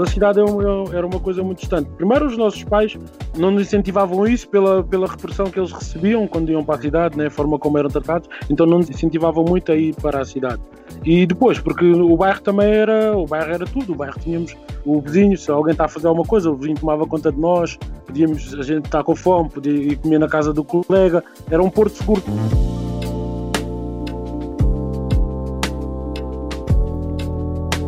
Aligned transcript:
A 0.00 0.06
cidade 0.06 0.38
é 0.40 0.96
era 0.96 1.06
uma 1.06 1.18
coisa 1.18 1.42
muito 1.42 1.58
distante. 1.58 1.88
Primeiro, 1.96 2.26
os 2.26 2.36
nossos 2.36 2.62
pais 2.64 2.96
não 3.36 3.52
incentivavam 3.60 4.26
isso 4.26 4.48
pela, 4.48 4.82
pela 4.82 5.06
repressão 5.06 5.46
que 5.46 5.58
eles 5.58 5.72
recebiam 5.72 6.26
quando 6.26 6.50
iam 6.50 6.64
para 6.64 6.76
a 6.76 6.80
cidade, 6.80 7.18
né, 7.18 7.26
a 7.26 7.30
forma 7.30 7.58
como 7.58 7.78
eram 7.78 7.88
tratados, 7.88 8.28
então 8.48 8.66
não 8.66 8.80
incentivavam 8.80 9.44
muito 9.44 9.72
a 9.72 9.76
ir 9.76 9.94
para 9.96 10.20
a 10.20 10.24
cidade. 10.24 10.62
E 11.04 11.26
depois, 11.26 11.58
porque 11.58 11.84
o 11.84 12.16
bairro 12.16 12.40
também 12.40 12.70
era, 12.70 13.16
o 13.16 13.26
bairro 13.26 13.52
era 13.52 13.64
tudo, 13.66 13.92
o 13.92 13.96
bairro 13.96 14.18
tínhamos 14.20 14.56
o 14.84 15.00
vizinho, 15.00 15.36
se 15.36 15.50
alguém 15.50 15.72
está 15.72 15.84
a 15.84 15.88
fazer 15.88 16.06
alguma 16.06 16.26
coisa, 16.26 16.50
o 16.50 16.56
vizinho 16.56 16.78
tomava 16.78 17.06
conta 17.06 17.32
de 17.32 17.38
nós, 17.38 17.78
podíamos, 18.06 18.54
a 18.54 18.62
gente 18.62 18.86
estar 18.86 19.02
com 19.02 19.14
fome, 19.14 19.50
podia 19.50 19.72
ir 19.72 19.96
comer 19.96 20.18
na 20.18 20.28
casa 20.28 20.52
do 20.52 20.64
colega, 20.64 21.22
era 21.50 21.62
um 21.62 21.70
porto 21.70 21.96
seguro. 21.96 22.22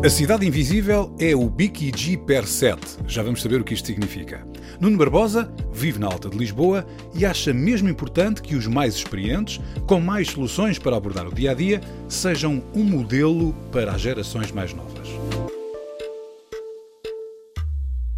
A 0.03 0.09
cidade 0.09 0.47
invisível 0.47 1.15
é 1.19 1.35
o 1.35 1.47
BKG 1.47 2.17
per 2.25 2.47
7. 2.47 3.03
Já 3.07 3.21
vamos 3.21 3.39
saber 3.39 3.61
o 3.61 3.63
que 3.63 3.75
isto 3.75 3.85
significa. 3.85 4.43
Nuno 4.79 4.97
Barbosa 4.97 5.53
vive 5.71 5.99
na 5.99 6.07
Alta 6.07 6.27
de 6.27 6.35
Lisboa 6.35 6.83
e 7.13 7.23
acha 7.23 7.53
mesmo 7.53 7.87
importante 7.87 8.41
que 8.41 8.55
os 8.55 8.65
mais 8.65 8.95
experientes, 8.95 9.61
com 9.85 10.01
mais 10.01 10.29
soluções 10.29 10.79
para 10.79 10.97
abordar 10.97 11.27
o 11.27 11.31
dia 11.31 11.51
a 11.51 11.53
dia, 11.53 11.81
sejam 12.09 12.63
um 12.73 12.83
modelo 12.83 13.53
para 13.71 13.91
as 13.91 14.01
gerações 14.01 14.51
mais 14.51 14.73
novas. 14.73 15.07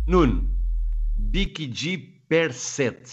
Nuno, 0.07 0.49
BKG 1.17 1.97
per 2.29 2.53
7. 2.53 3.11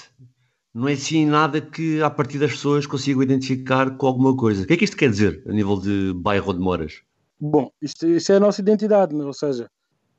Não 0.72 0.86
é 0.86 0.92
assim 0.92 1.26
nada 1.26 1.60
que 1.60 2.00
a 2.00 2.08
partir 2.08 2.38
das 2.38 2.52
pessoas 2.52 2.86
consigam 2.86 3.20
identificar 3.20 3.96
com 3.96 4.06
alguma 4.06 4.36
coisa. 4.36 4.62
O 4.62 4.66
que 4.68 4.74
é 4.74 4.76
que 4.76 4.84
isto 4.84 4.96
quer 4.96 5.10
dizer 5.10 5.42
a 5.48 5.52
nível 5.52 5.76
de 5.76 6.12
bairro 6.14 6.52
de 6.52 6.60
moras? 6.60 7.09
Bom, 7.40 7.70
isto, 7.80 8.06
isto 8.06 8.32
é 8.32 8.36
a 8.36 8.40
nossa 8.40 8.60
identidade, 8.60 9.16
né? 9.16 9.24
ou 9.24 9.32
seja, 9.32 9.70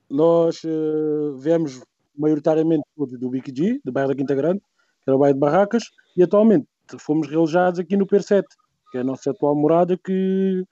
nós 0.09 0.63
uh, 0.63 1.37
viemos 1.37 1.81
maioritariamente 2.17 2.83
do 2.97 3.29
BQG, 3.29 3.81
do 3.85 3.91
bairro 3.91 4.09
da 4.09 4.15
Quinta 4.15 4.33
Grande, 4.33 4.59
que 4.59 5.09
era 5.09 5.15
o 5.15 5.19
bairro 5.19 5.35
de 5.35 5.39
Barracas, 5.39 5.83
e 6.17 6.23
atualmente 6.23 6.67
fomos 6.99 7.27
realojados 7.27 7.79
aqui 7.79 7.95
no 7.95 8.07
PER7, 8.07 8.43
que 8.91 8.97
é 8.97 9.01
a 9.01 9.03
nossa 9.03 9.31
atual 9.31 9.55
morada, 9.55 9.97
que, 9.97 10.63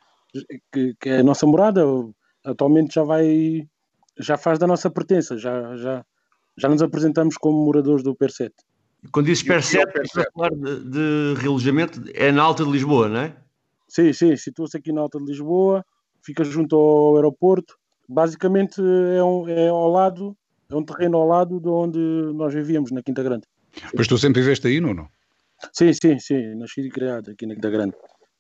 que, 0.72 0.94
que, 1.00 1.10
é 1.10 1.20
a 1.20 1.24
nossa 1.24 1.46
morada, 1.46 1.82
atualmente 2.44 2.96
já 2.96 3.04
vai, 3.04 3.62
já 4.18 4.36
faz 4.36 4.58
da 4.58 4.68
nossa 4.68 4.90
pertença, 4.90 5.38
já, 5.38 5.76
já, 5.78 6.04
já 6.58 6.68
nos 6.68 6.82
apresentamos 6.82 7.38
como 7.38 7.64
moradores 7.64 8.04
do 8.04 8.16
PER7. 8.16 8.52
Quando 9.12 9.28
dizes 9.28 9.44
PER7, 9.44 9.86
estás 10.04 10.28
a 10.28 10.32
falar 10.32 10.50
de, 10.50 10.90
de 10.90 11.34
realojamento, 11.40 12.02
é 12.14 12.32
na 12.32 12.42
Alta 12.42 12.66
de 12.66 12.72
Lisboa, 12.72 13.08
não 13.08 13.20
é? 13.22 13.38
Sim, 13.88 14.12
sim, 14.14 14.36
situa-se 14.36 14.78
aqui 14.78 14.92
na 14.92 15.02
Alta 15.02 15.20
de 15.20 15.26
Lisboa, 15.26 15.86
fica 16.30 16.44
junto 16.44 16.76
ao 16.76 17.16
aeroporto. 17.16 17.76
Basicamente 18.08 18.82
é, 18.82 19.24
um, 19.24 19.48
é 19.48 19.68
ao 19.70 19.90
lado, 19.90 20.36
é 20.70 20.76
um 20.76 20.84
terreno 20.84 21.18
ao 21.18 21.28
lado 21.28 21.60
de 21.60 21.68
onde 21.68 22.00
nós 22.34 22.54
vivíamos, 22.54 22.92
na 22.92 23.02
Quinta 23.02 23.24
Grande. 23.24 23.44
Pois 23.96 24.08
tu 24.08 24.18
sempre 24.18 24.42
viveste 24.42 24.68
aí, 24.68 24.80
Nuno? 24.80 25.10
Sim, 25.74 25.92
sim, 25.94 26.20
sim, 26.20 26.56
nasci 26.56 26.82
e 26.82 26.90
criado 26.90 27.32
aqui 27.32 27.46
na 27.46 27.56
Quinta 27.56 27.70
Grande. 27.70 27.96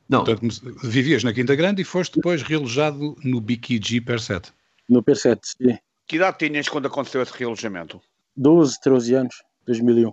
Não. 0.07 0.23
Portanto, 0.23 0.47
vivias 0.83 1.23
na 1.23 1.33
Quinta 1.33 1.55
Grande 1.55 1.81
e 1.81 1.85
foste 1.85 2.15
depois 2.15 2.41
realojado 2.41 3.15
no 3.23 3.41
BQG 3.41 4.01
Per 4.01 4.19
7. 4.19 4.51
No 4.87 5.03
Per 5.03 5.15
7, 5.15 5.41
sim. 5.43 5.77
Que 6.07 6.15
idade 6.15 6.37
tinhas 6.39 6.67
quando 6.67 6.87
aconteceu 6.87 7.21
esse 7.21 7.33
realojamento? 7.37 8.01
12, 8.35 8.79
13 8.81 9.13
anos, 9.15 9.35
2001. 9.67 10.11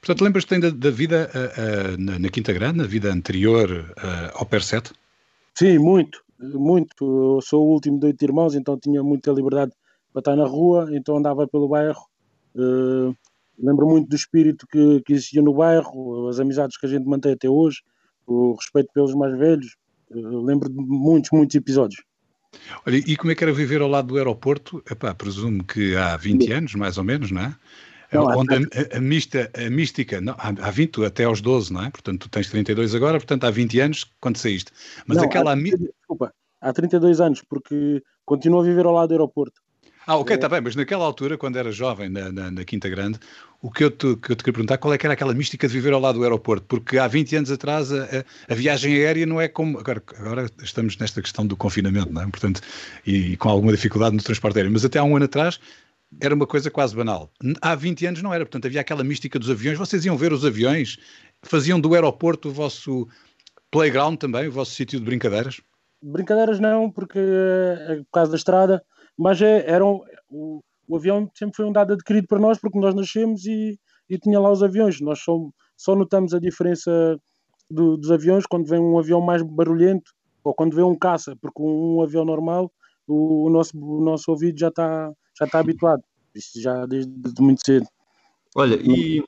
Portanto, 0.00 0.22
lembras-te 0.22 0.54
ainda 0.54 0.70
da 0.70 0.90
vida 0.90 1.28
uh, 1.34 1.94
uh, 1.94 1.98
na, 1.98 2.18
na, 2.20 2.28
Quinta 2.28 2.52
Grande, 2.52 2.78
na 2.78 2.84
vida 2.84 3.12
anterior 3.12 3.92
uh, 3.98 4.38
ao 4.38 4.46
Per 4.46 4.62
7? 4.62 4.92
Sim, 5.54 5.78
muito 5.78 6.22
muito. 6.42 7.36
Eu 7.36 7.40
sou 7.40 7.66
o 7.66 7.72
último 7.72 7.98
de 7.98 8.06
oito 8.06 8.22
irmãos, 8.22 8.54
então 8.54 8.78
tinha 8.78 9.02
muita 9.02 9.30
liberdade 9.30 9.72
para 10.12 10.20
estar 10.20 10.36
na 10.36 10.46
rua, 10.46 10.88
então 10.92 11.16
andava 11.16 11.46
pelo 11.46 11.68
bairro. 11.68 12.02
Uh, 12.54 13.14
lembro 13.58 13.86
muito 13.88 14.08
do 14.08 14.16
espírito 14.16 14.66
que, 14.66 15.00
que 15.02 15.12
existia 15.12 15.42
no 15.42 15.54
bairro, 15.54 16.28
as 16.28 16.38
amizades 16.38 16.76
que 16.76 16.86
a 16.86 16.88
gente 16.88 17.06
mantém 17.06 17.32
até 17.32 17.48
hoje, 17.48 17.78
o 18.26 18.54
respeito 18.54 18.90
pelos 18.92 19.14
mais 19.14 19.36
velhos. 19.38 19.76
Uh, 20.10 20.44
lembro 20.44 20.68
de 20.68 20.76
muitos, 20.76 21.30
muitos 21.32 21.56
episódios. 21.56 22.02
Olha, 22.86 22.96
e 22.96 23.16
como 23.16 23.32
é 23.32 23.34
que 23.34 23.42
era 23.42 23.52
viver 23.52 23.80
ao 23.80 23.88
lado 23.88 24.08
do 24.08 24.18
aeroporto? 24.18 24.82
Epá, 24.90 25.14
presumo 25.14 25.64
que 25.64 25.96
há 25.96 26.16
20 26.16 26.52
anos, 26.52 26.74
mais 26.74 26.98
ou 26.98 27.04
menos, 27.04 27.30
não 27.30 27.40
é? 27.40 27.56
Não, 28.12 28.26
onde 28.26 28.54
a, 28.54 28.96
a, 28.96 29.00
mista, 29.00 29.50
a 29.54 29.70
mística, 29.70 30.20
não, 30.20 30.34
há, 30.34 30.48
há 30.48 30.70
20 30.70 31.04
até 31.04 31.24
aos 31.24 31.40
12, 31.40 31.72
não 31.72 31.84
é? 31.84 31.90
Portanto, 31.90 32.20
tu 32.22 32.28
tens 32.28 32.48
32 32.48 32.94
agora, 32.94 33.18
portanto 33.18 33.44
há 33.44 33.50
20 33.50 33.80
anos 33.80 34.06
quando 34.20 34.36
saíste. 34.36 34.70
Mas 35.06 35.16
não, 35.16 35.24
aquela... 35.24 35.52
Há, 35.52 35.56
desculpa, 35.56 36.34
há 36.60 36.72
32 36.72 37.20
anos, 37.20 37.42
porque 37.42 38.02
continuo 38.24 38.60
a 38.60 38.64
viver 38.64 38.84
ao 38.84 38.92
lado 38.92 39.08
do 39.08 39.14
aeroporto. 39.14 39.60
Ah, 40.06 40.16
ok, 40.16 40.34
está 40.34 40.46
é... 40.46 40.50
bem, 40.50 40.60
mas 40.60 40.74
naquela 40.74 41.04
altura, 41.04 41.38
quando 41.38 41.56
era 41.56 41.70
jovem, 41.70 42.08
na, 42.08 42.32
na, 42.32 42.50
na, 42.50 42.64
Quinta 42.64 42.88
Grande, 42.88 43.18
o 43.60 43.70
que 43.70 43.84
eu, 43.84 43.90
te, 43.90 44.16
que 44.16 44.32
eu 44.32 44.36
te 44.36 44.42
queria 44.42 44.52
perguntar, 44.52 44.78
qual 44.78 44.92
é 44.92 44.98
que 44.98 45.06
era 45.06 45.14
aquela 45.14 45.32
mística 45.32 45.66
de 45.66 45.72
viver 45.72 45.92
ao 45.92 46.00
lado 46.00 46.18
do 46.18 46.24
aeroporto? 46.24 46.66
Porque 46.66 46.98
há 46.98 47.06
20 47.06 47.36
anos 47.36 47.50
atrás 47.50 47.92
a, 47.92 48.04
a, 48.04 48.52
a 48.52 48.54
viagem 48.54 48.94
aérea 48.94 49.24
não 49.24 49.40
é 49.40 49.48
como... 49.48 49.78
Agora, 49.78 50.02
agora, 50.18 50.50
estamos 50.62 50.96
nesta 50.96 51.22
questão 51.22 51.46
do 51.46 51.56
confinamento, 51.56 52.12
não 52.12 52.22
é? 52.22 52.26
Portanto, 52.26 52.60
e, 53.06 53.32
e 53.32 53.36
com 53.36 53.48
alguma 53.48 53.72
dificuldade 53.72 54.16
no 54.16 54.22
transporte 54.22 54.56
aéreo, 54.56 54.72
mas 54.72 54.84
até 54.84 54.98
há 54.98 55.04
um 55.04 55.14
ano 55.14 55.26
atrás 55.26 55.60
era 56.20 56.34
uma 56.34 56.46
coisa 56.46 56.70
quase 56.70 56.94
banal. 56.94 57.30
Há 57.60 57.74
20 57.74 58.06
anos 58.06 58.22
não 58.22 58.32
era, 58.32 58.44
portanto 58.44 58.66
havia 58.66 58.80
aquela 58.80 59.04
mística 59.04 59.38
dos 59.38 59.50
aviões. 59.50 59.78
Vocês 59.78 60.04
iam 60.04 60.16
ver 60.16 60.32
os 60.32 60.44
aviões, 60.44 60.98
faziam 61.42 61.80
do 61.80 61.94
aeroporto 61.94 62.48
o 62.48 62.52
vosso 62.52 63.08
playground 63.70 64.18
também, 64.18 64.48
o 64.48 64.52
vosso 64.52 64.72
sítio 64.72 64.98
de 64.98 65.04
brincadeiras? 65.04 65.60
Brincadeiras 66.02 66.58
não, 66.60 66.90
porque 66.90 67.18
é 67.18 67.96
por 67.96 68.12
causa 68.12 68.30
da 68.32 68.36
estrada, 68.36 68.82
mas 69.16 69.40
é, 69.40 69.68
eram, 69.70 70.02
o, 70.28 70.60
o, 70.88 70.96
avião 70.96 71.30
sempre 71.34 71.56
foi 71.56 71.64
um 71.64 71.72
dado 71.72 71.92
adquirido 71.92 72.26
para 72.26 72.40
nós 72.40 72.58
porque 72.58 72.78
nós 72.78 72.94
nascemos 72.94 73.46
e, 73.46 73.78
e 74.10 74.18
tinha 74.18 74.40
lá 74.40 74.50
os 74.50 74.62
aviões. 74.62 75.00
Nós 75.00 75.20
só, 75.20 75.38
só 75.76 75.94
notamos 75.94 76.34
a 76.34 76.40
diferença 76.40 77.18
do, 77.70 77.96
dos 77.96 78.10
aviões 78.10 78.44
quando 78.46 78.68
vem 78.68 78.80
um 78.80 78.98
avião 78.98 79.20
mais 79.20 79.42
barulhento 79.42 80.12
ou 80.44 80.52
quando 80.52 80.74
vem 80.74 80.84
um 80.84 80.98
caça, 80.98 81.36
porque 81.40 81.62
um, 81.62 81.96
um 81.96 82.02
avião 82.02 82.24
normal 82.24 82.70
o, 83.06 83.46
o, 83.46 83.50
nosso, 83.50 83.78
o 83.78 84.00
nosso 84.00 84.30
ouvido 84.30 84.58
já 84.58 84.68
está 84.68 85.12
já 85.38 85.46
está 85.46 85.58
habituado. 85.58 86.02
Isso 86.34 86.60
já 86.60 86.86
desde, 86.86 87.12
muito 87.40 87.60
cedo. 87.64 87.86
Olha, 88.54 88.76
e, 88.82 89.22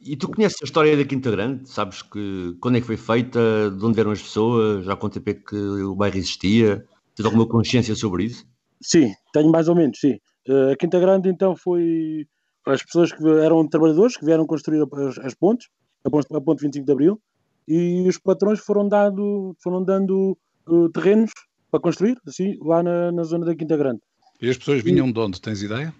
e 0.00 0.16
tu 0.16 0.28
conheces 0.28 0.58
a 0.62 0.64
história 0.64 0.96
da 0.96 1.04
Quinta 1.04 1.30
Grande? 1.30 1.68
Sabes 1.68 2.02
que 2.02 2.56
quando 2.60 2.76
é 2.76 2.80
que 2.80 2.86
foi 2.86 2.96
feita? 2.96 3.70
De 3.70 3.84
onde 3.84 3.94
vieram 3.94 4.10
as 4.10 4.22
pessoas? 4.22 4.84
Já 4.84 4.96
quanto 4.96 5.20
tempo 5.20 5.30
é 5.30 5.34
que 5.34 5.56
o 5.56 5.94
bairro 5.94 6.16
existia? 6.16 6.86
Tens 7.14 7.26
alguma 7.26 7.46
consciência 7.46 7.94
sobre 7.94 8.24
isso? 8.24 8.46
Sim, 8.82 9.14
tenho 9.32 9.50
mais 9.50 9.68
ou 9.68 9.74
menos, 9.74 9.98
sim. 9.98 10.18
Uh, 10.48 10.72
a 10.72 10.76
Quinta 10.76 11.00
Grande 11.00 11.28
então 11.28 11.56
foi 11.56 12.26
as 12.66 12.82
pessoas 12.82 13.12
que 13.12 13.26
eram 13.26 13.66
trabalhadores 13.66 14.16
que 14.16 14.24
vieram 14.24 14.46
construir 14.46 14.82
as, 14.82 15.18
as 15.18 15.34
pontes, 15.34 15.68
a 16.04 16.10
ponte, 16.10 16.26
a 16.34 16.40
ponte 16.40 16.62
25 16.62 16.84
de 16.84 16.92
Abril, 16.92 17.20
e 17.66 18.06
os 18.06 18.18
patrões 18.18 18.60
foram, 18.60 18.88
dado, 18.88 19.56
foram 19.62 19.82
dando 19.82 20.36
uh, 20.68 20.88
terrenos 20.90 21.30
para 21.70 21.80
construir, 21.80 22.18
assim, 22.26 22.56
lá 22.60 22.82
na, 22.82 23.10
na 23.10 23.22
zona 23.24 23.46
da 23.46 23.54
Quinta 23.54 23.76
Grande. 23.76 24.00
E 24.44 24.50
as 24.50 24.58
pessoas 24.58 24.82
vinham 24.82 25.10
de 25.10 25.18
onde? 25.18 25.40
Tens 25.40 25.62
ideia? 25.62 25.94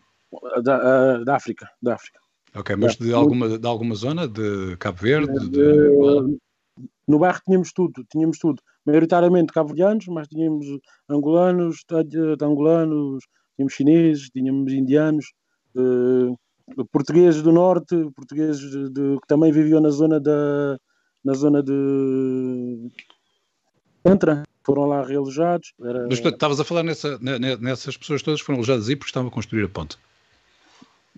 Da, 0.63 0.77
uh, 1.19 1.25
da 1.25 1.37
África, 1.37 1.67
da 1.81 1.95
África. 1.95 2.21
Ok, 2.55 2.77
mas 2.77 2.95
de 2.97 3.11
alguma, 3.15 3.59
de 3.59 3.67
alguma 3.67 3.95
zona? 3.95 4.29
De 4.29 4.77
Cabo 4.77 4.99
Verde? 5.01 5.49
De... 5.49 5.89
Uh, 5.89 6.39
no 7.09 7.19
bairro 7.19 7.41
tínhamos 7.43 7.73
tudo, 7.73 8.05
tínhamos 8.11 8.39
tudo. 8.39 8.61
Maioritariamente 8.85 9.51
cabo-verdianos, 9.51 10.07
mas 10.09 10.29
tínhamos 10.29 10.67
angolanos, 11.09 11.85
angolanos, 12.43 13.25
tínhamos 13.57 13.73
chineses, 13.73 14.29
tínhamos 14.29 14.75
indianos, 14.75 15.25
uh, 15.77 16.37
portugueses 16.93 17.41
do 17.41 17.51
norte, 17.51 17.97
portugueses 18.15 18.61
de, 18.71 18.91
de, 18.91 19.21
que 19.21 19.27
também 19.27 19.53
viviam 19.53 19.81
na 19.81 19.91
zona 19.91 20.21
da 20.21 20.79
na 21.25 21.33
zona 21.33 21.63
de 21.63 22.91
Entra, 24.05 24.43
foram 24.63 24.87
lá 24.87 25.03
realojados. 25.03 25.73
Era... 25.81 26.07
Mas 26.09 26.19
estavas 26.19 26.61
a 26.61 26.65
falar 26.65 26.83
nessa, 26.83 27.19
nessas 27.61 27.97
pessoas 27.97 28.23
todas 28.23 28.41
foram 28.41 28.59
alojadas 28.59 28.89
aí 28.89 28.97
porque 28.97 29.11
estavam 29.11 29.29
a 29.29 29.33
construir 29.33 29.65
a 29.65 29.69
ponte. 29.69 29.97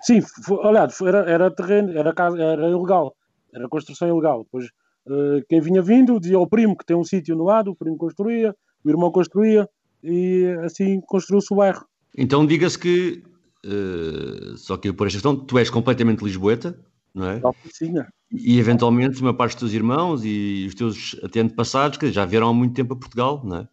Sim, 0.02 0.20
foi, 0.20 0.58
olha, 0.58 0.86
era, 1.06 1.30
era 1.30 1.50
terreno, 1.50 1.98
era, 1.98 2.12
casa, 2.12 2.40
era 2.40 2.68
ilegal, 2.68 3.16
era 3.52 3.68
construção 3.68 4.08
ilegal. 4.08 4.44
Depois, 4.44 4.66
uh, 5.06 5.42
quem 5.48 5.60
vinha 5.60 5.82
vindo 5.82 6.20
dizia 6.20 6.36
ao 6.36 6.46
primo 6.46 6.76
que 6.76 6.84
tem 6.84 6.96
um 6.96 7.04
sítio 7.04 7.34
no 7.34 7.44
lado, 7.44 7.70
o 7.70 7.76
primo 7.76 7.96
construía, 7.96 8.54
o 8.84 8.90
irmão 8.90 9.10
construía, 9.10 9.68
e 10.02 10.44
assim 10.64 11.00
construiu-se 11.00 11.52
o 11.52 11.56
bairro. 11.56 11.84
Então 12.16 12.46
diga-se 12.46 12.78
que, 12.78 13.22
uh, 13.64 14.56
só 14.56 14.76
que 14.76 14.92
por 14.92 15.06
esta 15.06 15.16
questão, 15.16 15.34
tu 15.34 15.58
és 15.58 15.70
completamente 15.70 16.22
lisboeta, 16.22 16.78
não 17.16 17.30
é? 17.30 17.40
Oficina. 17.42 18.12
E 18.30 18.58
eventualmente 18.58 19.22
uma 19.22 19.34
parte 19.34 19.52
dos 19.52 19.60
teus 19.60 19.72
irmãos 19.72 20.22
e 20.22 20.66
os 20.68 20.74
teus 20.74 21.16
antepassados 21.24 21.96
que 21.96 22.12
já 22.12 22.26
vieram 22.26 22.50
há 22.50 22.52
muito 22.52 22.74
tempo 22.74 22.92
a 22.92 22.96
Portugal, 22.96 23.40
não 23.42 23.56
é? 23.58 23.68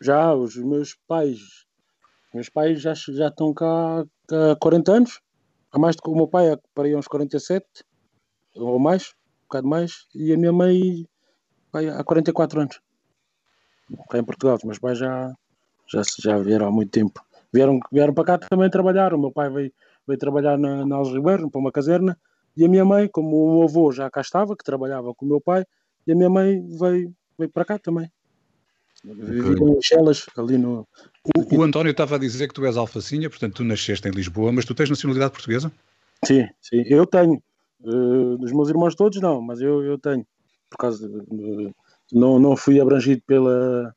Já, 0.00 0.34
os 0.34 0.56
meus 0.56 0.94
pais, 1.06 1.38
meus 2.32 2.48
pais 2.48 2.80
já, 2.80 2.94
já 2.94 3.28
estão 3.28 3.52
cá 3.52 4.04
há 4.50 4.56
40 4.58 4.92
anos, 4.92 5.20
há 5.70 5.78
mais 5.78 5.94
do 5.94 6.02
que 6.02 6.08
o 6.08 6.16
meu 6.16 6.26
pai, 6.26 6.56
para 6.74 6.84
aí 6.84 6.96
uns 6.96 7.06
47 7.06 7.66
ou 8.56 8.78
mais, 8.78 9.08
um 9.08 9.46
bocado 9.48 9.68
mais, 9.68 10.06
e 10.14 10.32
a 10.32 10.36
minha 10.38 10.52
mãe 10.52 11.06
pai, 11.70 11.88
há 11.88 12.02
44 12.02 12.60
anos. 12.62 12.80
Cá 14.08 14.18
em 14.18 14.24
Portugal, 14.24 14.56
os 14.56 14.64
meus 14.64 14.78
pais 14.78 14.98
já, 14.98 15.34
já, 15.86 16.00
já 16.18 16.38
vieram 16.38 16.68
há 16.68 16.70
muito 16.70 16.90
tempo. 16.90 17.20
Vieram, 17.52 17.78
vieram 17.92 18.14
para 18.14 18.24
cá 18.24 18.38
também 18.38 18.70
trabalhar. 18.70 19.12
O 19.12 19.18
meu 19.18 19.30
pai 19.30 19.50
veio, 19.50 19.72
veio 20.06 20.18
trabalhar 20.18 20.56
na, 20.56 20.86
na 20.86 20.96
Alves 20.96 21.12
Ribeiro, 21.12 21.50
para 21.50 21.60
uma 21.60 21.70
caserna, 21.70 22.18
e 22.56 22.64
a 22.64 22.68
minha 22.68 22.84
mãe, 22.84 23.08
como 23.08 23.36
o 23.36 23.58
meu 23.58 23.68
avô 23.68 23.92
já 23.92 24.10
cá 24.10 24.20
estava, 24.20 24.56
que 24.56 24.64
trabalhava 24.64 25.14
com 25.14 25.26
o 25.26 25.28
meu 25.28 25.40
pai, 25.40 25.64
e 26.06 26.12
a 26.12 26.14
minha 26.14 26.30
mãe 26.30 26.64
veio, 26.78 27.14
veio 27.38 27.50
para 27.50 27.64
cá 27.64 27.78
também. 27.78 28.10
Viviam 29.04 29.76
em 29.76 29.82
Chelas, 29.82 30.26
ali 30.36 30.56
no. 30.56 30.86
O, 31.36 31.58
o, 31.58 31.62
António 31.62 31.90
estava 31.90 32.16
a 32.16 32.18
dizer 32.18 32.48
que 32.48 32.54
tu 32.54 32.64
és 32.64 32.76
alfacinha, 32.76 33.28
portanto 33.28 33.56
tu 33.56 33.64
nasceste 33.64 34.08
em 34.08 34.12
Lisboa, 34.12 34.50
mas 34.50 34.64
tu 34.64 34.74
tens 34.74 34.88
nacionalidade 34.88 35.32
portuguesa? 35.32 35.70
Sim, 36.24 36.48
sim, 36.60 36.82
eu 36.86 37.06
tenho. 37.06 37.42
Uh, 37.80 38.38
dos 38.38 38.50
meus 38.52 38.70
irmãos 38.70 38.94
todos 38.94 39.20
não, 39.20 39.42
mas 39.42 39.60
eu, 39.60 39.82
eu 39.84 39.98
tenho 39.98 40.26
por 40.70 40.78
causa 40.78 41.06
de, 41.06 41.74
não, 42.12 42.38
não 42.38 42.56
fui 42.56 42.80
abrangido 42.80 43.22
pela, 43.26 43.94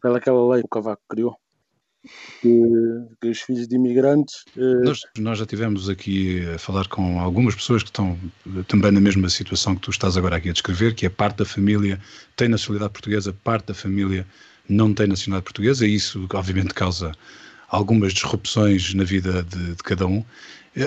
pela 0.00 0.18
aquela 0.18 0.52
lei 0.52 0.62
que 0.62 0.66
o 0.66 0.70
Cavaco 0.70 1.02
criou. 1.08 1.36
Que, 2.40 2.60
que 3.20 3.28
os 3.28 3.40
filhos 3.40 3.68
de 3.68 3.76
imigrantes. 3.76 4.44
Eh... 4.56 4.84
Nós, 4.84 5.00
nós 5.18 5.38
já 5.38 5.46
tivemos 5.46 5.88
aqui 5.88 6.44
a 6.52 6.58
falar 6.58 6.88
com 6.88 7.20
algumas 7.20 7.54
pessoas 7.54 7.84
que 7.84 7.90
estão 7.90 8.18
também 8.66 8.90
na 8.90 9.00
mesma 9.00 9.28
situação 9.28 9.76
que 9.76 9.82
tu 9.82 9.90
estás 9.90 10.16
agora 10.16 10.36
aqui 10.36 10.50
a 10.50 10.52
descrever, 10.52 10.94
que 10.94 11.06
é 11.06 11.08
parte 11.08 11.36
da 11.36 11.44
família 11.44 12.00
tem 12.36 12.48
nacionalidade 12.48 12.92
portuguesa, 12.92 13.32
parte 13.44 13.66
da 13.66 13.74
família 13.74 14.26
não 14.68 14.92
tem 14.92 15.06
nacionalidade 15.06 15.44
portuguesa, 15.44 15.86
e 15.86 15.94
isso 15.94 16.26
obviamente 16.32 16.74
causa 16.74 17.12
algumas 17.68 18.12
disrupções 18.12 18.94
na 18.94 19.04
vida 19.04 19.44
de, 19.44 19.74
de 19.74 19.82
cada 19.82 20.06
um. 20.06 20.24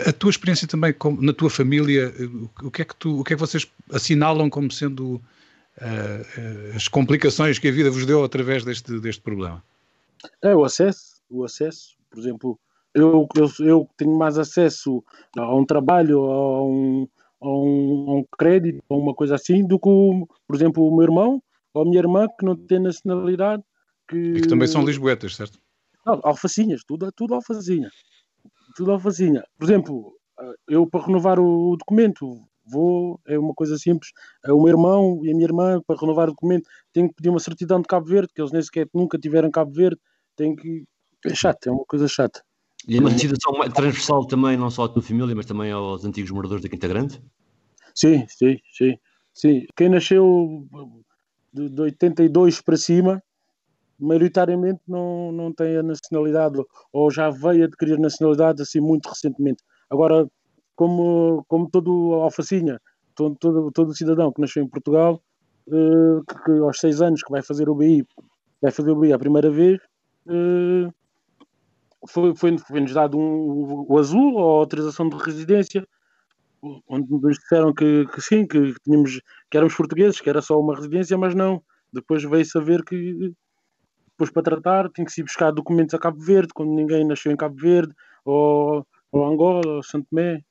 A 0.08 0.12
tua 0.12 0.32
experiência 0.32 0.68
também 0.68 0.92
com, 0.94 1.16
na 1.22 1.32
tua 1.32 1.50
família, 1.50 2.14
o 2.62 2.70
que 2.70 2.82
é 2.82 2.86
que 2.86 2.96
tu, 2.96 3.20
o 3.20 3.24
que 3.24 3.34
é 3.34 3.36
que 3.36 3.40
vocês 3.40 3.68
assinalam 3.92 4.50
como 4.50 4.72
sendo 4.72 5.16
uh, 5.16 6.76
as 6.76 6.88
complicações 6.88 7.60
que 7.60 7.68
a 7.68 7.72
vida 7.72 7.90
vos 7.90 8.06
deu 8.06 8.24
através 8.24 8.64
deste, 8.66 9.00
deste 9.00 9.22
problema? 9.22 9.64
É 10.42 10.56
o 10.56 10.64
acesso, 10.64 11.22
o 11.30 11.44
acesso, 11.44 11.96
por 12.10 12.20
exemplo, 12.20 12.60
eu, 12.94 13.28
eu, 13.36 13.66
eu 13.66 13.90
tenho 13.98 14.18
mais 14.18 14.38
acesso 14.38 15.04
a 15.38 15.56
um 15.56 15.66
trabalho, 15.66 16.20
a 16.24 16.64
um, 16.64 17.08
a 17.42 17.50
um, 17.50 18.10
a 18.10 18.14
um 18.16 18.26
crédito, 18.38 18.82
a 18.90 18.96
uma 18.96 19.14
coisa 19.14 19.36
assim, 19.36 19.66
do 19.66 19.78
que, 19.78 19.90
por 20.48 20.56
exemplo, 20.56 20.88
o 20.88 20.96
meu 20.96 21.04
irmão 21.04 21.44
ou 21.74 21.82
a 21.82 21.86
minha 21.86 22.00
irmã 22.00 22.28
que 22.40 22.46
não 22.46 22.56
tem 22.56 22.80
nacionalidade. 22.80 23.64
Que... 24.08 24.18
E 24.18 24.42
que 24.42 24.48
também 24.48 24.68
são 24.68 24.86
lisboetas, 24.86 25.36
certo? 25.36 25.60
Não, 26.06 26.22
alfacinhas, 26.24 26.84
tudo, 26.86 27.12
tudo 27.12 27.34
alfacinha 27.34 27.90
tudo 28.76 28.92
alfazinha. 28.92 29.44
Por 29.58 29.66
exemplo, 29.66 30.14
eu 30.68 30.86
para 30.86 31.06
renovar 31.06 31.40
o 31.40 31.76
documento 31.78 32.46
vou, 32.66 33.20
é 33.26 33.38
uma 33.38 33.54
coisa 33.54 33.78
simples. 33.78 34.12
É 34.44 34.52
o 34.52 34.62
meu 34.62 34.70
irmão 34.70 35.22
e 35.24 35.32
a 35.32 35.34
minha 35.34 35.46
irmã, 35.46 35.82
para 35.86 36.00
renovar 36.00 36.30
o 36.30 36.32
documento, 36.32 36.70
tenho 36.92 37.08
que 37.10 37.16
pedir 37.16 37.30
uma 37.30 37.40
certidão 37.40 37.82
de 37.82 37.88
Cabo 37.88 38.08
Verde, 38.08 38.30
que 38.34 38.42
eles 38.42 38.52
nem 38.52 38.62
sequer 38.62 38.88
nunca 38.94 39.18
tiveram 39.18 39.52
Cabo 39.52 39.72
Verde. 39.72 40.00
Tem 40.36 40.56
que. 40.56 40.84
É 41.26 41.34
chato, 41.34 41.68
é 41.68 41.72
uma 41.72 41.86
coisa 41.86 42.08
chata. 42.08 42.44
E 42.88 42.98
é 42.98 43.00
uma 43.00 43.10
situação 43.10 43.54
transversal 43.74 44.26
também, 44.28 44.58
não 44.58 44.70
só 44.70 44.84
à 44.84 44.90
tua 44.90 45.02
família, 45.02 45.36
mas 45.36 45.46
também 45.46 45.72
aos 45.72 46.06
antigos 46.06 46.30
moradores 46.30 46.64
da 46.64 46.70
Quinta 46.70 46.88
Grande? 46.88 47.20
Sim, 47.96 48.26
sim, 48.28 48.60
sim. 48.72 48.98
sim. 49.34 49.66
Quem 49.76 49.90
nasceu 49.90 50.68
de, 51.52 51.70
de 51.70 51.82
82 51.82 52.62
para 52.62 52.78
cima 52.78 53.24
maioritariamente 53.98 54.82
não, 54.88 55.32
não 55.32 55.54
tem 55.54 55.78
a 55.78 55.84
nacionalidade 55.84 56.62
ou 56.92 57.10
já 57.10 57.30
veio 57.30 57.66
adquirir 57.66 57.98
nacionalidade 57.98 58.62
assim 58.62 58.80
muito 58.80 59.08
recentemente. 59.08 59.64
Agora, 59.90 60.28
como, 60.76 61.46
como 61.48 61.70
todo 61.70 62.14
alfacinha, 62.16 62.80
todo, 63.16 63.36
todo, 63.36 63.72
todo 63.72 63.96
cidadão 63.96 64.32
que 64.32 64.42
nasceu 64.42 64.64
em 64.64 64.68
Portugal, 64.68 65.22
uh, 65.68 66.24
que, 66.26 66.44
que, 66.44 66.52
aos 66.60 66.80
seis 66.80 67.02
anos 67.02 67.24
que 67.24 67.32
vai 67.32 67.42
fazer 67.42 67.70
o 67.70 67.76
BI, 67.76 68.06
vai 68.62 68.72
fazer 68.72 68.92
o 68.92 69.00
BI 69.00 69.14
a 69.14 69.20
primeira 69.20 69.50
vez, 69.50 69.80
uh, 70.28 70.94
foi, 72.08 72.36
foi, 72.36 72.58
foi-nos 72.58 72.94
dado 72.94 73.18
um, 73.18 73.86
o 73.88 73.98
azul, 73.98 74.36
ou 74.36 74.60
autorização 74.60 75.10
de 75.10 75.16
residência, 75.18 75.88
onde 76.88 77.12
nos 77.12 77.38
disseram 77.38 77.74
que, 77.74 78.06
que 78.08 78.22
sim, 78.22 78.46
que, 78.48 78.74
tínhamos, 78.84 79.22
que 79.50 79.58
éramos 79.58 79.76
portugueses, 79.76 80.20
que 80.20 80.30
era 80.30 80.42
só 80.42 80.60
uma 80.60 80.76
residência, 80.76 81.18
mas 81.18 81.36
não. 81.36 81.62
Depois 81.92 82.24
veio 82.24 82.46
saber 82.46 82.84
que 82.84 83.34
depois 84.12 84.32
para 84.32 84.44
tratar 84.44 84.90
tinha 84.92 85.06
que 85.06 85.12
se 85.12 85.22
buscar 85.22 85.52
documentos 85.52 85.94
a 85.94 86.00
Cabo 86.00 86.20
Verde, 86.20 86.54
quando 86.54 86.74
ninguém 86.74 87.06
nasceu 87.06 87.32
em 87.32 87.38
Cabo 87.38 87.56
Verde, 87.56 87.94
ou, 88.24 88.86
ou 89.12 89.26
Angola, 89.26 89.62
ou 89.66 89.84
Santo 89.84 90.08
Tomé. 90.10 90.42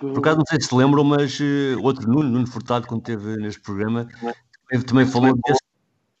Por 0.00 0.18
acaso 0.18 0.38
não 0.38 0.46
sei 0.46 0.58
se 0.58 0.74
lembram, 0.74 1.04
mas 1.04 1.38
uh, 1.38 1.78
outro 1.82 2.08
Nuno, 2.08 2.30
Nuno 2.30 2.46
Furtado, 2.46 2.86
quando 2.86 3.00
esteve 3.00 3.36
neste 3.36 3.60
programa, 3.60 4.08
também 4.86 5.04
falou 5.04 5.34
desse, 5.34 5.60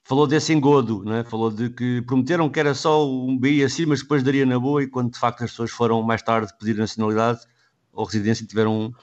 falou 0.04 0.26
desse 0.26 0.52
engodo, 0.52 1.02
né? 1.02 1.24
falou 1.24 1.50
de 1.50 1.70
que 1.70 2.02
prometeram 2.02 2.50
que 2.50 2.60
era 2.60 2.74
só 2.74 3.08
um 3.10 3.38
BI 3.38 3.64
assim, 3.64 3.86
mas 3.86 4.02
depois 4.02 4.22
daria 4.22 4.44
na 4.44 4.58
boa, 4.58 4.82
e 4.82 4.86
quando 4.86 5.12
de 5.12 5.18
facto 5.18 5.44
as 5.44 5.50
pessoas 5.50 5.70
foram 5.70 6.02
mais 6.02 6.22
tarde 6.22 6.52
pedir 6.58 6.76
nacionalidade 6.76 7.40
ou 7.90 8.04
residência 8.04 8.46
tiveram 8.46 8.94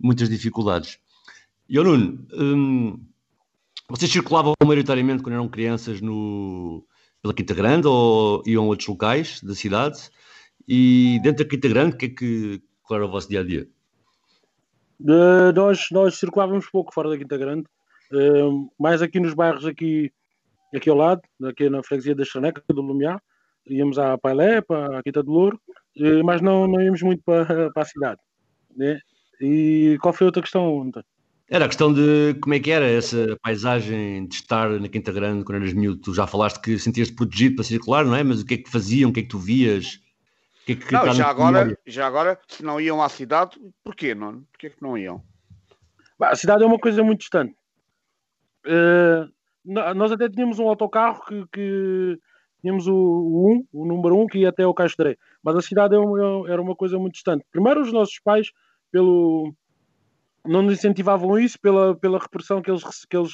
muitas 0.00 0.28
dificuldades. 0.30 0.98
E 1.68 1.78
o 1.78 1.84
Nuno, 1.84 2.26
hum, 2.32 3.04
vocês 3.90 4.10
circulavam 4.10 4.54
maioritariamente 4.64 5.22
quando 5.22 5.34
eram 5.34 5.48
crianças 5.48 6.00
no, 6.00 6.86
pela 7.20 7.34
Quinta 7.34 7.52
Grande 7.52 7.86
ou 7.86 8.42
iam 8.46 8.64
a 8.64 8.68
outros 8.68 8.88
locais 8.88 9.40
da 9.42 9.54
cidade? 9.54 10.08
E 10.66 11.20
dentro 11.22 11.44
da 11.44 11.50
Quinta 11.50 11.68
Grande, 11.68 11.96
que 11.96 12.06
é 12.06 12.08
que, 12.08 12.62
qual 12.82 12.98
era 12.98 13.06
o 13.06 13.10
vosso 13.10 13.28
dia 13.28 13.40
a 13.40 13.44
dia? 13.44 13.68
Uh, 15.00 15.52
nós, 15.54 15.86
nós 15.90 16.16
circulávamos 16.16 16.68
pouco 16.70 16.92
fora 16.94 17.10
da 17.10 17.18
Quinta 17.18 17.36
Grande, 17.36 17.66
uh, 18.12 18.70
mais 18.78 19.02
aqui 19.02 19.18
nos 19.18 19.34
bairros 19.34 19.66
aqui, 19.66 20.12
aqui 20.74 20.88
ao 20.88 20.96
lado, 20.96 21.22
aqui 21.44 21.68
na 21.68 21.82
freguesia 21.82 22.14
da 22.14 22.24
Chaneca, 22.24 22.62
do 22.68 22.80
Lumiar, 22.80 23.20
íamos 23.66 23.98
à 23.98 24.16
Pailé, 24.16 24.60
para 24.60 24.98
a 24.98 25.02
Quinta 25.02 25.22
do 25.22 25.32
Louro, 25.32 25.60
uh, 25.98 26.24
mas 26.24 26.40
não, 26.40 26.66
não 26.66 26.80
íamos 26.80 27.02
muito 27.02 27.22
para, 27.24 27.70
para 27.70 27.82
a 27.82 27.86
cidade. 27.86 28.20
Né? 28.76 29.00
E 29.40 29.98
qual 30.00 30.12
foi 30.14 30.26
a 30.26 30.28
outra 30.28 30.42
questão, 30.42 30.82
António? 30.82 31.06
Era 31.48 31.66
a 31.66 31.68
questão 31.68 31.92
de 31.92 32.34
como 32.40 32.54
é 32.54 32.60
que 32.60 32.70
era 32.70 32.86
essa 32.86 33.36
paisagem 33.42 34.26
de 34.26 34.34
estar 34.34 34.70
na 34.80 34.88
Quinta 34.88 35.12
Grande 35.12 35.44
quando 35.44 35.60
eras 35.60 35.74
miúdo. 35.74 36.00
Tu 36.00 36.14
já 36.14 36.26
falaste 36.26 36.60
que 36.60 36.78
sentias-te 36.78 37.14
protegido 37.14 37.56
para 37.56 37.64
circular, 37.64 38.04
não 38.04 38.16
é? 38.16 38.24
Mas 38.24 38.40
o 38.40 38.46
que 38.46 38.54
é 38.54 38.56
que 38.56 38.70
faziam? 38.70 39.10
O 39.10 39.12
que 39.12 39.20
é 39.20 39.22
que 39.22 39.28
tu 39.28 39.38
vias? 39.38 40.00
Que 40.64 40.72
é 40.72 40.76
que 40.76 40.92
não, 40.92 41.12
já 41.12 41.28
agora, 41.28 41.78
já 41.86 42.06
agora, 42.06 42.40
se 42.48 42.62
não 42.62 42.80
iam 42.80 43.02
à 43.02 43.08
cidade, 43.08 43.60
porquê, 43.82 44.14
não? 44.14 44.42
Porquê 44.52 44.70
que 44.70 44.82
não 44.82 44.96
iam? 44.96 45.22
A 46.20 46.36
cidade 46.36 46.62
é 46.62 46.66
uma 46.66 46.78
coisa 46.78 47.02
muito 47.02 47.20
distante. 47.20 47.54
Uh, 48.66 49.30
nós 49.64 50.12
até 50.12 50.28
tínhamos 50.28 50.58
um 50.58 50.68
autocarro 50.68 51.22
que, 51.26 51.44
que 51.52 52.18
tínhamos 52.60 52.86
o, 52.86 52.94
o 52.94 53.52
1, 53.56 53.66
o 53.72 53.86
número 53.86 54.18
1, 54.22 54.26
que 54.26 54.38
ia 54.38 54.48
até 54.48 54.66
o 54.66 54.72
Caixo 54.72 54.96
Mas 55.42 55.56
a 55.56 55.60
cidade 55.60 55.94
é 55.94 56.52
era 56.52 56.62
uma 56.62 56.74
coisa 56.74 56.98
muito 56.98 57.14
distante. 57.14 57.44
Primeiro, 57.50 57.82
os 57.82 57.92
nossos 57.92 58.18
pais, 58.20 58.50
pelo, 58.90 59.54
não 60.46 60.62
nos 60.62 60.74
incentivavam 60.74 61.38
isso 61.38 61.58
pela, 61.60 61.94
pela 61.94 62.18
repressão 62.18 62.62
que 62.62 62.70
eles, 62.70 62.82
que 63.06 63.16
eles, 63.16 63.32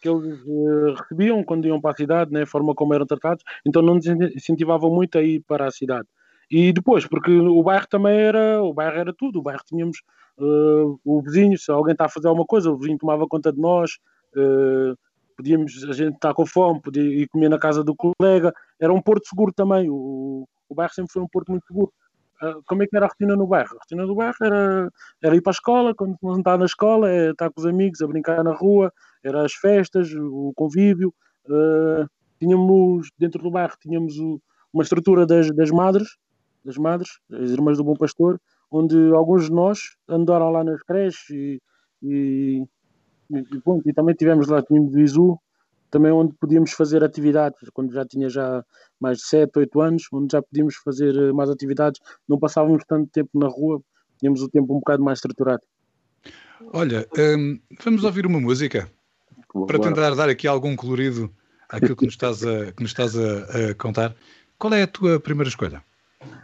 que 0.00 0.08
eles 0.08 0.40
uh, 0.46 0.94
recebiam 0.94 1.42
quando 1.42 1.66
iam 1.66 1.80
para 1.80 1.92
a 1.92 1.96
cidade, 1.96 2.32
né, 2.32 2.42
a 2.42 2.46
forma 2.46 2.74
como 2.74 2.92
eram 2.92 3.06
tratados, 3.06 3.42
então 3.66 3.80
não 3.80 3.94
nos 3.94 4.06
incentivavam 4.06 4.90
muito 4.90 5.18
a 5.18 5.22
ir 5.22 5.42
para 5.46 5.66
a 5.66 5.70
cidade. 5.70 6.06
E 6.50 6.72
depois, 6.72 7.06
porque 7.06 7.30
o 7.30 7.62
bairro 7.62 7.86
também 7.88 8.16
era, 8.18 8.62
o 8.62 8.72
bairro 8.72 8.98
era 8.98 9.12
tudo, 9.12 9.38
o 9.40 9.42
bairro 9.42 9.62
tínhamos 9.66 9.98
uh, 10.38 10.98
o 11.04 11.22
vizinho, 11.22 11.58
se 11.58 11.70
alguém 11.70 11.92
está 11.92 12.04
a 12.04 12.08
fazer 12.08 12.28
alguma 12.28 12.46
coisa, 12.46 12.70
o 12.70 12.76
vizinho 12.76 12.98
tomava 12.98 13.26
conta 13.26 13.52
de 13.52 13.60
nós, 13.60 13.98
uh, 14.36 14.96
podíamos, 15.36 15.84
a 15.84 15.92
gente 15.92 16.14
estar 16.14 16.32
com 16.34 16.46
fome, 16.46 16.80
podia 16.80 17.02
ir 17.02 17.28
comer 17.28 17.48
na 17.48 17.58
casa 17.58 17.82
do 17.82 17.94
colega, 17.94 18.54
era 18.80 18.92
um 18.92 19.02
porto 19.02 19.28
seguro 19.28 19.52
também, 19.52 19.90
o, 19.90 20.48
o 20.68 20.74
bairro 20.74 20.94
sempre 20.94 21.12
foi 21.12 21.22
um 21.22 21.28
porto 21.28 21.50
muito 21.50 21.66
seguro. 21.66 21.92
Ah, 22.40 22.56
como 22.66 22.82
é 22.82 22.86
que 22.86 22.94
era 22.94 23.06
a 23.06 23.08
rotina 23.08 23.34
no 23.34 23.46
bairro? 23.46 23.76
A 23.76 23.78
rotina 23.80 24.06
do 24.06 24.14
bairro 24.14 24.36
era, 24.42 24.92
era 25.22 25.36
ir 25.36 25.40
para 25.40 25.50
a 25.50 25.54
escola, 25.54 25.94
quando 25.94 26.16
não 26.22 26.38
está 26.38 26.56
na 26.56 26.66
escola, 26.66 27.10
é 27.10 27.30
estar 27.30 27.50
com 27.50 27.60
os 27.60 27.66
amigos, 27.66 28.02
a 28.02 28.06
brincar 28.06 28.44
na 28.44 28.52
rua, 28.52 28.92
era 29.24 29.44
as 29.44 29.54
festas, 29.54 30.12
o 30.12 30.52
convívio. 30.54 31.14
Uh, 31.46 32.06
tínhamos, 32.38 33.08
dentro 33.18 33.42
do 33.42 33.50
bairro, 33.50 33.74
tínhamos 33.80 34.18
o, 34.18 34.40
uma 34.72 34.82
estrutura 34.82 35.24
das, 35.24 35.50
das 35.54 35.70
madres, 35.70 36.16
das 36.66 36.76
madres, 36.76 37.10
as 37.32 37.50
irmãs 37.50 37.78
do 37.78 37.84
Bom 37.84 37.94
Pastor, 37.94 38.40
onde 38.70 38.96
alguns 39.14 39.46
de 39.46 39.52
nós 39.52 39.78
andaram 40.08 40.50
lá 40.50 40.64
nas 40.64 40.82
creches 40.82 41.30
e, 41.30 41.62
e, 42.02 42.62
e, 43.30 43.38
e, 43.38 43.62
e 43.86 43.92
também 43.92 44.14
tivemos 44.14 44.48
lá, 44.48 44.62
tínhamos 44.62 44.94
o 44.94 44.98
ISU, 44.98 45.38
também 45.90 46.12
onde 46.12 46.34
podíamos 46.34 46.72
fazer 46.72 47.02
atividades, 47.04 47.58
quando 47.72 47.92
já 47.92 48.04
tinha 48.04 48.28
já 48.28 48.64
mais 49.00 49.18
de 49.18 49.26
7, 49.26 49.58
8 49.58 49.80
anos, 49.80 50.02
onde 50.12 50.32
já 50.32 50.42
podíamos 50.42 50.76
fazer 50.76 51.14
eh, 51.14 51.32
mais 51.32 51.48
atividades, 51.48 52.00
não 52.28 52.38
passávamos 52.38 52.82
tanto 52.86 53.08
tempo 53.10 53.30
na 53.38 53.46
rua, 53.46 53.80
tínhamos 54.18 54.42
o 54.42 54.48
tempo 54.48 54.74
um 54.74 54.78
bocado 54.78 55.02
mais 55.02 55.18
estruturado. 55.18 55.62
Olha, 56.72 57.06
um, 57.16 57.58
vamos 57.82 58.02
ouvir 58.04 58.26
uma 58.26 58.40
música 58.40 58.90
para 59.66 59.78
tentar 59.78 60.14
dar 60.14 60.28
aqui 60.28 60.46
algum 60.46 60.74
colorido 60.74 61.30
àquilo 61.68 61.96
que 61.96 62.04
nos 62.04 62.14
estás 62.14 62.44
a, 62.44 62.72
que 62.72 62.82
nos 62.82 62.90
estás 62.90 63.16
a, 63.16 63.70
a 63.70 63.74
contar. 63.74 64.14
Qual 64.58 64.72
é 64.72 64.82
a 64.82 64.86
tua 64.86 65.20
primeira 65.20 65.48
escolha? 65.48 65.82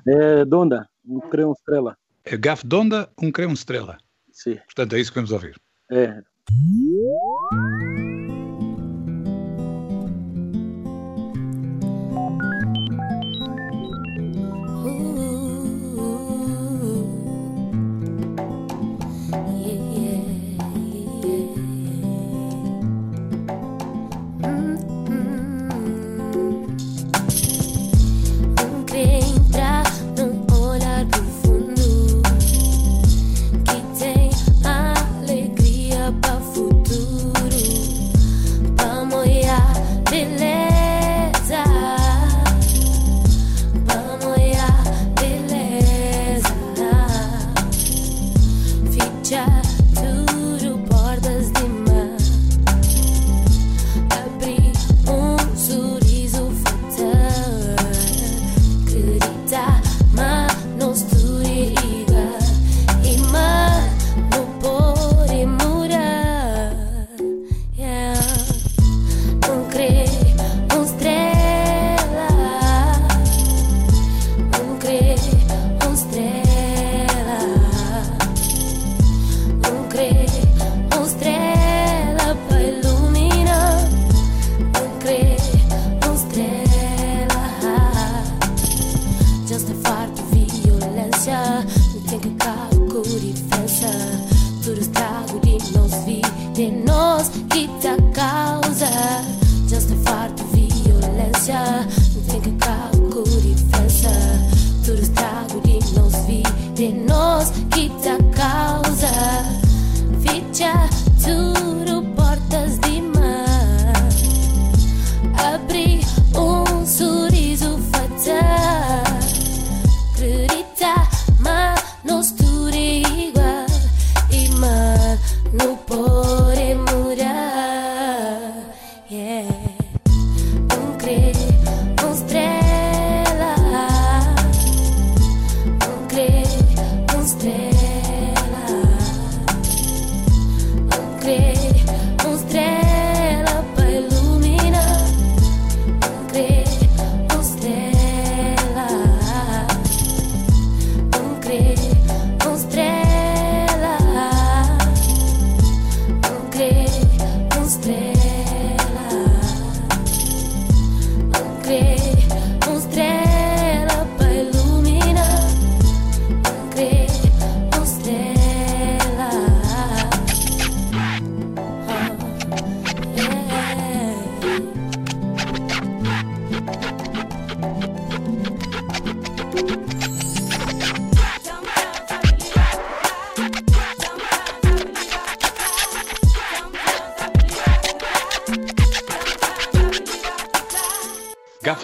É 0.07 0.45
Donda, 0.45 0.89
um 1.05 1.21
Creão 1.21 1.53
Estrela. 1.53 1.97
É 2.25 2.37
Gaf 2.37 2.67
Donda, 2.67 3.11
um 3.21 3.31
Creão 3.31 3.53
Estrela. 3.53 3.99
Sim. 4.31 4.57
Portanto, 4.67 4.95
é 4.95 5.01
isso 5.01 5.11
que 5.11 5.17
vamos 5.17 5.33
ouvir. 5.33 5.61
É. 5.91 6.23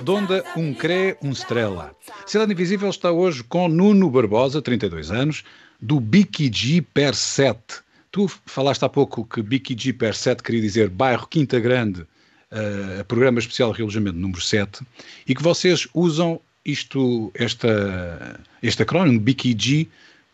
Gafdonda, 0.09 0.43
um 0.57 0.73
cré, 0.73 1.19
um 1.23 1.33
estrela. 1.33 1.95
Cidade 2.25 2.51
Invisível 2.51 2.89
está 2.89 3.13
hoje 3.13 3.45
com 3.45 3.69
Nuno 3.69 4.09
Barbosa, 4.09 4.63
32 4.63 5.11
anos, 5.11 5.45
do 5.79 6.01
BKG 6.01 6.81
per 6.95 7.15
7. 7.15 7.59
Tu 8.11 8.27
falaste 8.47 8.83
há 8.85 8.89
pouco 8.89 9.23
que 9.23 9.43
BKG 9.43 9.93
per 9.93 10.15
7 10.15 10.43
queria 10.43 10.63
dizer 10.63 10.89
bairro 10.89 11.27
Quinta 11.27 11.61
Grande, 11.61 12.01
uh, 12.01 13.05
programa 13.07 13.39
especial 13.39 13.71
de 13.71 13.77
realojamento 13.77 14.17
número 14.17 14.41
7, 14.41 14.81
e 15.27 15.35
que 15.35 15.43
vocês 15.43 15.87
usam 15.93 16.41
isto, 16.65 17.31
esta, 17.35 18.41
este 18.63 18.85
acrónimo 18.85 19.21
BKG 19.21 19.89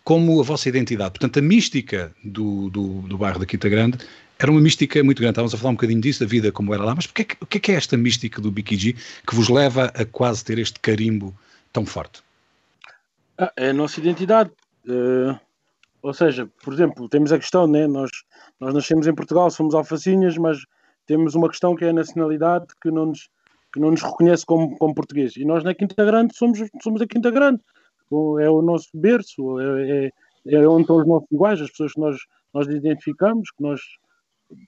como 0.04 0.38
a 0.38 0.44
vossa 0.44 0.68
identidade. 0.68 1.10
Portanto, 1.10 1.40
a 1.40 1.42
mística 1.42 2.12
do, 2.22 2.70
do, 2.70 3.02
do 3.08 3.18
bairro 3.18 3.40
da 3.40 3.46
Quinta 3.46 3.68
Grande 3.68 3.98
era 4.38 4.50
uma 4.50 4.60
mística 4.60 5.02
muito 5.02 5.18
grande. 5.18 5.32
Estávamos 5.32 5.54
a 5.54 5.58
falar 5.58 5.70
um 5.70 5.74
bocadinho 5.74 6.00
disso, 6.00 6.20
da 6.20 6.26
vida 6.26 6.50
como 6.50 6.74
era 6.74 6.84
lá, 6.84 6.94
mas 6.94 7.06
o 7.06 7.12
que 7.12 7.22
é, 7.22 7.72
é 7.72 7.76
esta 7.76 7.96
mística 7.96 8.40
do 8.40 8.50
BKG 8.50 8.94
que 9.26 9.34
vos 9.34 9.48
leva 9.48 9.86
a 9.94 10.04
quase 10.04 10.44
ter 10.44 10.58
este 10.58 10.80
carimbo 10.80 11.34
tão 11.72 11.86
forte? 11.86 12.22
Ah, 13.38 13.52
é 13.56 13.70
a 13.70 13.72
nossa 13.72 14.00
identidade. 14.00 14.50
Uh, 14.86 15.38
ou 16.02 16.12
seja, 16.12 16.48
por 16.62 16.72
exemplo, 16.74 17.08
temos 17.08 17.32
a 17.32 17.38
questão, 17.38 17.66
né? 17.66 17.86
nós, 17.86 18.10
nós 18.60 18.74
nascemos 18.74 19.06
em 19.06 19.14
Portugal, 19.14 19.50
somos 19.50 19.74
alfacinhas, 19.74 20.36
mas 20.36 20.58
temos 21.06 21.34
uma 21.34 21.48
questão 21.48 21.74
que 21.74 21.84
é 21.84 21.90
a 21.90 21.92
nacionalidade 21.92 22.66
que 22.82 22.90
não 22.90 23.06
nos, 23.06 23.28
que 23.72 23.80
não 23.80 23.90
nos 23.90 24.02
reconhece 24.02 24.44
como, 24.44 24.76
como 24.76 24.94
português. 24.94 25.36
E 25.36 25.44
nós 25.44 25.64
na 25.64 25.74
Quinta 25.74 26.04
Grande 26.04 26.36
somos, 26.36 26.58
somos 26.82 27.00
a 27.00 27.06
Quinta 27.06 27.30
Grande. 27.30 27.60
É 28.40 28.48
o 28.48 28.62
nosso 28.62 28.88
berço, 28.94 29.58
é, 29.58 30.06
é, 30.46 30.54
é 30.54 30.68
onde 30.68 30.82
estão 30.82 30.96
os 30.96 31.06
nossos 31.06 31.32
iguais, 31.32 31.60
as 31.60 31.70
pessoas 31.70 31.92
que 31.94 32.00
nós, 32.00 32.16
nós 32.52 32.66
identificamos, 32.68 33.50
que 33.50 33.62
nós 33.62 33.80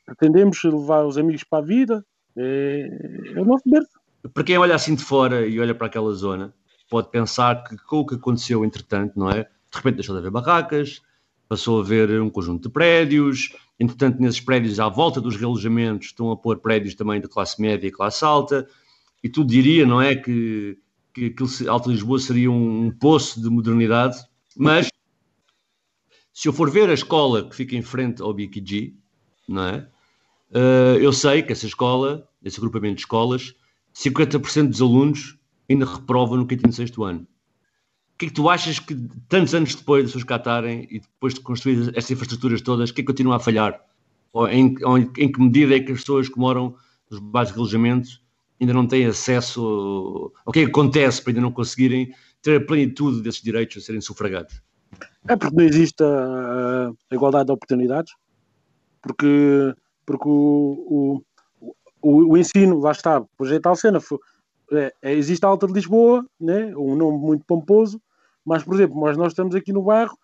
pretendemos 0.04 0.62
levar 0.62 1.04
os 1.04 1.18
amigos 1.18 1.44
para 1.44 1.62
a 1.62 1.66
vida, 1.66 2.04
é, 2.36 3.32
é 3.34 3.40
o 3.40 3.44
nosso 3.44 3.64
berço. 3.66 3.90
Para 4.32 4.44
quem 4.44 4.58
olha 4.58 4.74
assim 4.74 4.94
de 4.94 5.02
fora 5.02 5.46
e 5.46 5.58
olha 5.60 5.74
para 5.74 5.86
aquela 5.86 6.12
zona, 6.12 6.54
pode 6.90 7.10
pensar 7.10 7.64
que 7.64 7.76
com 7.76 8.00
o 8.00 8.06
que 8.06 8.14
aconteceu 8.16 8.64
entretanto, 8.64 9.18
não 9.18 9.30
é? 9.30 9.44
De 9.44 9.76
repente 9.76 9.96
deixou 9.96 10.14
de 10.14 10.20
haver 10.20 10.30
barracas, 10.30 11.02
passou 11.48 11.78
a 11.78 11.82
haver 11.82 12.20
um 12.20 12.30
conjunto 12.30 12.64
de 12.64 12.68
prédios, 12.68 13.54
entretanto 13.78 14.20
nesses 14.20 14.40
prédios 14.40 14.80
à 14.80 14.88
volta 14.88 15.20
dos 15.20 15.36
relojamentos 15.36 16.08
estão 16.08 16.30
a 16.30 16.36
pôr 16.36 16.58
prédios 16.58 16.94
também 16.94 17.20
de 17.20 17.28
classe 17.28 17.60
média 17.60 17.86
e 17.86 17.90
classe 17.90 18.24
alta, 18.24 18.66
e 19.22 19.28
tu 19.28 19.44
diria, 19.44 19.86
não 19.86 20.00
é, 20.00 20.14
que, 20.14 20.78
que, 21.12 21.30
que 21.30 21.44
Lisboa 21.86 22.18
seria 22.18 22.50
um, 22.50 22.86
um 22.86 22.90
poço 22.90 23.40
de 23.40 23.48
modernidade, 23.48 24.18
mas 24.56 24.88
se 26.32 26.48
eu 26.48 26.52
for 26.52 26.70
ver 26.70 26.90
a 26.90 26.94
escola 26.94 27.48
que 27.48 27.56
fica 27.56 27.76
em 27.76 27.82
frente 27.82 28.22
ao 28.22 28.32
BKG, 28.32 28.94
não 29.46 29.62
é? 29.62 29.88
Uh, 30.50 30.98
eu 31.00 31.12
sei 31.12 31.42
que 31.42 31.52
essa 31.52 31.66
escola, 31.66 32.28
esse 32.42 32.58
agrupamento 32.58 32.96
de 32.96 33.02
escolas, 33.02 33.54
50% 33.94 34.68
dos 34.68 34.80
alunos 34.80 35.36
ainda 35.68 35.84
reprovam 35.84 36.38
no 36.38 36.46
quinto 36.46 36.64
e 36.64 36.66
no 36.66 36.72
sexto 36.72 37.04
ano. 37.04 37.26
O 38.14 38.18
que 38.18 38.26
é 38.26 38.28
que 38.28 38.34
tu 38.34 38.48
achas 38.48 38.78
que, 38.78 38.94
tantos 39.28 39.54
anos 39.54 39.74
depois 39.74 40.12
de 40.12 40.24
cá 40.24 40.36
estarem 40.36 40.86
e 40.90 41.00
depois 41.00 41.34
de 41.34 41.40
construir 41.40 41.88
estas 41.88 42.10
infraestruturas 42.10 42.62
todas, 42.62 42.90
que 42.90 43.00
é 43.00 43.04
que 43.04 43.06
continua 43.06 43.36
a 43.36 43.38
falhar? 43.38 43.80
Ou 44.32 44.48
em, 44.48 44.74
ou 44.82 44.98
em, 44.98 45.06
que 45.10 45.40
medida 45.40 45.76
é 45.76 45.80
que 45.80 45.92
as 45.92 46.00
pessoas 46.00 46.28
que 46.28 46.38
moram 46.38 46.74
nos 47.10 47.20
bairros 47.20 47.52
de 47.52 47.58
alojamento 47.58 48.08
ainda 48.60 48.72
não 48.72 48.86
têm 48.86 49.06
acesso 49.06 50.32
ao 50.46 50.52
que 50.52 50.60
é 50.60 50.64
que 50.64 50.70
acontece 50.70 51.20
para 51.22 51.32
ainda 51.32 51.42
não 51.42 51.52
conseguirem 51.52 52.12
ter 52.40 52.56
a 52.56 52.64
plenitude 52.64 53.20
desses 53.20 53.42
direitos 53.42 53.76
a 53.76 53.80
serem 53.80 54.00
sufragados? 54.00 54.62
É 55.28 55.36
porque 55.36 55.56
não 55.56 55.64
existe 55.64 56.02
a, 56.02 56.90
a 57.10 57.14
igualdade 57.14 57.46
de 57.46 57.52
oportunidades, 57.52 58.14
porque, 59.06 59.74
porque 60.04 60.28
o, 60.28 61.22
o, 61.60 61.70
o, 62.02 62.32
o 62.32 62.36
ensino, 62.36 62.80
lá 62.80 62.90
está, 62.90 63.22
pois 63.38 63.52
é 63.52 63.60
tal 63.60 63.76
cena, 63.76 64.00
foi, 64.00 64.18
é, 64.72 64.92
é, 65.00 65.12
existe 65.12 65.44
a 65.44 65.48
Alta 65.48 65.66
de 65.66 65.72
Lisboa, 65.72 66.26
né, 66.40 66.74
um 66.76 66.96
nome 66.96 67.18
muito 67.18 67.44
pomposo, 67.44 68.00
mas, 68.44 68.64
por 68.64 68.74
exemplo, 68.74 69.00
nós, 69.00 69.16
nós 69.16 69.28
estamos 69.28 69.54
aqui 69.54 69.72
no 69.72 69.82
bairro, 69.82 70.18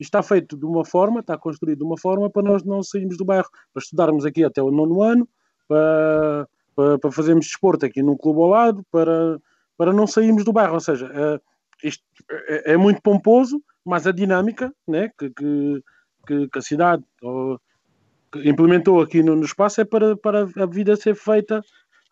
está 0.00 0.22
feito 0.22 0.56
de 0.56 0.64
uma 0.64 0.84
forma, 0.84 1.20
está 1.20 1.36
construído 1.36 1.78
de 1.78 1.84
uma 1.84 1.98
forma 1.98 2.30
para 2.30 2.42
nós 2.42 2.64
não 2.64 2.82
sairmos 2.82 3.18
do 3.18 3.24
bairro, 3.24 3.48
para 3.72 3.82
estudarmos 3.82 4.24
aqui 4.24 4.44
até 4.44 4.62
o 4.62 4.70
nono 4.70 5.02
ano, 5.02 5.28
para, 5.68 6.48
para, 6.74 6.98
para 6.98 7.12
fazermos 7.12 7.46
desporto 7.46 7.84
aqui 7.84 8.02
num 8.02 8.16
clube 8.16 8.40
ao 8.40 8.48
lado, 8.48 8.86
para, 8.90 9.38
para 9.76 9.92
não 9.92 10.06
sairmos 10.06 10.44
do 10.44 10.52
bairro. 10.52 10.74
Ou 10.74 10.80
seja, 10.80 11.10
é, 11.12 11.40
isto 11.86 12.04
é, 12.30 12.72
é 12.72 12.76
muito 12.76 13.02
pomposo, 13.02 13.62
mas 13.84 14.06
a 14.06 14.12
dinâmica 14.12 14.72
né, 14.86 15.10
que, 15.18 15.30
que, 15.30 16.48
que 16.48 16.58
a 16.58 16.62
cidade 16.62 17.02
que 17.18 17.26
implementou 18.44 19.00
aqui 19.00 19.22
no, 19.22 19.36
no, 19.36 19.44
espaço 19.44 19.80
é 19.80 19.84
para, 19.84 20.16
para 20.16 20.46
a 20.56 20.66
vida 20.66 20.96
ser 20.96 21.14
feita 21.14 21.62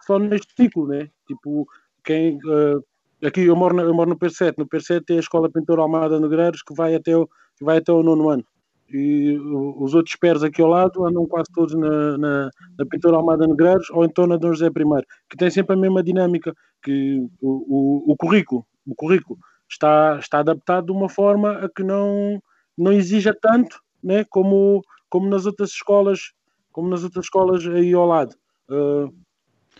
só 0.06 0.18
neste 0.18 0.52
ciclo, 0.54 0.86
né? 0.86 1.08
Tipo, 1.26 1.66
quem, 2.04 2.36
uh, 2.36 2.84
aqui 3.26 3.42
eu 3.42 3.56
moro, 3.56 3.78
eu 3.80 3.94
moro 3.94 4.10
no 4.10 4.18
P7, 4.18 4.54
no 4.58 4.66
P7 4.66 5.04
tem 5.04 5.16
a 5.16 5.20
Escola 5.20 5.50
Pintora 5.50 5.82
Almada 5.82 6.20
Negreiros 6.20 6.62
que 6.62 6.74
vai 6.74 6.94
até 6.94 7.16
o, 7.16 7.26
que 7.26 7.64
vai 7.64 7.78
até 7.78 7.92
o 7.92 8.02
nono 8.02 8.28
ano. 8.28 8.44
E 8.92 9.38
os 9.38 9.94
outros 9.94 10.16
pés 10.16 10.42
aqui 10.42 10.60
ao 10.60 10.68
lado 10.68 11.06
andam 11.06 11.24
quase 11.24 11.48
todos 11.54 11.74
na, 11.76 12.18
na, 12.18 12.50
na 12.76 12.86
Pintura 12.86 13.16
Almada 13.16 13.46
Negreiros 13.46 13.88
ou 13.90 14.04
então 14.04 14.26
na 14.26 14.36
Dom 14.36 14.52
José 14.52 14.66
I, 14.66 15.04
que 15.28 15.36
tem 15.36 15.48
sempre 15.48 15.76
a 15.76 15.78
mesma 15.78 16.02
dinâmica, 16.02 16.52
que 16.82 17.24
o, 17.40 18.08
o, 18.08 18.12
o 18.12 18.16
currículo, 18.16 18.66
o 18.86 18.94
currículo 18.94 19.38
está, 19.70 20.18
está 20.18 20.40
adaptado 20.40 20.86
de 20.86 20.92
uma 20.92 21.08
forma 21.08 21.52
a 21.52 21.68
que 21.68 21.84
não, 21.84 22.42
não 22.76 22.92
exija 22.92 23.36
tanto 23.40 23.80
né, 24.02 24.24
como, 24.28 24.82
como 25.10 25.28
nas 25.28 25.44
outras 25.44 25.70
escolas, 25.70 26.32
como 26.72 26.88
nas 26.88 27.04
outras 27.04 27.26
escolas 27.26 27.66
aí 27.66 27.92
ao 27.92 28.06
lado. 28.06 28.34
Uh, 28.70 29.12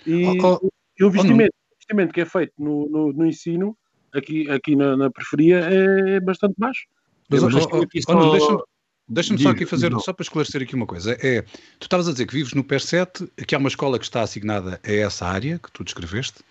e, 0.07 0.27
oh, 0.43 0.59
oh, 0.63 0.69
e, 0.99 1.05
o 1.05 1.09
investimento, 1.09 1.55
oh, 1.55 1.75
investimento 1.77 2.13
que 2.13 2.21
é 2.21 2.27
feito 2.27 2.53
no, 2.59 2.89
no, 2.89 3.13
no 3.13 3.27
ensino, 3.27 3.77
aqui, 4.13 4.51
aqui 4.51 4.77
na, 4.77 4.97
na, 4.97 5.11
periferia, 5.11 5.61
é, 5.61 6.17
é 6.17 6.21
bastante 6.21 6.55
baixo. 6.59 6.87
Mas, 7.29 7.43
oh, 7.43 7.51
só... 7.51 7.59
deixa-me 7.61 8.65
deixa 9.09 9.39
só 9.39 9.49
aqui 9.51 9.65
fazer, 9.65 9.91
não. 9.91 10.01
só 10.01 10.13
para 10.13 10.25
esclarecer 10.25 10.63
aqui 10.63 10.75
uma 10.75 10.87
coisa. 10.87 11.17
É, 11.23 11.43
tu 11.79 11.83
estavas 11.83 12.09
a 12.09 12.13
dizer 12.13 12.27
que 12.27 12.35
vives 12.35 12.53
no 12.53 12.65
PER 12.65 12.81
7, 12.81 13.27
que 13.47 13.55
há 13.55 13.59
uma 13.59 13.69
escola 13.69 13.99
que 13.99 14.05
está 14.05 14.23
assignada 14.23 14.81
a 14.85 14.93
essa 14.93 15.27
área 15.27 15.59
que 15.59 15.71
tu 15.71 15.85
descreveste, 15.85 16.43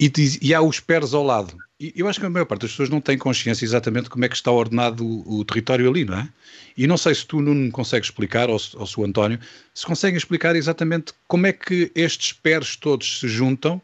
e, 0.00 0.10
e 0.40 0.54
há 0.54 0.62
os 0.62 0.80
PERs 0.80 1.12
ao 1.12 1.22
lado. 1.22 1.54
Eu 1.78 2.08
acho 2.08 2.18
que 2.18 2.24
a 2.24 2.30
maior 2.30 2.46
parte 2.46 2.62
das 2.62 2.70
pessoas 2.70 2.88
não 2.88 3.02
tem 3.02 3.18
consciência 3.18 3.62
exatamente 3.62 4.08
como 4.08 4.24
é 4.24 4.28
que 4.30 4.34
está 4.34 4.50
ordenado 4.50 5.04
o, 5.04 5.40
o 5.40 5.44
território 5.44 5.86
ali, 5.86 6.06
não 6.06 6.18
é? 6.18 6.28
E 6.74 6.86
não 6.86 6.96
sei 6.96 7.14
se 7.14 7.26
tu, 7.26 7.42
não 7.42 7.70
consegues 7.70 8.08
explicar, 8.08 8.48
ou, 8.48 8.58
ou 8.76 8.86
se 8.86 8.98
o 8.98 9.04
António, 9.04 9.38
se 9.74 9.84
conseguem 9.84 10.16
explicar 10.16 10.56
exatamente 10.56 11.12
como 11.28 11.46
é 11.46 11.52
que 11.52 11.92
estes 11.94 12.32
PERs 12.32 12.76
todos 12.76 13.20
se 13.20 13.28
juntam 13.28 13.80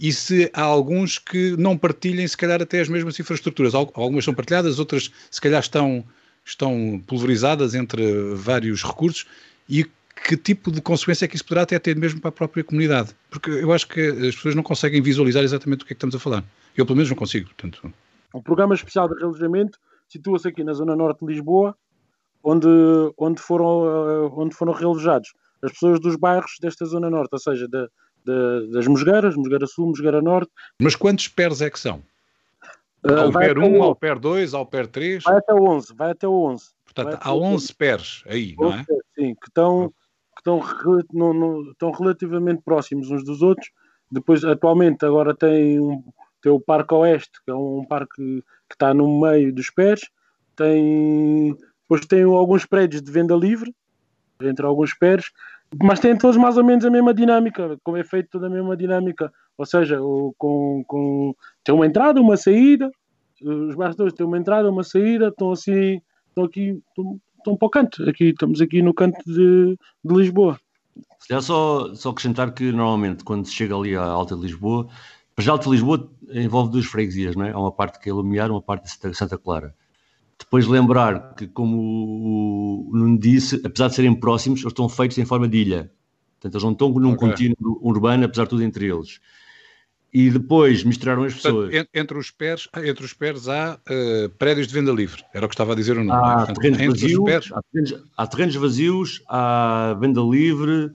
e 0.00 0.14
se 0.14 0.50
há 0.54 0.62
alguns 0.62 1.18
que 1.18 1.54
não 1.58 1.76
partilhem, 1.76 2.26
se 2.26 2.36
calhar, 2.38 2.62
até 2.62 2.80
as 2.80 2.88
mesmas 2.88 3.20
infraestruturas. 3.20 3.74
Algumas 3.74 4.24
são 4.24 4.32
partilhadas, 4.32 4.78
outras, 4.78 5.10
se 5.30 5.40
calhar, 5.40 5.60
estão, 5.60 6.02
estão 6.42 7.02
pulverizadas 7.06 7.74
entre 7.74 8.34
vários 8.34 8.82
recursos 8.82 9.26
e 9.68 9.84
que 10.26 10.38
tipo 10.38 10.72
de 10.72 10.80
consequência 10.80 11.26
é 11.26 11.28
que 11.28 11.36
isso 11.36 11.44
poderá 11.44 11.62
até 11.62 11.78
ter 11.78 11.96
mesmo 11.96 12.18
para 12.18 12.30
a 12.30 12.32
própria 12.32 12.64
comunidade? 12.64 13.10
Porque 13.28 13.50
eu 13.50 13.70
acho 13.74 13.86
que 13.86 14.00
as 14.00 14.34
pessoas 14.34 14.54
não 14.54 14.62
conseguem 14.62 15.02
visualizar 15.02 15.44
exatamente 15.44 15.82
o 15.82 15.86
que 15.86 15.92
é 15.92 15.94
que 15.94 15.98
estamos 15.98 16.14
a 16.14 16.18
falar. 16.18 16.42
Eu, 16.76 16.84
pelo 16.84 16.96
menos, 16.96 17.10
não 17.10 17.16
consigo. 17.16 17.46
Portanto... 17.46 17.92
O 18.32 18.42
programa 18.42 18.74
especial 18.74 19.08
de 19.08 19.14
realojamento 19.14 19.78
situa-se 20.08 20.48
aqui 20.48 20.62
na 20.62 20.72
zona 20.72 20.94
norte 20.94 21.24
de 21.24 21.32
Lisboa, 21.32 21.76
onde, 22.42 22.68
onde, 23.16 23.40
foram, 23.40 23.86
eh, 23.86 24.30
onde 24.36 24.54
foram 24.54 24.72
realojados 24.72 25.32
as 25.62 25.72
pessoas 25.72 25.98
dos 26.00 26.16
bairros 26.16 26.58
desta 26.60 26.84
zona 26.84 27.10
norte, 27.10 27.32
ou 27.32 27.38
seja, 27.38 27.66
da, 27.66 27.88
da, 28.24 28.60
das 28.72 28.86
Mosgueiras, 28.86 29.34
Mosgueira 29.34 29.66
Sul, 29.66 29.86
Mosgueira 29.86 30.20
Norte. 30.20 30.50
Mas 30.80 30.94
quantos 30.94 31.28
PERs 31.28 31.60
é 31.60 31.70
que 31.70 31.78
são? 31.78 32.02
Uh, 33.04 33.20
ao 33.20 33.32
PER 33.32 33.58
1, 33.58 33.82
ao 33.82 33.96
PER 33.96 34.18
2, 34.18 34.54
ao 34.54 34.66
PER 34.66 34.86
3? 34.86 35.24
Vai 35.24 35.36
até 35.38 35.54
o 35.54 35.64
11, 35.64 35.94
vai 35.94 36.10
até 36.10 36.28
o 36.28 36.44
11. 36.44 36.64
Portanto, 36.84 37.18
há 37.20 37.34
11 37.34 37.74
PERs 37.74 38.24
aí, 38.26 38.54
não 38.58 38.72
é? 38.72 38.84
Sim, 39.14 39.34
que 39.34 39.48
estão, 39.48 39.88
que 40.34 40.40
estão, 40.40 40.60
no, 41.12 41.32
no, 41.32 41.70
estão 41.70 41.90
relativamente 41.90 42.62
próximos 42.62 43.10
uns 43.10 43.24
dos 43.24 43.42
outros. 43.42 43.70
Depois, 44.10 44.44
atualmente, 44.44 45.04
agora 45.04 45.34
tem 45.34 45.80
um, 45.80 46.02
tem 46.42 46.52
o 46.52 46.60
Parque 46.60 46.94
Oeste, 46.94 47.42
que 47.44 47.50
é 47.50 47.54
um 47.54 47.84
parque 47.84 48.42
que 48.68 48.74
está 48.74 48.92
no 48.94 49.20
meio 49.20 49.52
dos 49.52 49.70
pés. 49.70 50.00
Tem, 50.54 51.56
depois 51.82 52.06
tem 52.06 52.22
alguns 52.22 52.64
prédios 52.64 53.02
de 53.02 53.10
venda 53.10 53.34
livre, 53.34 53.74
entre 54.42 54.64
alguns 54.64 54.94
pés, 54.94 55.30
mas 55.82 56.00
têm 56.00 56.16
todos 56.16 56.36
mais 56.36 56.56
ou 56.56 56.64
menos 56.64 56.84
a 56.84 56.90
mesma 56.90 57.12
dinâmica, 57.12 57.78
como 57.82 57.96
é 57.96 58.04
feito 58.04 58.30
toda 58.30 58.46
a 58.46 58.50
mesma 58.50 58.76
dinâmica. 58.76 59.32
Ou 59.58 59.66
seja, 59.66 59.98
com, 60.38 60.84
com, 60.86 61.34
tem 61.64 61.74
uma 61.74 61.86
entrada, 61.86 62.20
uma 62.20 62.36
saída, 62.36 62.90
os 63.42 63.74
bastidores 63.74 64.14
têm 64.14 64.26
uma 64.26 64.38
entrada, 64.38 64.70
uma 64.70 64.84
saída, 64.84 65.28
estão 65.28 65.52
assim, 65.52 66.00
estão 66.28 66.44
aqui, 66.44 66.82
estão, 66.88 67.20
estão 67.38 67.56
para 67.56 67.66
o 67.66 67.70
canto. 67.70 68.08
Aqui, 68.08 68.26
estamos 68.26 68.60
aqui 68.60 68.82
no 68.82 68.94
canto 68.94 69.18
de, 69.24 69.78
de 70.04 70.14
Lisboa. 70.14 70.58
É 71.30 71.40
só, 71.40 71.94
só 71.94 72.10
acrescentar 72.10 72.52
que 72.52 72.70
normalmente 72.70 73.24
quando 73.24 73.46
se 73.46 73.52
chega 73.52 73.74
ali 73.74 73.96
à 73.96 74.02
Alta 74.02 74.34
Lisboa 74.34 74.88
já 75.42 75.52
Alto 75.52 75.70
Lisboa 75.70 76.10
envolve 76.30 76.72
duas 76.72 76.86
freguesias, 76.86 77.36
não 77.36 77.44
é? 77.44 77.52
Há 77.52 77.58
uma 77.58 77.72
parte 77.72 77.98
que 78.00 78.08
é 78.08 78.12
Lumiar, 78.12 78.50
uma 78.50 78.62
parte 78.62 78.84
de 78.84 79.14
Santa 79.14 79.36
Clara. 79.36 79.74
Depois 80.38 80.66
lembrar 80.66 81.34
que, 81.34 81.46
como 81.46 81.76
o 81.76 82.96
Nuno 82.96 83.18
disse, 83.18 83.60
apesar 83.64 83.88
de 83.88 83.94
serem 83.94 84.14
próximos, 84.14 84.60
eles 84.60 84.72
estão 84.72 84.88
feitos 84.88 85.16
em 85.18 85.24
forma 85.24 85.48
de 85.48 85.58
ilha. 85.58 85.90
Portanto, 86.34 86.54
eles 86.54 86.62
não 86.64 86.72
estão 86.72 86.88
num 86.90 87.12
okay. 87.12 87.28
contínuo 87.28 87.80
urbano, 87.82 88.24
apesar 88.24 88.44
de 88.44 88.50
tudo 88.50 88.62
entre 88.62 88.86
eles. 88.86 89.20
E 90.12 90.30
depois 90.30 90.84
misturaram 90.84 91.24
as 91.24 91.34
pessoas. 91.34 91.70
Portanto, 91.70 91.90
entre, 91.94 92.18
os 92.18 92.30
pés, 92.30 92.68
entre 92.84 93.04
os 93.04 93.12
pés 93.12 93.48
há 93.48 93.78
uh, 93.78 94.28
prédios 94.38 94.66
de 94.68 94.74
venda 94.74 94.92
livre. 94.92 95.22
Era 95.34 95.44
o 95.44 95.48
que 95.48 95.54
estava 95.54 95.72
a 95.72 95.76
dizer 95.76 95.96
o 95.96 96.00
Nuno. 96.00 96.12
Há, 96.12 96.46
Portanto, 96.46 96.60
terrenos 96.60 97.00
vazios, 97.00 97.52
há, 97.52 97.60
terrenos, 97.70 98.04
há 98.16 98.26
terrenos 98.26 98.54
vazios, 98.54 99.22
há 99.28 99.96
venda 100.00 100.20
livre, 100.20 100.92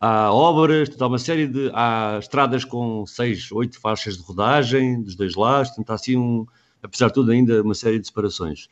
há 0.00 0.32
obras, 0.32 0.88
há 0.98 1.06
uma 1.06 1.18
série 1.18 1.46
de. 1.46 1.70
há 1.74 2.18
estradas 2.18 2.64
com 2.64 3.04
seis, 3.06 3.52
oito 3.52 3.78
faixas 3.78 4.16
de 4.16 4.22
rodagem 4.22 5.02
dos 5.02 5.14
dois 5.14 5.34
lados, 5.36 5.68
portanto, 5.68 5.90
há 5.90 5.94
assim, 5.94 6.16
um, 6.16 6.46
apesar 6.82 7.08
de 7.08 7.14
tudo, 7.14 7.30
ainda 7.30 7.62
uma 7.62 7.74
série 7.74 7.98
de 7.98 8.06
separações. 8.06 8.68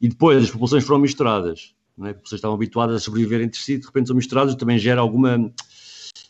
E 0.00 0.08
depois 0.08 0.42
as 0.42 0.50
populações 0.50 0.84
foram 0.84 1.00
misturadas, 1.00 1.74
não 1.96 2.08
é? 2.08 2.10
as 2.10 2.16
pessoas 2.16 2.38
estavam 2.38 2.56
habituadas 2.56 2.96
a 2.96 2.98
sobreviver 2.98 3.40
entre 3.40 3.60
si, 3.60 3.78
de 3.78 3.86
repente 3.86 4.08
são 4.08 4.16
misturadas, 4.16 4.56
também 4.56 4.78
gera 4.78 5.00
alguma 5.00 5.52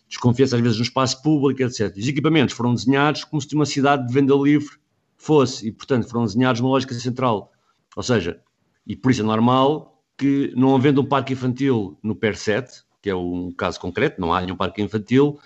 desconfiança, 0.06 0.56
às 0.56 0.62
vezes, 0.62 0.76
no 0.76 0.84
espaço 0.84 1.22
público, 1.22 1.62
etc. 1.62 1.96
Os 1.96 2.06
equipamentos 2.06 2.54
foram 2.54 2.74
desenhados 2.74 3.24
como 3.24 3.40
se 3.40 3.54
uma 3.54 3.64
cidade 3.64 4.06
de 4.06 4.12
venda 4.12 4.34
livre 4.34 4.76
fosse, 5.16 5.68
e, 5.68 5.72
portanto, 5.72 6.06
foram 6.06 6.26
desenhados 6.26 6.60
numa 6.60 6.70
lógica 6.70 6.94
central. 6.94 7.50
Ou 7.96 8.02
seja, 8.02 8.38
e 8.86 8.94
por 8.94 9.10
isso 9.10 9.22
é 9.22 9.24
normal 9.24 10.04
que, 10.18 10.52
não 10.54 10.74
havendo 10.74 11.00
um 11.00 11.06
parque 11.06 11.32
infantil 11.32 11.98
no 12.02 12.14
PER 12.14 12.36
7, 12.36 12.84
que 13.02 13.10
é 13.10 13.14
um 13.14 13.52
caso 13.52 13.80
concreto, 13.80 14.20
não 14.20 14.32
há 14.32 14.40
nenhum 14.40 14.56
parque 14.56 14.80
infantil, 14.80 15.38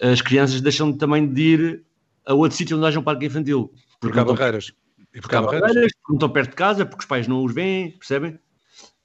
as 0.00 0.22
crianças 0.22 0.60
deixam 0.62 0.92
também 0.92 1.30
de 1.30 1.42
ir 1.42 1.84
a 2.26 2.32
outro 2.32 2.56
sítio 2.56 2.76
onde 2.76 2.86
haja 2.86 2.98
um 2.98 3.02
parque 3.02 3.26
infantil. 3.26 3.72
Porque 4.00 4.18
há 4.18 4.24
barreiras. 4.24 4.72
E 5.14 5.20
porque 5.20 5.36
há 5.36 5.42
barreiras, 5.42 5.92
não 6.08 6.16
estão 6.16 6.30
perto 6.30 6.50
de 6.50 6.56
casa, 6.56 6.86
porque 6.86 7.02
os 7.02 7.06
pais 7.06 7.28
não 7.28 7.44
os 7.44 7.52
veem, 7.52 7.90
percebem? 7.92 8.38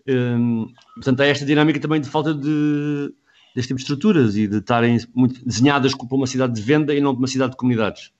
Hum, 0.07 0.71
portanto, 0.95 1.19
há 1.19 1.25
esta 1.25 1.45
dinâmica 1.45 1.79
também 1.79 1.99
de 1.99 2.07
falta 2.07 2.33
de, 2.33 3.13
deste 3.53 3.69
tipo 3.69 3.77
de 3.77 3.83
estruturas 3.83 4.37
e 4.37 4.47
de 4.47 4.57
estarem 4.57 4.97
muito 5.13 5.43
desenhadas 5.45 5.93
para 5.93 6.15
uma 6.15 6.27
cidade 6.27 6.53
de 6.53 6.61
venda 6.61 6.93
e 6.93 7.01
não 7.01 7.13
para 7.13 7.19
uma 7.19 7.27
cidade 7.27 7.51
de 7.51 7.57
comunidades. 7.57 8.13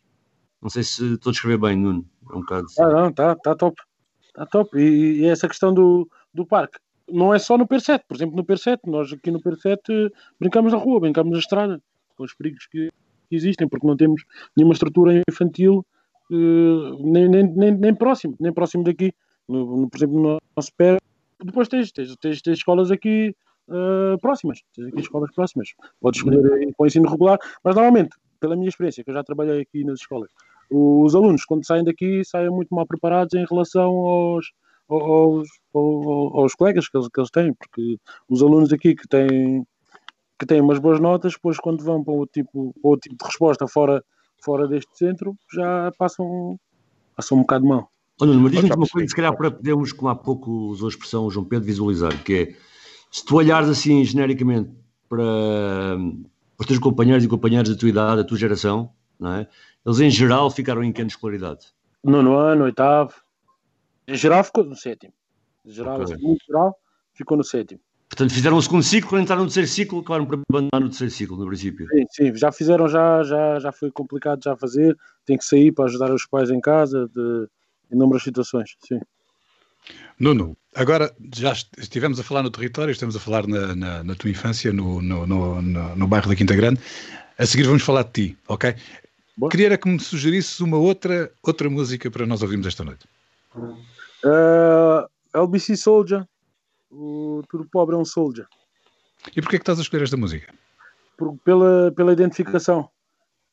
Não 0.62 0.70
sei 0.70 0.84
se 0.84 1.14
estou 1.14 1.30
a 1.30 1.34
escrever 1.34 1.60
bem, 1.60 1.78
Nuno. 1.78 2.06
É 2.30 2.36
um 2.36 2.40
bocado... 2.40 2.68
Ah, 2.80 2.90
não, 2.90 3.10
está 3.10 3.36
tá 3.36 3.56
top. 3.56 3.82
Está 4.28 4.46
top. 4.48 4.78
E, 4.78 5.22
e, 5.22 5.26
essa 5.28 5.48
questão 5.48 5.74
do, 5.74 6.10
do 6.34 6.46
parque 6.46 6.80
não 7.10 7.34
é 7.34 7.40
só 7.40 7.58
no 7.58 7.68
PER7, 7.68 8.02
por 8.08 8.16
exemplo, 8.16 8.36
no 8.36 8.44
PER7, 8.44 8.80
nós 8.86 9.14
aqui 9.14 9.32
no 9.32 9.42
PER7 9.42 10.12
brincamos 10.40 10.74
na 10.74 10.80
rua, 10.80 11.00
brincamos 11.00 11.32
na 11.32 11.40
estrada, 11.40 11.82
com 12.16 12.24
os 12.24 12.34
perigos 12.34 12.66
que 12.68 12.90
existem, 13.32 13.68
porque 13.68 13.86
não 13.86 13.96
temos 13.96 14.24
nenhuma 14.56 14.74
estrutura 14.74 15.22
infantil 15.30 15.86
uh, 16.32 17.12
nem, 17.12 17.28
nem, 17.30 17.44
nem, 17.44 17.72
nem, 17.72 17.96
próximo, 17.96 18.36
nem 18.40 18.54
próximo 18.54 18.84
daqui. 18.84 19.14
No, 19.48 19.82
no, 19.82 19.90
por 19.90 19.98
exemplo, 19.98 20.20
no 20.20 20.42
nosso 20.56 20.72
pé, 20.76 20.98
depois 21.44 21.68
tens, 21.68 21.92
tens, 21.92 22.16
tens, 22.16 22.42
tens 22.42 22.58
escolas 22.58 22.90
aqui 22.92 23.36
uh, 23.68 24.18
próximas, 24.20 24.62
tens 24.74 24.88
aqui 24.88 25.02
escolas 25.02 25.32
próximas. 25.34 25.70
Podes 26.00 26.20
escolher 26.20 26.74
com 26.76 26.86
ensino 26.86 27.10
regular, 27.10 27.38
mas 27.64 27.76
normalmente, 27.76 28.16
pela 28.40 28.56
minha 28.56 28.70
experiência, 28.70 29.04
que 29.04 29.10
eu 29.10 29.14
já 29.14 29.24
trabalhei 29.24 29.62
aqui 29.62 29.84
nas 29.84 30.00
escolas, 30.00 30.32
os 30.72 31.14
alunos, 31.14 31.46
quando 31.46 31.66
saem 31.66 31.84
daqui, 31.84 32.24
saem 32.24 32.50
muito 32.50 32.74
mal 32.74 32.88
preparados 32.88 33.34
em 33.36 33.46
relação 33.46 33.92
aos, 33.92 34.52
aos, 34.90 35.48
aos, 35.74 36.34
aos 36.34 36.56
colegas 36.56 36.88
que 36.88 36.98
eles, 36.98 37.08
que 37.08 37.20
eles 37.20 37.32
têm, 37.32 37.54
porque 37.54 37.98
os 38.30 38.42
alunos 38.42 38.72
aqui 38.72 38.96
que 38.96 39.08
têm, 39.08 39.66
que 40.40 40.46
têm 40.46 40.62
umas 40.62 40.80
boas 40.80 41.00
notas, 41.00 41.34
depois 41.34 41.58
quando 41.58 41.84
vão 41.84 42.04
para 42.04 42.14
o 42.14 42.26
tipo, 42.26 42.74
para 42.82 42.92
o 42.92 42.98
tipo 42.98 43.16
de 43.16 43.26
resposta 43.26 43.68
fora, 43.68 44.04
fora 44.44 44.68
deste 44.68 44.98
centro, 44.98 45.36
já 45.54 45.92
passam, 45.98 46.60
passam 47.16 47.38
um 47.38 47.42
bocado 47.42 47.66
mal. 47.66 47.90
Olha, 48.22 48.34
mas 48.34 48.52
diz-me 48.52 48.74
uma 48.74 48.88
coisa, 48.88 49.08
se 49.08 49.16
calhar 49.16 49.36
para 49.36 49.52
podermos, 49.52 49.92
como 49.92 50.10
há 50.10 50.16
pouco 50.16 50.50
usou 50.50 50.88
a 50.88 50.90
expressão 50.90 51.26
o 51.26 51.32
João 51.32 51.46
Pedro, 51.46 51.66
visualizar, 51.66 52.24
que 52.24 52.34
é, 52.34 52.56
se 53.12 53.26
tu 53.26 53.36
olhares 53.36 53.68
assim 53.68 54.04
genericamente 54.06 54.70
para, 55.10 55.98
para 56.56 56.64
os 56.64 56.68
teus 56.68 56.80
companheiros 56.80 57.26
e 57.26 57.28
companheiras 57.28 57.70
da 57.70 57.76
tua 57.76 57.90
idade, 57.90 58.18
da 58.18 58.24
tua 58.24 58.38
geração, 58.38 58.90
não 59.20 59.34
é? 59.34 59.48
eles 59.86 60.00
em 60.00 60.10
geral 60.10 60.50
ficaram 60.50 60.84
em 60.84 60.92
que 60.92 61.02
ano 61.02 61.08
de 61.08 61.14
escolaridade? 61.16 61.68
Nono 62.04 62.38
ano, 62.38 62.66
oitavo. 62.66 63.14
Em 64.08 64.16
geral 64.16 64.44
ficou 64.44 64.64
no 64.64 64.76
sétimo. 64.76 65.14
Em 65.66 65.72
geral, 65.72 66.02
okay. 66.02 66.16
assim, 66.16 66.38
geral, 66.46 66.78
ficou 67.14 67.38
no 67.38 67.44
sétimo. 67.44 67.82
Portanto, 68.08 68.34
fizeram 68.34 68.58
o 68.58 68.62
segundo 68.62 68.84
ciclo, 68.84 69.10
quando 69.10 69.24
entraram 69.24 69.44
no 69.44 69.48
terceiro 69.48 69.68
ciclo, 69.68 70.00
acabaram 70.00 70.26
por 70.26 70.40
abandonar 70.50 70.80
no 70.80 70.90
terceiro 70.90 71.12
ciclo, 71.12 71.38
no 71.38 71.48
princípio. 71.48 71.88
Sim, 71.90 72.06
sim, 72.12 72.36
já 72.36 72.52
fizeram, 72.52 72.88
já, 72.88 73.24
já, 73.24 73.60
já 73.60 73.72
foi 73.72 73.92
complicado 73.92 74.42
já 74.44 74.56
fazer, 74.56 74.96
tem 75.26 75.38
que 75.38 75.44
sair 75.44 75.72
para 75.72 75.86
ajudar 75.86 76.14
os 76.14 76.26
pais 76.26 76.52
em 76.52 76.62
casa, 76.62 77.10
de 77.14 77.48
inúmeras 77.92 78.24
situações, 78.24 78.76
sim. 78.88 79.00
Nuno, 80.20 80.56
agora 80.74 81.14
já 81.36 81.52
estivemos 81.78 82.20
a 82.20 82.24
falar 82.24 82.44
no 82.44 82.50
território, 82.50 82.92
estamos 82.92 83.16
a 83.16 83.20
falar 83.20 83.46
na, 83.48 83.76
na, 83.76 84.04
na 84.04 84.16
tua 84.16 84.30
infância, 84.30 84.72
no, 84.72 85.02
no, 85.02 85.28
no, 85.28 85.62
no, 85.62 86.08
bairro 86.08 86.30
da 86.30 86.36
Quinta 86.36 86.56
Grande. 86.56 86.80
A 87.38 87.46
seguir 87.46 87.64
vamos 87.64 87.84
falar 87.84 88.04
de 88.04 88.12
ti, 88.12 88.38
ok? 88.48 88.76
Boa. 89.38 89.52
Queria 89.52 89.66
era 89.66 89.78
que 89.78 89.90
me 89.90 90.00
sugerisses 90.00 90.62
uma 90.62 90.78
outra, 90.78 91.32
outra 91.44 91.70
música 91.70 92.10
para 92.10 92.26
nós 92.26 92.42
ouvirmos 92.42 92.66
esta 92.66 92.84
noite. 92.84 93.06
Uh, 93.58 95.08
LBC 95.34 95.78
Soldier, 95.78 96.28
o 96.90 97.42
Tudo 97.50 97.68
Pobre 97.72 97.96
é 97.96 97.98
um 97.98 98.06
Soldier. 98.06 98.48
E 99.36 99.42
porquê 99.42 99.56
é 99.56 99.60
que 99.60 99.64
estás 99.64 99.80
a 99.80 99.82
escolher 99.82 100.04
esta 100.04 100.18
música? 100.18 100.54
Por, 101.18 101.38
pela, 101.40 101.92
pela 101.92 102.14
identificação, 102.14 102.90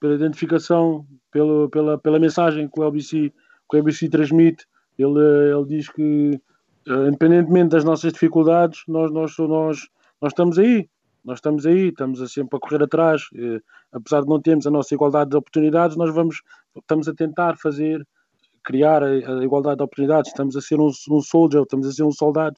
pela 0.01 0.15
identificação, 0.15 1.07
pela, 1.31 1.69
pela, 1.71 1.99
pela 1.99 2.19
mensagem 2.19 2.69
que 2.69 2.81
o 2.81 2.85
LBC 2.85 3.33
que 3.73 3.77
o 3.77 3.81
ABC 3.81 4.09
transmite. 4.09 4.67
Ele, 4.99 5.19
ele 5.19 5.65
diz 5.65 5.89
que, 5.89 6.41
eh, 6.87 7.09
independentemente 7.09 7.71
das 7.71 7.85
nossas 7.85 8.13
dificuldades, 8.13 8.83
nós, 8.87 9.11
nós, 9.11 9.37
nós, 9.39 9.89
nós 10.21 10.33
estamos 10.33 10.59
aí. 10.59 10.89
Nós 11.25 11.39
estamos 11.39 11.65
aí, 11.65 11.89
estamos 11.89 12.33
sempre 12.33 12.57
a 12.57 12.61
correr 12.61 12.83
atrás. 12.83 13.23
Eh, 13.35 13.61
apesar 13.93 14.21
de 14.21 14.29
não 14.29 14.41
termos 14.41 14.67
a 14.67 14.71
nossa 14.71 14.95
igualdade 14.95 15.31
de 15.31 15.37
oportunidades, 15.37 15.97
nós 15.97 16.15
vamos, 16.15 16.43
estamos 16.77 17.09
a 17.09 17.15
tentar 17.15 17.57
fazer, 17.57 18.07
criar 18.65 19.03
a, 19.03 19.07
a 19.07 19.45
igualdade 19.45 19.77
de 19.77 19.83
oportunidades. 19.83 20.31
Estamos 20.31 20.57
a 20.57 20.61
ser 20.61 20.81
um, 20.81 20.91
um 21.11 21.21
soldier, 21.21 21.63
estamos 21.63 21.87
a 21.87 21.93
ser 21.93 22.05
um 22.05 22.13
soldado. 22.13 22.57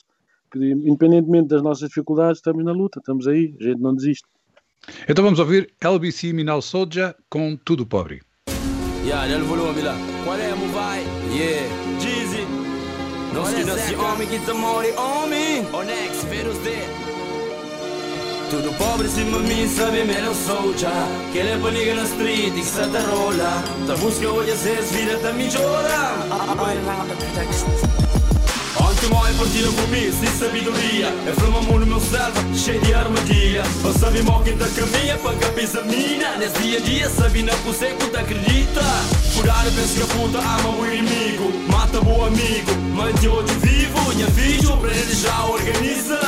Que, 0.51 0.59
independentemente 0.59 1.49
das 1.49 1.63
nossas 1.63 1.89
dificuldades, 1.89 2.39
estamos 2.39 2.65
na 2.65 2.73
luta, 2.73 2.99
estamos 2.99 3.27
aí, 3.27 3.55
a 3.61 3.65
gente 3.65 3.81
não 3.81 3.95
desiste. 3.95 4.27
Então 5.09 5.25
vamos 5.25 5.39
ouvir 5.39 5.73
LBC 5.81 6.33
Minal 6.33 6.61
Soldier 6.61 7.15
com 7.29 7.57
Tudo 7.57 7.87
Pobre. 7.87 8.21
Yeah, 9.05 9.27
del 9.27 9.45
volume 9.45 9.83
là. 9.83 9.95
Qual 10.25 10.39
mu 10.57 10.67
vai? 10.73 11.01
Yeah, 11.31 11.69
Jeezy. 12.01 12.47
Homie, 13.99 14.27
chi 14.27 14.53
mori 14.53 14.93
homie. 14.97 15.67
On 15.73 15.89
ex, 15.89 16.25
Venus 16.25 16.57
de. 18.55 18.63
Tudo 18.63 18.73
pobre 18.79 19.09
me 19.09 19.69
sabe 19.69 20.05
me 20.05 20.21
não 20.21 20.35
sou 20.35 20.77
já 20.77 21.09
Que 21.33 21.39
ele 21.39 21.61
paniga 21.61 21.95
na 21.95 22.05
street 22.05 22.49
e 22.49 22.61
que 22.61 22.65
se 22.65 22.81
te 22.81 22.99
rola 22.99 23.65
Da 23.87 23.97
busca 23.97 24.29
hoje 24.29 24.51
a 24.53 24.57
ser 24.57 24.83
vida 24.83 25.17
da 25.19 25.33
mi 25.33 25.49
llora 25.49 26.15
Anche 28.77 29.07
mai 29.09 29.33
partire 29.35 29.69
con 29.75 29.91
me, 29.91 30.11
sti 30.11 30.27
sabiduria 30.39 31.09
E 31.27 31.33
frama 31.33 31.61
mu 31.63 31.79
no 31.79 31.87
meu 31.87 32.01
selva, 32.01 32.41
cheio 32.55 32.81
de 32.81 32.95
armadilha 32.95 33.63
Ou 33.85 33.93
sabe 33.93 34.23
mo 34.23 34.43
que 34.43 34.53
tá 34.53 34.67
caminha 34.77 35.17
para 35.19 35.37
cabeça 35.37 35.83
mina 35.83 36.37
dia 36.61 36.79
a 36.79 36.81
dia, 36.81 37.11
sabe 37.11 37.43
na 37.43 37.53
você 37.65 37.95
que 37.99 38.17
acredita 38.17 38.83
Curar 39.35 39.65
pensa 39.65 40.01
que 40.01 40.07
puta 40.15 40.39
ama 40.39 40.69
o 40.79 40.87
inimigo. 40.87 41.53
Mata 41.69 41.99
o 41.99 42.25
amigo, 42.25 42.73
mante 42.95 43.29
hoje 43.29 43.55
vivo. 43.63 43.95
Filho, 44.35 44.77
para 44.79 44.91
ele 44.91 45.15
já 45.15 45.45
organiza. 45.45 46.19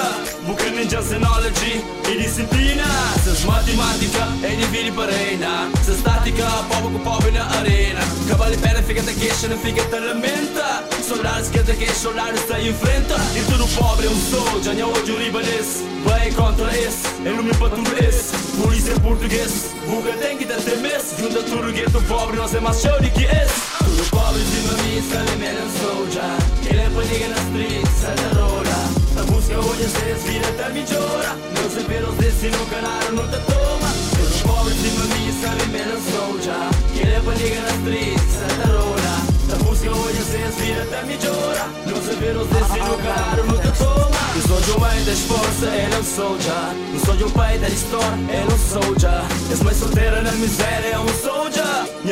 Boca 0.47 0.71
ninja 0.71 1.03
sem 1.03 1.19
e 1.19 2.23
disciplina. 2.23 2.85
Se 3.23 3.47
matematica 3.47 4.29
é 4.43 4.55
divide 4.55 4.93
para 4.93 5.11
reina 5.11 5.69
Se 5.83 5.91
estática, 5.93 6.45
povo 6.69 6.91
com 6.91 6.99
pobre 7.01 7.31
na 7.33 7.45
arena. 7.59 8.01
Cavale 8.29 8.57
pena, 8.57 8.83
fica 8.83 9.03
te 9.03 9.15
queixa, 9.15 9.49
não 9.49 9.59
fica 9.59 9.83
te 9.83 9.99
lamenta. 9.99 10.85
Soldados 11.03 11.49
que 11.49 11.59
te 11.63 11.75
queixa, 11.75 11.95
soldados 11.95 12.41
te 12.43 12.69
enfrenta 12.69 13.17
E 13.35 13.43
tudo 13.51 13.67
pobre 13.75 14.07
é 14.07 14.11
um 14.11 14.21
soldier, 14.31 14.75
minha 14.75 14.87
hoje 14.87 15.13
o 15.13 15.19
libanês. 15.19 15.83
Vai 16.05 16.31
contra 16.31 16.77
esse, 16.77 17.07
é 17.25 17.31
nome 17.31 17.53
para 17.55 17.71
tu 17.71 17.83
esse. 18.05 18.37
Polícia 18.61 18.93
em 18.93 19.01
português, 19.01 19.75
buga 19.87 20.13
tem 20.13 20.39
que 20.39 20.47
ter 20.47 20.57
temes 20.63 21.15
Junta 21.19 21.43
tudo 21.43 21.73
gueto 21.73 22.01
pobre, 22.03 22.37
nós 22.37 22.55
é 22.55 22.61
mais 22.61 22.81
show 22.81 22.96
de 23.01 23.11
que 23.11 23.25
esse 23.25 23.61
Tudo 23.79 24.11
pobre 24.11 24.43
de 24.43 24.61
mami, 24.67 25.03
sabe 25.11 25.37
melhor 25.37 25.69
soldier 25.81 26.37
Ele 26.71 26.91
paniga 26.95 27.29
na 27.29 27.37
street, 27.37 27.87
sai 28.01 28.15
da 28.17 28.41
rola. 28.41 28.79
A 29.17 29.33
música 29.33 29.59
hoje 29.59 29.85
é 29.85 29.89
ser 29.89 30.15
vira 30.25 30.49
até 30.49 30.69
melhora 30.71 31.37
Não 31.55 31.71
se 31.71 31.79
os 31.79 32.17
desse 32.17 32.49
no 32.49 32.67
canal, 32.67 33.13
não 33.13 33.27
te 33.29 33.39
toma 33.47 33.89
Tudo 34.17 34.43
pobre 34.47 34.75
de 34.75 34.91
mami, 34.99 35.33
sabe 35.41 35.67
melhor 35.71 36.01
soldier 36.11 36.69
Ele 36.95 37.21
paniga 37.25 37.61
na 37.61 37.71
street, 37.77 38.19
sai 38.19 38.57
da 38.59 38.73
rola. 38.73 39.37
A 39.49 39.63
música 39.63 39.91
hoje 39.91 40.19
é 40.19 40.23
ser 40.23 40.51
vira 40.61 40.83
até 40.83 41.03
melhora 41.05 41.67
Não 41.87 41.97
se 42.03 42.11
os 42.11 42.49
desse 42.49 42.79
no 42.81 42.97
canal, 42.99 43.47
não 43.47 43.59
te 43.59 43.79
toma 43.79 44.17
Eu 44.35 44.43
sou 44.43 44.61
de 44.61 44.71
uma 44.73 44.89
das 44.89 45.19
forças, 45.21 45.63
ele 45.63 45.95
é 45.95 45.99
um 45.99 46.05
soldier 46.05 46.75
Não 46.93 47.01
sou 47.01 47.17
de 47.17 47.25
um 47.25 47.31
pai 47.31 47.59
da 47.59 47.69
história, 47.69 48.19
ele 48.29 48.51
é 48.51 48.55
um 48.55 48.59
soldier 48.59 49.23
És 49.51 49.63
mãe 49.63 49.75
solteira 49.75 50.21
na 50.23 50.33
miséria, 50.33 50.89
é 50.89 50.99
um 50.99 51.09
soldier 51.23 51.56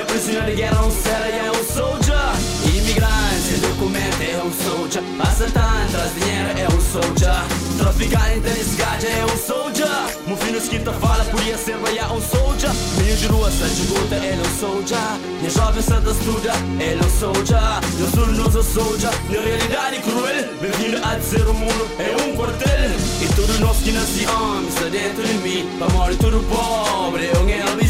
Prisioneira 0.02 0.50
de 0.50 0.57
guerra, 0.57 0.85
um 0.85 0.90
séria, 0.90 1.35
é 1.35 1.50
um 1.52 1.64
soldier. 1.72 2.16
Imigrante, 2.66 3.61
documento, 3.62 4.22
é 4.22 4.42
um 4.42 4.52
soldier. 4.52 5.04
Assaltante, 5.20 5.92
traz 5.92 6.14
dinheiro, 6.14 6.59
é 6.59 6.66
um 6.66 6.80
soldier. 6.80 7.44
Traficante, 7.78 8.40
tênis, 8.40 8.74
gaja, 8.74 9.07
é 9.07 9.24
um 9.24 9.38
soldier. 9.38 9.87
Meu 10.26 10.37
filho 10.37 10.59
esquita 10.59 10.92
fala, 10.94 11.24
podia 11.26 11.57
ser 11.57 11.74
é 11.74 12.07
um 12.12 12.20
soldier. 12.20 12.72
Meio 12.98 13.16
de 13.16 13.26
rua, 13.28 13.48
sai 13.52 13.68
de 13.68 13.83
ele 14.14 14.26
é 14.26 14.42
um 14.44 14.59
soldier. 14.59 14.98
Minha 15.38 15.50
jovem 15.50 15.83
santa 15.83 16.11
estuda, 16.11 16.52
é 16.80 16.98
um 17.04 17.11
soldier. 17.11 17.80
Eu 18.00 18.11
sou 18.11 18.26
nosso 18.26 18.62
soldier, 18.64 19.12
na 19.30 19.40
realidade 19.40 20.00
cruel. 20.00 20.44
Bem-vindo 20.61 21.07
a 21.07 21.14
dizer 21.14 21.46
o 21.46 21.54
mundo 21.54 21.88
é 22.00 22.20
um 22.20 22.35
quartel. 22.35 22.90
E 23.22 23.26
tudo 23.37 23.61
nós 23.61 23.76
que 23.78 23.92
nascemos 23.92 24.74
está 24.74 24.88
dentro 24.88 25.22
de 25.22 25.35
mim. 25.35 25.68
Para 25.78 25.88
morrer 25.90 26.16
tudo 26.16 26.44
pobre, 26.48 27.26
é 27.26 27.38
um 27.38 27.48
LBC 27.48 27.83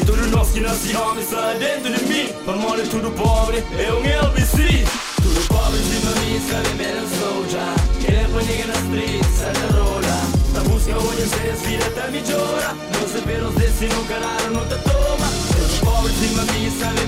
E 0.00 0.04
tudo 0.06 0.26
nós 0.28 0.50
que 0.50 0.60
nascemos 0.60 1.18
está 1.18 1.52
dentro 1.58 1.92
de 1.92 2.04
mim 2.06 2.28
Para 2.46 2.56
morrer 2.56 2.86
tudo 2.88 3.10
pobre, 3.10 3.58
é 3.58 3.92
um 3.92 4.02
LBC 4.02 4.84
Tudo 5.16 5.46
pobre 5.46 5.78
de 5.78 5.96
mim, 6.00 6.40
sabe 6.48 6.70
soldier. 7.20 8.08
Ele 8.08 8.16
é 8.16 8.24
paniga 8.32 8.66
na 8.66 8.74
street, 8.80 9.24
sai 9.36 9.52
da 9.52 9.76
rola 9.76 10.20
Da 10.54 10.60
música 10.70 10.96
hoje 10.96 11.28
se 11.28 11.66
vira 11.66 11.86
até 11.86 12.10
melhora 12.10 12.74
Não 12.94 13.08
se 13.08 13.20
vê 13.26 13.34
os 13.44 13.54
desse 13.56 13.84
no 13.88 14.04
canal, 14.06 14.50
não 14.50 14.64
te 14.64 14.82
toma 14.88 15.28
Tudo 15.52 15.80
pobre 15.84 16.12
de 16.14 16.28
mim, 16.28 16.70
sabe 16.80 17.00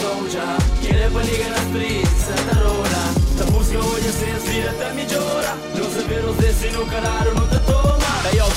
soldier. 0.00 0.58
Ele 0.82 1.02
é 1.02 1.08
paniga 1.08 1.48
na 1.50 1.58
street, 1.68 2.08
sai 2.18 2.44
da 2.46 2.60
rola 2.62 3.02
Da 3.38 3.44
música 3.52 3.78
hoje 3.78 4.10
se 4.10 4.50
vira 4.50 4.70
até 4.70 4.92
melhora 4.92 5.56
Não 5.76 5.88
se 5.88 6.02
vê 6.02 6.18
os 6.28 6.36
desse 6.36 6.66
no 6.76 6.84
canal, 6.86 7.32
não 7.32 7.46
te 7.46 7.59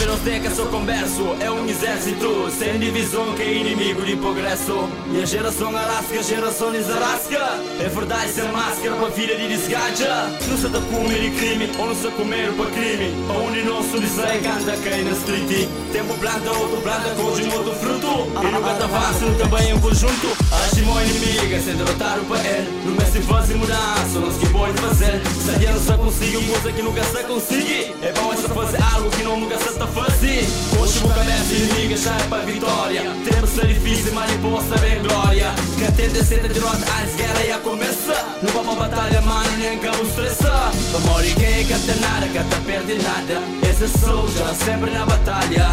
Daí 0.04 0.36
ao 0.36 0.42
que 0.42 0.50
sou 0.50 0.66
converso. 0.68 1.36
É 1.40 1.50
um 1.50 1.66
exército 1.66 2.52
sem 2.52 2.78
divisão 2.78 3.34
Que 3.36 3.44
é 3.44 3.54
inimigo 3.54 4.02
de 4.02 4.18
progresso. 4.18 4.90
Minha 5.08 5.26
geração 5.26 5.76
arrasca, 5.76 6.22
geração 6.22 6.72
desarrasca 6.72 7.60
É 7.80 7.88
verdade 7.88 8.32
sem 8.32 8.44
máscara 8.52 8.96
para 8.98 9.10
vida 9.10 9.36
de 9.36 9.48
desgaja. 9.48 10.30
Não 10.48 10.58
se 10.58 10.68
comer 10.68 11.22
de 11.22 11.38
crime 11.38 11.72
Ou 11.80 11.88
não 11.88 11.96
se 11.96 12.08
comer 12.10 12.52
para 12.52 12.72
crime. 12.72 13.26
Para 13.28 13.38
onde 13.38 13.64
nosso 13.64 13.98
desejo 13.98 14.44
canta 14.44 14.78
quem 14.78 15.04
na 15.04 15.12
street. 15.12 15.70
Tempo 15.94 16.14
planta, 16.16 16.52
outro 16.52 16.82
planta, 16.82 17.10
coge 17.16 17.44
outro 17.44 17.74
fruto. 17.74 18.28
E 18.42 18.52
nunca 18.52 18.74
te 18.74 18.84
avança, 18.84 19.26
também 19.40 19.72
em 19.72 19.80
conjunto 19.80 20.43
Age 20.74 20.82
meu 20.82 21.00
inimigo, 21.02 21.64
sem 21.64 21.76
derrotar 21.76 22.18
o 22.18 22.36
ele 22.36 22.82
No 22.84 22.94
mês 22.94 23.14
de 23.14 23.22
fazer 23.22 23.54
mudança, 23.54 24.20
nós 24.20 24.38
que 24.38 24.48
pode 24.50 24.74
fazer. 24.82 25.22
A 25.54 25.60
gente 25.60 25.86
só 25.86 25.96
consigo 25.96 26.42
coisa 26.42 26.72
que 26.72 26.82
nunca 26.82 27.04
se 27.04 27.24
consigue. 27.26 27.96
É 28.02 28.12
bom 28.14 28.34
essa 28.34 28.50
fazer 28.50 28.82
algo 28.82 29.08
que 29.12 29.22
não 29.22 29.40
nunca 29.40 29.56
se 29.60 29.70
está 29.70 29.86
assim 29.86 30.82
Hoje 30.82 31.00
vou 31.00 31.12
cabeça 31.12 31.54
inimiga 31.54 31.96
já 31.96 32.16
é 32.16 32.24
para 32.24 32.46
vitória. 32.46 33.04
Tempo 33.24 33.46
ser 33.46 33.68
difícil, 33.68 34.14
mas 34.14 34.32
depois 34.32 34.66
saber 34.68 35.00
glória. 35.02 35.54
Que 35.78 35.86
até 35.86 36.08
descer 36.08 36.42
de 36.42 36.48
derrota, 36.48 36.78
a 36.78 37.18
guerra 37.18 37.44
ia 37.46 37.58
começar 37.60 38.38
No 38.42 38.50
vamos 38.50 38.76
batalha, 38.76 39.22
mano, 39.22 39.58
nem 39.60 39.78
cabo 39.78 40.02
estressar. 40.02 40.72
Vamos 40.92 41.34
quem 41.34 41.68
canta 41.68 41.96
nada, 42.02 42.28
canta 42.34 42.56
perde 42.66 42.96
nada. 42.96 43.44
Esse 43.70 43.88
soldier, 44.00 44.56
sempre 44.66 44.90
na 44.90 45.06
batalha. 45.06 45.68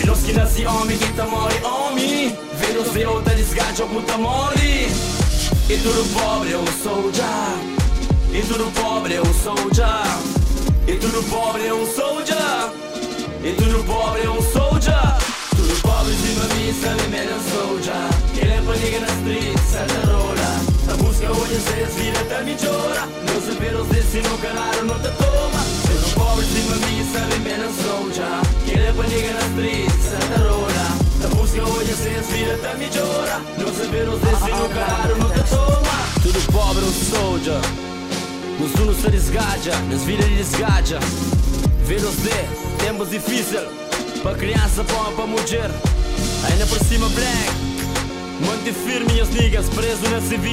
É 0.00 0.06
nós 0.06 0.20
que 0.20 0.32
nasce 0.32 0.64
homem, 0.64 0.96
que 0.96 1.12
tá 1.12 1.26
morre 1.26 1.60
homem 1.62 2.46
Vê-nos 2.58 2.92
de 2.92 3.04
outra 3.04 3.34
desgaste, 3.34 3.82
ou 3.82 3.88
puta 3.88 4.16
morre 4.18 4.88
E 5.68 5.76
tudo 5.78 6.12
pobre 6.14 6.52
é 6.52 6.58
um 6.58 6.66
soldier 6.82 7.24
E 8.32 8.40
tudo 8.42 8.72
pobre 8.72 9.14
é 9.14 9.20
um 9.20 9.34
soldier 9.34 9.86
E 10.86 10.96
tudo 10.96 11.22
pobre 11.28 11.66
é 11.66 11.74
um 11.74 11.86
soldier 11.86 12.86
e 13.46 13.52
tudo 13.52 13.84
pobre 13.84 14.22
é 14.22 14.30
um 14.30 14.42
soldier 14.42 15.16
Tudo 15.50 15.80
pobre 15.82 16.12
de 16.14 16.32
uma 16.32 16.54
missa, 16.54 16.88
ele 16.88 17.16
é 17.16 17.32
um 17.32 17.42
soldier 17.54 17.94
Ele 18.36 18.52
é 18.52 18.60
paniga 18.60 19.00
na 19.00 19.06
street, 19.06 19.58
certa 19.58 20.06
rola. 20.10 20.60
A 20.90 20.96
busca 20.96 21.30
hoje 21.30 21.60
se 21.60 22.00
vida 22.00 22.18
até 22.18 22.42
melhora 22.42 23.06
Não 23.06 23.40
se 23.40 23.50
vê 23.60 23.76
os 23.76 23.86
desse 23.86 24.18
no 24.18 24.38
canal, 24.38 24.84
não 24.84 24.98
te 24.98 25.10
toma. 25.16 25.62
Tudo 25.86 26.14
pobre 26.14 26.46
de 26.46 26.60
uma 26.62 26.76
missa, 26.88 27.18
ele 27.36 27.50
é 27.50 27.68
um 27.68 27.82
soldier 27.84 28.40
Ele 28.66 28.86
é 28.86 28.92
paniga 28.92 29.32
na 29.32 29.46
street, 29.46 29.90
certa 30.02 30.48
rola 30.48 30.95
A 31.26 31.28
busca 31.34 31.62
hoje 31.62 31.92
se 31.92 32.08
vida 32.32 32.54
até 32.54 32.74
melhora 32.76 33.40
Não 33.58 33.74
se 33.74 33.82
os 33.82 34.20
desse 34.20 34.50
canal, 34.72 35.16
não 35.18 35.30
te 35.30 35.50
toma 35.50 36.22
Tudo 36.22 36.52
pobre 36.52 36.84
um 36.84 36.92
soldier 36.92 37.60
Nos 38.60 38.74
unos 38.80 38.96
se 38.96 39.10
desgaja, 39.10 39.76
nas 39.90 40.02
vidas 40.02 40.28
desgaja 40.28 41.00
Vê-los 41.84 42.16
de 42.16 42.84
Tempos 42.84 43.10
difíceis 43.10 43.86
para 44.26 44.36
criança, 44.38 44.82
para 44.82 45.12
para 45.12 45.26
mulher. 45.26 45.70
Ainda 46.50 46.66
por 46.66 46.78
cima, 46.80 47.08
black. 47.10 47.52
Muito 48.40 48.74
firme 48.74 49.20
as 49.20 49.28
niggas, 49.28 49.68
preso 49.68 50.02
na 50.10 50.20
CV. 50.20 50.50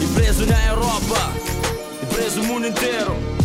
E 0.00 0.06
preso 0.14 0.46
na 0.46 0.66
Europa. 0.66 1.32
E 2.02 2.06
preso 2.14 2.40
o 2.40 2.44
mundo 2.44 2.68
inteiro. 2.68 3.37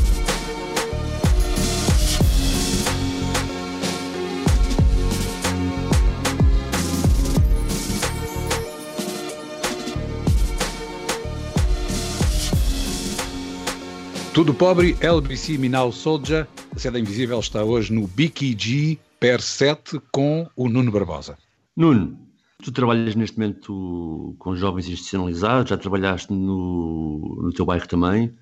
Tudo 14.34 14.52
pobre, 14.52 14.98
LBC 15.00 15.60
Minau 15.60 15.92
Soldier 15.92 16.48
a 16.76 16.80
Sede 16.80 17.00
Invisível 17.00 17.40
está 17.40 17.64
hoje 17.64 17.94
no 17.94 18.08
BKG 18.08 18.98
Per 19.20 19.40
7 19.40 20.02
com 20.12 20.50
o 20.56 20.68
Nuno 20.68 20.92
Barbosa. 20.92 21.38
Nuno, 21.78 22.18
tu 22.64 22.72
trabalhas 22.72 23.14
neste 23.14 23.38
momento 23.38 24.36
com 24.40 24.56
jovens 24.56 24.88
institucionalizados, 24.88 25.70
já 25.70 25.78
trabalhaste 25.78 26.34
no, 26.34 27.44
no 27.44 27.54
teu 27.54 27.64
bairro 27.64 27.88
também, 27.88 28.34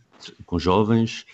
com 0.46 0.58
jovens. 0.58 1.26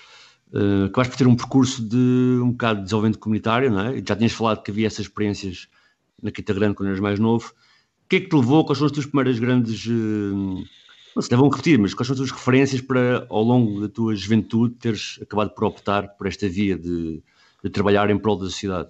Uh, 0.51 0.85
acabaste 0.85 1.11
por 1.11 1.17
ter 1.19 1.27
um 1.27 1.35
percurso 1.35 1.87
de 1.87 2.39
um 2.41 2.49
bocado 2.49 2.79
de 2.79 2.85
desenvolvimento 2.85 3.19
comunitário, 3.19 3.69
não 3.69 3.79
é? 3.79 4.03
Já 4.03 4.15
tinhas 4.15 4.33
falado 4.33 4.63
que 4.63 4.71
havia 4.71 4.87
essas 4.87 5.01
experiências 5.01 5.67
na 6.21 6.31
Quinta 6.31 6.55
Grande 6.55 6.73
quando 6.73 6.87
eras 6.87 6.99
mais 6.99 7.19
novo. 7.19 7.53
O 8.05 8.09
que 8.09 8.15
é 8.15 8.19
que 8.21 8.27
te 8.27 8.35
levou? 8.35 8.65
Quais 8.65 8.79
são 8.79 8.87
as 8.87 8.91
tuas 8.91 9.05
primeiras 9.05 9.37
grandes 9.37 9.85
uh, 9.85 10.63
não 11.21 11.27
devam 11.27 11.49
repetir, 11.49 11.79
mas 11.79 11.93
quais 11.93 12.07
são 12.07 12.13
as 12.13 12.19
tuas 12.19 12.31
referências 12.31 12.81
para, 12.81 13.25
ao 13.29 13.41
longo 13.41 13.81
da 13.81 13.89
tua 13.89 14.15
juventude, 14.15 14.75
teres 14.75 15.19
acabado 15.21 15.53
por 15.53 15.65
optar 15.65 16.09
por 16.09 16.27
esta 16.27 16.47
via 16.47 16.77
de, 16.77 17.23
de 17.63 17.69
trabalhar 17.69 18.09
em 18.09 18.19
prol 18.19 18.37
da 18.37 18.45
sociedade? 18.45 18.89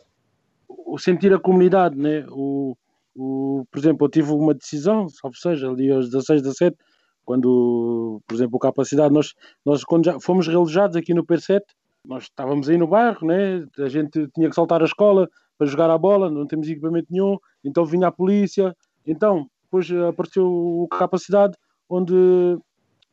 O 0.67 0.97
sentir 0.97 1.33
a 1.33 1.39
comunidade, 1.39 1.97
né? 1.97 2.25
O, 2.29 2.75
o, 3.15 3.65
por 3.71 3.79
exemplo, 3.79 4.05
eu 4.05 4.11
tive 4.11 4.31
uma 4.31 4.53
decisão, 4.53 5.07
ou 5.23 5.33
seja, 5.33 5.69
ali 5.69 5.91
aos 5.91 6.09
16, 6.09 6.41
17, 6.41 6.77
quando, 7.23 8.21
por 8.27 8.35
exemplo, 8.35 8.59
capacidade, 8.59 9.13
nós, 9.13 9.33
nós 9.65 9.83
quando 9.83 10.05
já 10.05 10.19
fomos 10.19 10.47
realojados 10.47 10.95
aqui 10.95 11.13
no 11.13 11.25
Per7, 11.25 11.61
nós 12.05 12.23
estávamos 12.23 12.69
aí 12.69 12.77
no 12.77 12.87
bairro, 12.87 13.27
né? 13.27 13.65
a 13.79 13.89
gente 13.89 14.27
tinha 14.33 14.49
que 14.49 14.55
saltar 14.55 14.81
a 14.81 14.85
escola 14.85 15.29
para 15.57 15.67
jogar 15.67 15.89
a 15.89 15.97
bola, 15.97 16.31
não 16.31 16.47
temos 16.47 16.69
equipamento 16.69 17.07
nenhum, 17.09 17.37
então 17.63 17.85
vinha 17.85 18.07
a 18.07 18.11
polícia, 18.11 18.73
então 19.05 19.49
depois 19.63 19.91
apareceu 20.09 20.45
o 20.45 20.87
capacidade, 20.87 21.57
onde 21.89 22.57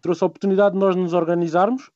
trouxe 0.01 0.23
a 0.25 0.27
oportunidade 0.27 0.75
de 0.75 0.81
nós 0.81 0.95
nos 0.97 1.13
organizarmos 1.13 1.91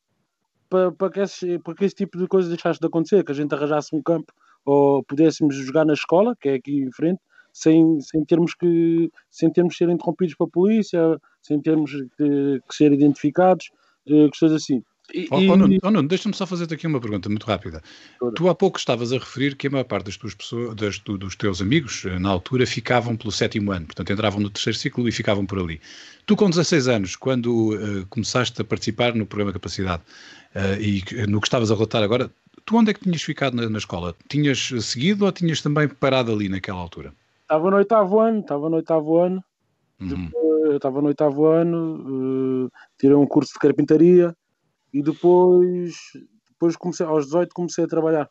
para, 0.68 0.92
para, 0.92 1.10
que 1.10 1.20
esse, 1.20 1.58
para 1.58 1.74
que 1.74 1.84
esse 1.84 1.94
tipo 1.94 2.18
de 2.18 2.26
coisa 2.26 2.48
deixasse 2.48 2.80
de 2.80 2.86
acontecer, 2.86 3.24
que 3.24 3.32
a 3.32 3.34
gente 3.34 3.54
arranjasse 3.54 3.94
um 3.94 4.02
campo 4.02 4.32
ou 4.64 5.02
pudéssemos 5.02 5.54
jogar 5.56 5.84
na 5.84 5.94
escola, 5.94 6.36
que 6.38 6.48
é 6.48 6.54
aqui 6.54 6.82
em 6.82 6.92
frente, 6.92 7.20
sem, 7.52 8.00
sem 8.00 8.24
termos 8.24 8.54
que 8.54 9.10
sem 9.30 9.50
termos 9.50 9.76
ser 9.76 9.88
interrompidos 9.88 10.34
pela 10.34 10.48
polícia, 10.48 11.18
sem 11.42 11.60
termos 11.60 11.92
que, 12.16 12.60
que 12.68 12.74
ser 12.74 12.92
identificados, 12.92 13.70
eh, 14.06 14.28
questões 14.28 14.52
assim. 14.52 14.82
E, 15.12 15.26
oh, 15.30 15.36
oh, 15.36 15.56
Nuno, 15.56 15.78
oh, 15.82 15.90
Nuno 15.90 16.06
deixa-me 16.06 16.34
só 16.34 16.46
fazer-te 16.46 16.74
aqui 16.74 16.86
uma 16.86 17.00
pergunta 17.00 17.28
muito 17.28 17.46
rápida. 17.46 17.82
Toda. 18.18 18.34
Tu 18.34 18.48
há 18.48 18.54
pouco 18.54 18.78
estavas 18.78 19.12
a 19.12 19.18
referir 19.18 19.56
que 19.56 19.66
a 19.66 19.70
maior 19.70 19.84
parte 19.84 20.06
das 20.06 20.16
tuas 20.16 20.34
pessoas, 20.34 20.74
das, 20.74 20.98
dos 20.98 21.34
teus 21.34 21.62
amigos, 21.62 22.04
eh, 22.04 22.18
na 22.18 22.28
altura, 22.28 22.66
ficavam 22.66 23.16
pelo 23.16 23.32
sétimo 23.32 23.72
ano, 23.72 23.86
portanto 23.86 24.12
entravam 24.12 24.40
no 24.40 24.50
terceiro 24.50 24.78
ciclo 24.78 25.08
e 25.08 25.12
ficavam 25.12 25.46
por 25.46 25.58
ali. 25.58 25.80
Tu, 26.26 26.36
com 26.36 26.50
16 26.50 26.88
anos, 26.88 27.16
quando 27.16 27.74
uh, 27.74 28.06
começaste 28.10 28.60
a 28.60 28.64
participar 28.64 29.14
no 29.14 29.24
programa 29.24 29.52
Capacidade 29.52 30.02
uh, 30.54 30.80
e 30.80 31.02
no 31.26 31.40
que 31.40 31.46
estavas 31.46 31.70
a 31.70 31.74
relatar 31.74 32.02
agora, 32.02 32.30
tu 32.66 32.76
onde 32.76 32.90
é 32.90 32.94
que 32.94 33.00
tinhas 33.00 33.22
ficado 33.22 33.54
na, 33.54 33.68
na 33.68 33.78
escola? 33.78 34.14
Tinhas 34.28 34.70
seguido 34.82 35.24
ou 35.24 35.32
tinhas 35.32 35.62
também 35.62 35.88
parado 35.88 36.30
ali 36.32 36.50
naquela 36.50 36.80
altura? 36.80 37.14
Estava 37.42 37.70
no 37.70 37.76
oitavo 37.78 38.20
ano, 38.20 38.40
estava 38.40 38.68
no 38.68 38.76
oitavo 38.76 39.16
ano. 39.16 39.42
Uhum. 39.98 40.26
Depois, 40.26 40.76
estava 40.76 41.00
no 41.00 41.08
oitavo 41.08 41.46
ano, 41.46 42.66
uh, 42.66 42.70
tirei 42.98 43.16
um 43.16 43.26
curso 43.26 43.54
de 43.54 43.58
carpintaria 43.58 44.36
e 44.92 45.02
depois, 45.02 45.94
depois 46.50 46.76
comecei, 46.76 47.06
aos 47.06 47.26
18 47.26 47.54
comecei 47.54 47.84
a 47.84 47.88
trabalhar. 47.88 48.30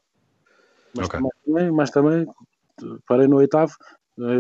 Mas, 0.95 1.07
okay. 1.07 1.19
também, 1.45 1.71
mas 1.71 1.91
também 1.91 2.27
parei 3.07 3.27
no 3.27 3.37
oitavo, 3.37 3.73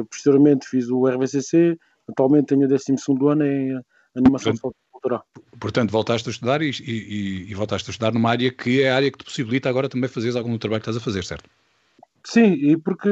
posteriormente 0.09 0.67
fiz 0.67 0.89
o 0.89 1.07
RBCC, 1.07 1.77
Atualmente 2.07 2.47
tenho 2.47 2.65
o 2.65 2.67
12 2.67 2.95
ano 3.29 3.45
em 3.45 3.81
animação 4.15 4.53
portanto, 4.53 4.75
cultural. 4.91 5.25
Portanto, 5.59 5.91
voltaste 5.91 6.29
a 6.29 6.31
estudar 6.31 6.61
e, 6.61 6.69
e, 6.69 7.51
e, 7.51 7.53
voltaste 7.53 7.89
a 7.89 7.91
estudar 7.91 8.13
numa 8.13 8.29
área 8.29 8.51
que 8.51 8.81
é 8.81 8.89
a 8.89 8.95
área 8.95 9.11
que 9.11 9.17
te 9.17 9.25
possibilita 9.25 9.69
agora 9.69 9.89
também 9.89 10.09
fazeres 10.09 10.35
algum 10.35 10.57
trabalho 10.57 10.81
que 10.81 10.89
estás 10.89 10.97
a 10.97 11.03
fazer, 11.03 11.23
certo? 11.25 11.49
Sim, 12.23 12.53
e 12.53 12.77
porque, 12.77 13.09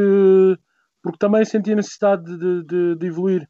porque 1.04 1.18
também 1.18 1.44
senti 1.44 1.74
a 1.74 1.76
necessidade 1.76 2.24
de, 2.38 2.64
de, 2.64 2.96
de 2.96 3.06
evoluir 3.06 3.48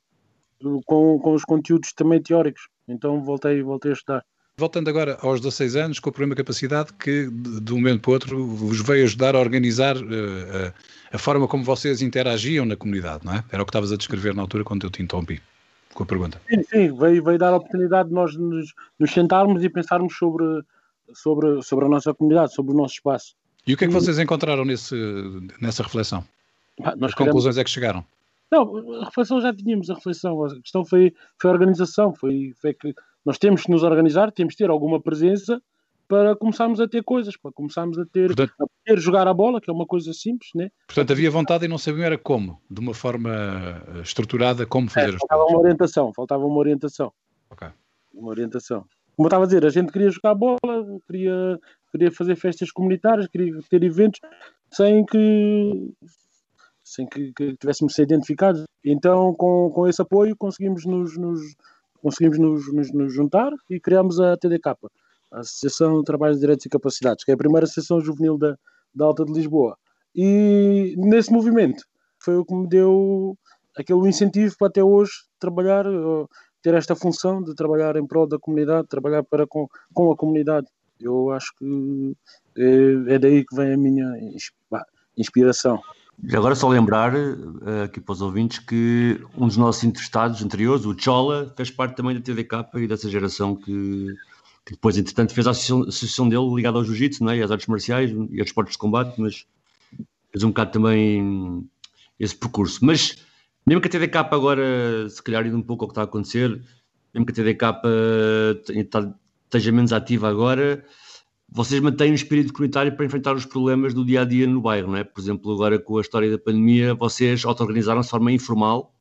com, 0.85 1.19
com 1.19 1.33
os 1.33 1.45
conteúdos 1.45 1.93
também 1.93 2.21
teóricos. 2.21 2.67
Então 2.87 3.23
voltei, 3.23 3.61
voltei 3.61 3.91
a 3.91 3.93
estudar. 3.93 4.25
Voltando 4.57 4.89
agora 4.89 5.17
aos 5.21 5.41
16 5.41 5.75
anos, 5.75 5.99
com 5.99 6.09
o 6.09 6.13
problema 6.13 6.33
de 6.33 6.41
capacidade 6.41 6.93
que 6.93 7.29
de, 7.29 7.73
um 7.73 7.75
momento 7.75 7.99
para 7.99 8.09
o 8.09 8.13
outro 8.13 8.47
vos 8.47 8.79
veio 8.79 9.03
ajudar 9.03 9.35
a 9.35 9.39
organizar 9.39 9.97
uh, 9.97 9.99
uh, 9.99 10.73
a 11.11 11.17
forma 11.17 11.45
como 11.45 11.61
vocês 11.61 12.01
interagiam 12.01 12.65
na 12.65 12.77
comunidade, 12.77 13.25
não 13.25 13.33
é? 13.33 13.43
Era 13.51 13.61
o 13.61 13.65
que 13.65 13.71
estavas 13.71 13.91
a 13.91 13.97
descrever 13.97 14.33
na 14.33 14.41
altura 14.41 14.63
quando 14.63 14.85
eu 14.85 14.89
te 14.89 15.03
interrompi 15.03 15.41
com 15.93 16.03
a 16.03 16.05
pergunta. 16.05 16.41
Sim, 16.47 16.63
sim, 16.63 16.97
veio, 16.97 17.21
veio 17.21 17.37
dar 17.37 17.51
a 17.51 17.57
oportunidade 17.57 18.07
de 18.07 18.15
nós 18.15 18.33
nos, 18.37 18.73
nos 18.97 19.11
sentarmos 19.11 19.61
e 19.61 19.67
pensarmos 19.67 20.15
sobre, 20.15 20.45
sobre, 21.13 21.61
sobre 21.61 21.85
a 21.87 21.89
nossa 21.89 22.13
comunidade, 22.13 22.53
sobre 22.53 22.71
o 22.71 22.77
nosso 22.77 22.93
espaço. 22.93 23.35
E 23.67 23.73
o 23.73 23.77
que 23.77 23.83
é 23.83 23.87
que 23.87 23.93
vocês 23.93 24.17
encontraram 24.19 24.63
nesse, 24.63 24.95
nessa 25.59 25.83
reflexão? 25.83 26.23
Ah, 26.81 26.95
nós 26.95 27.13
que 27.13 27.17
conclusões 27.17 27.57
é 27.57 27.63
que 27.63 27.69
chegaram? 27.69 28.05
Não, 28.49 29.01
a 29.01 29.05
reflexão 29.05 29.41
já 29.41 29.53
tínhamos, 29.53 29.89
a 29.89 29.95
reflexão. 29.95 30.45
A 30.45 30.61
questão 30.61 30.85
foi, 30.85 31.13
foi 31.41 31.51
a 31.51 31.53
organização, 31.53 32.13
foi, 32.13 32.53
foi 32.61 32.73
que 32.73 32.95
nós 33.25 33.37
temos 33.37 33.63
que 33.63 33.71
nos 33.71 33.83
organizar, 33.83 34.31
temos 34.31 34.53
que 34.53 34.63
ter 34.63 34.69
alguma 34.69 35.01
presença 35.01 35.61
para 36.07 36.35
começarmos 36.35 36.79
a 36.79 36.87
ter 36.87 37.03
coisas, 37.03 37.35
para 37.35 37.51
começarmos 37.51 37.97
a 37.97 38.05
ter, 38.05 38.27
portanto, 38.27 38.53
a 38.61 38.65
poder 38.67 39.01
jogar 39.01 39.27
a 39.27 39.33
bola, 39.33 39.59
que 39.59 39.69
é 39.69 39.73
uma 39.73 39.87
coisa 39.87 40.13
simples, 40.13 40.51
né? 40.53 40.69
Portanto, 40.87 41.11
havia 41.11 41.31
vontade 41.31 41.65
e 41.65 41.67
não 41.67 41.77
sabiam 41.79 42.05
era 42.05 42.17
como, 42.17 42.61
de 42.69 42.79
uma 42.79 42.93
forma 42.93 43.31
eh, 43.31 44.01
estruturada, 44.01 44.65
como 44.67 44.89
fazer 44.89 45.07
é, 45.07 45.15
as 45.15 45.17
faltava 45.17 45.45
uma 45.45 45.59
orientação, 45.59 46.13
faltava 46.13 46.45
uma 46.45 46.57
orientação. 46.57 47.11
Ok. 47.49 47.67
Uma 48.13 48.29
orientação. 48.29 48.85
Como 49.15 49.25
eu 49.25 49.29
estava 49.29 49.45
a 49.45 49.47
dizer, 49.47 49.65
a 49.65 49.69
gente 49.69 49.91
queria 49.91 50.11
jogar 50.11 50.31
a 50.31 50.35
bola, 50.35 50.57
queria, 51.07 51.59
queria 51.91 52.11
fazer 52.11 52.35
festas 52.35 52.69
comunitárias, 52.69 53.27
queria 53.27 53.57
ter 53.69 53.83
eventos 53.83 54.19
sem 54.69 55.05
que 55.05 55.93
sem 56.83 57.07
que, 57.07 57.33
que 57.33 57.57
tivéssemos 57.57 57.93
ser 57.93 58.03
identificados. 58.03 58.63
Então, 58.83 59.33
com, 59.33 59.71
com 59.71 59.87
esse 59.87 59.99
apoio, 59.99 60.35
conseguimos 60.37 60.85
nos, 60.85 61.17
nos 61.17 61.41
conseguimos 62.05 62.37
nos, 62.37 62.71
nos, 62.71 62.93
nos, 62.93 63.11
juntar 63.11 63.51
e 63.67 63.79
criamos 63.79 64.19
a 64.19 64.37
TDK, 64.37 64.75
a 65.31 65.39
Associação 65.39 65.97
de 65.97 66.05
Trabalho 66.05 66.35
de 66.35 66.39
Direitos 66.39 66.63
e 66.63 66.69
Capacidades, 66.69 67.25
que 67.25 67.31
é 67.31 67.33
a 67.33 67.37
primeira 67.37 67.63
associação 67.63 67.99
juvenil 67.99 68.37
da, 68.37 68.55
da 68.93 69.05
Alta 69.05 69.25
de 69.25 69.33
Lisboa. 69.33 69.75
E 70.13 70.93
nesse 70.99 71.33
movimento 71.33 71.83
foi 72.19 72.37
o 72.37 72.45
que 72.45 72.53
me 72.53 72.69
deu 72.69 73.35
aquele 73.75 74.07
incentivo 74.07 74.55
para 74.55 74.67
até 74.67 74.83
hoje 74.83 75.13
trabalhar, 75.39 75.83
ter 76.61 76.75
esta 76.75 76.95
função 76.95 77.41
de 77.41 77.55
trabalhar 77.55 77.95
em 77.95 78.05
prol 78.05 78.27
da 78.27 78.37
comunidade, 78.37 78.87
trabalhar 78.87 79.23
para 79.23 79.47
com, 79.47 79.67
com 79.91 80.11
a 80.11 80.15
comunidade. 80.15 80.67
Eu 80.99 81.31
acho 81.31 81.55
que 81.57 82.15
é, 82.55 83.15
é 83.15 83.19
daí 83.19 83.43
que 83.43 83.55
vem 83.55 83.73
a 83.73 83.77
minha 83.77 84.13
inspiração. 85.17 85.81
E 86.23 86.35
agora 86.35 86.55
só 86.55 86.67
lembrar 86.69 87.13
uh, 87.13 87.83
aqui 87.83 87.99
para 87.99 88.13
os 88.13 88.21
ouvintes 88.21 88.59
que 88.59 89.19
um 89.37 89.47
dos 89.47 89.57
nossos 89.57 89.83
entrevistados 89.83 90.41
anteriores, 90.41 90.85
o 90.85 90.95
Chola, 90.97 91.53
fez 91.55 91.69
parte 91.69 91.95
também 91.95 92.15
da 92.15 92.21
TDK 92.21 92.65
e 92.75 92.87
dessa 92.87 93.09
geração 93.09 93.55
que, 93.55 94.15
que 94.65 94.73
depois, 94.73 94.97
entretanto, 94.97 95.33
fez 95.33 95.45
a 95.45 95.51
associação, 95.51 96.29
dele 96.29 96.55
ligada 96.55 96.77
ao 96.77 96.83
jiu-jitsu, 96.83 97.29
é? 97.29 97.41
às 97.41 97.51
artes 97.51 97.67
marciais 97.67 98.11
e 98.11 98.39
aos 98.39 98.47
esportes 98.47 98.73
de 98.73 98.77
combate, 98.77 99.19
mas 99.19 99.45
fez 100.31 100.43
um 100.43 100.49
bocado 100.49 100.71
também 100.71 101.67
esse 102.19 102.35
percurso. 102.35 102.83
Mas 102.83 103.17
mesmo 103.65 103.81
que 103.81 103.87
a 103.87 103.91
TDK 103.91 104.17
agora, 104.31 105.09
se 105.09 105.21
calhar 105.21 105.45
indo 105.45 105.57
um 105.57 105.61
pouco 105.61 105.83
ao 105.83 105.89
que 105.89 105.91
está 105.91 106.01
a 106.01 106.05
acontecer, 106.05 106.61
mesmo 107.13 107.25
que 107.25 107.31
a 107.31 107.35
TDK 107.35 107.63
esteja 109.45 109.71
menos 109.71 109.91
ativa 109.91 110.29
agora, 110.29 110.85
vocês 111.47 111.79
mantêm 111.79 112.11
um 112.11 112.15
espírito 112.15 112.53
comunitário 112.53 112.95
para 112.95 113.05
enfrentar 113.05 113.35
os 113.35 113.45
problemas 113.45 113.93
do 113.93 114.05
dia 114.05 114.21
a 114.21 114.25
dia 114.25 114.47
no 114.47 114.61
bairro, 114.61 114.91
não 114.91 114.97
é? 114.97 115.03
Por 115.03 115.21
exemplo, 115.21 115.53
agora 115.53 115.79
com 115.79 115.97
a 115.97 116.01
história 116.01 116.29
da 116.29 116.37
pandemia, 116.37 116.93
vocês 116.93 117.45
auto-organizaram-se 117.45 118.07
de 118.07 118.11
forma 118.11 118.31
informal 118.31 118.93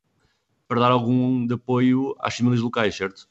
para 0.67 0.79
dar 0.79 0.91
algum 0.91 1.45
apoio 1.53 2.15
às 2.19 2.37
famílias 2.37 2.61
locais, 2.61 2.95
certo? 2.95 3.27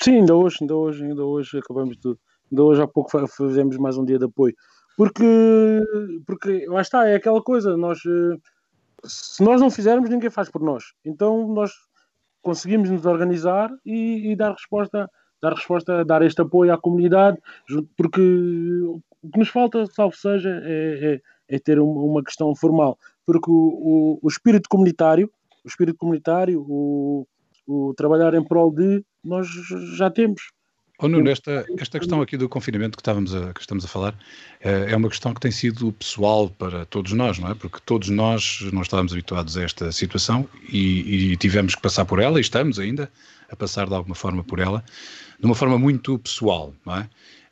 Sim, 0.00 0.16
ainda 0.18 0.34
hoje, 0.34 0.58
ainda 0.60 0.74
hoje, 0.74 1.04
ainda 1.04 1.24
hoje 1.24 1.58
acabamos 1.58 1.96
tudo. 1.96 2.18
Ainda 2.50 2.62
hoje 2.62 2.82
há 2.82 2.86
pouco 2.86 3.10
fizemos 3.28 3.76
mais 3.78 3.96
um 3.96 4.04
dia 4.04 4.18
de 4.18 4.24
apoio. 4.24 4.54
Porque, 4.96 5.24
porque 6.26 6.66
lá 6.66 6.82
está, 6.82 7.08
é 7.08 7.14
aquela 7.14 7.42
coisa, 7.42 7.76
nós 7.76 8.00
se 9.04 9.42
nós 9.42 9.60
não 9.60 9.70
fizermos, 9.70 10.08
ninguém 10.08 10.30
faz 10.30 10.48
por 10.50 10.62
nós. 10.62 10.92
Então 11.04 11.48
nós 11.48 11.72
conseguimos 12.40 12.90
nos 12.90 13.06
organizar 13.06 13.70
e, 13.84 14.32
e 14.32 14.36
dar 14.36 14.52
resposta 14.52 15.08
dar 15.42 15.54
resposta, 15.54 16.04
dar 16.04 16.22
este 16.22 16.40
apoio 16.40 16.72
à 16.72 16.78
comunidade, 16.78 17.36
porque 17.96 18.20
o 18.20 19.30
que 19.30 19.38
nos 19.38 19.48
falta, 19.48 19.84
salvo 19.86 20.16
seja, 20.16 20.62
é, 20.64 21.20
é, 21.48 21.56
é 21.56 21.58
ter 21.58 21.80
uma 21.80 22.22
questão 22.22 22.54
formal, 22.54 22.96
porque 23.26 23.50
o, 23.50 23.54
o, 23.54 24.18
o, 24.22 24.28
espírito 24.28 24.68
comunitário, 24.68 25.28
o 25.64 25.68
espírito 25.68 25.98
comunitário, 25.98 26.64
o, 26.68 27.26
o 27.66 27.92
trabalhar 27.94 28.34
em 28.34 28.44
prol 28.44 28.72
de, 28.72 29.04
nós 29.24 29.48
já 29.96 30.08
temos. 30.08 30.42
Oh, 31.00 31.08
Nuno, 31.08 31.28
esta, 31.30 31.66
esta 31.78 31.98
questão 31.98 32.22
aqui 32.22 32.36
do 32.36 32.48
confinamento 32.48 32.96
que, 32.96 33.00
estávamos 33.00 33.34
a, 33.34 33.52
que 33.52 33.60
estamos 33.60 33.84
a 33.84 33.88
falar 33.88 34.14
é, 34.60 34.92
é 34.92 34.96
uma 34.96 35.08
questão 35.08 35.34
que 35.34 35.40
tem 35.40 35.50
sido 35.50 35.92
pessoal 35.92 36.48
para 36.48 36.84
todos 36.86 37.12
nós, 37.12 37.40
não 37.40 37.50
é? 37.50 37.54
Porque 37.54 37.78
todos 37.84 38.08
nós 38.08 38.60
não 38.72 38.82
estávamos 38.82 39.12
habituados 39.12 39.56
a 39.56 39.64
esta 39.64 39.90
situação 39.90 40.48
e, 40.68 41.32
e 41.32 41.36
tivemos 41.38 41.74
que 41.74 41.82
passar 41.82 42.04
por 42.04 42.20
ela, 42.20 42.38
e 42.38 42.40
estamos 42.40 42.78
ainda 42.78 43.10
a 43.52 43.56
passar 43.56 43.86
de 43.86 43.94
alguma 43.94 44.14
forma 44.14 44.42
por 44.42 44.58
ela 44.58 44.82
de 45.42 45.46
uma 45.46 45.56
forma 45.56 45.76
muito 45.76 46.18
pessoal, 46.20 46.72
não 46.86 46.96
é? 46.96 47.00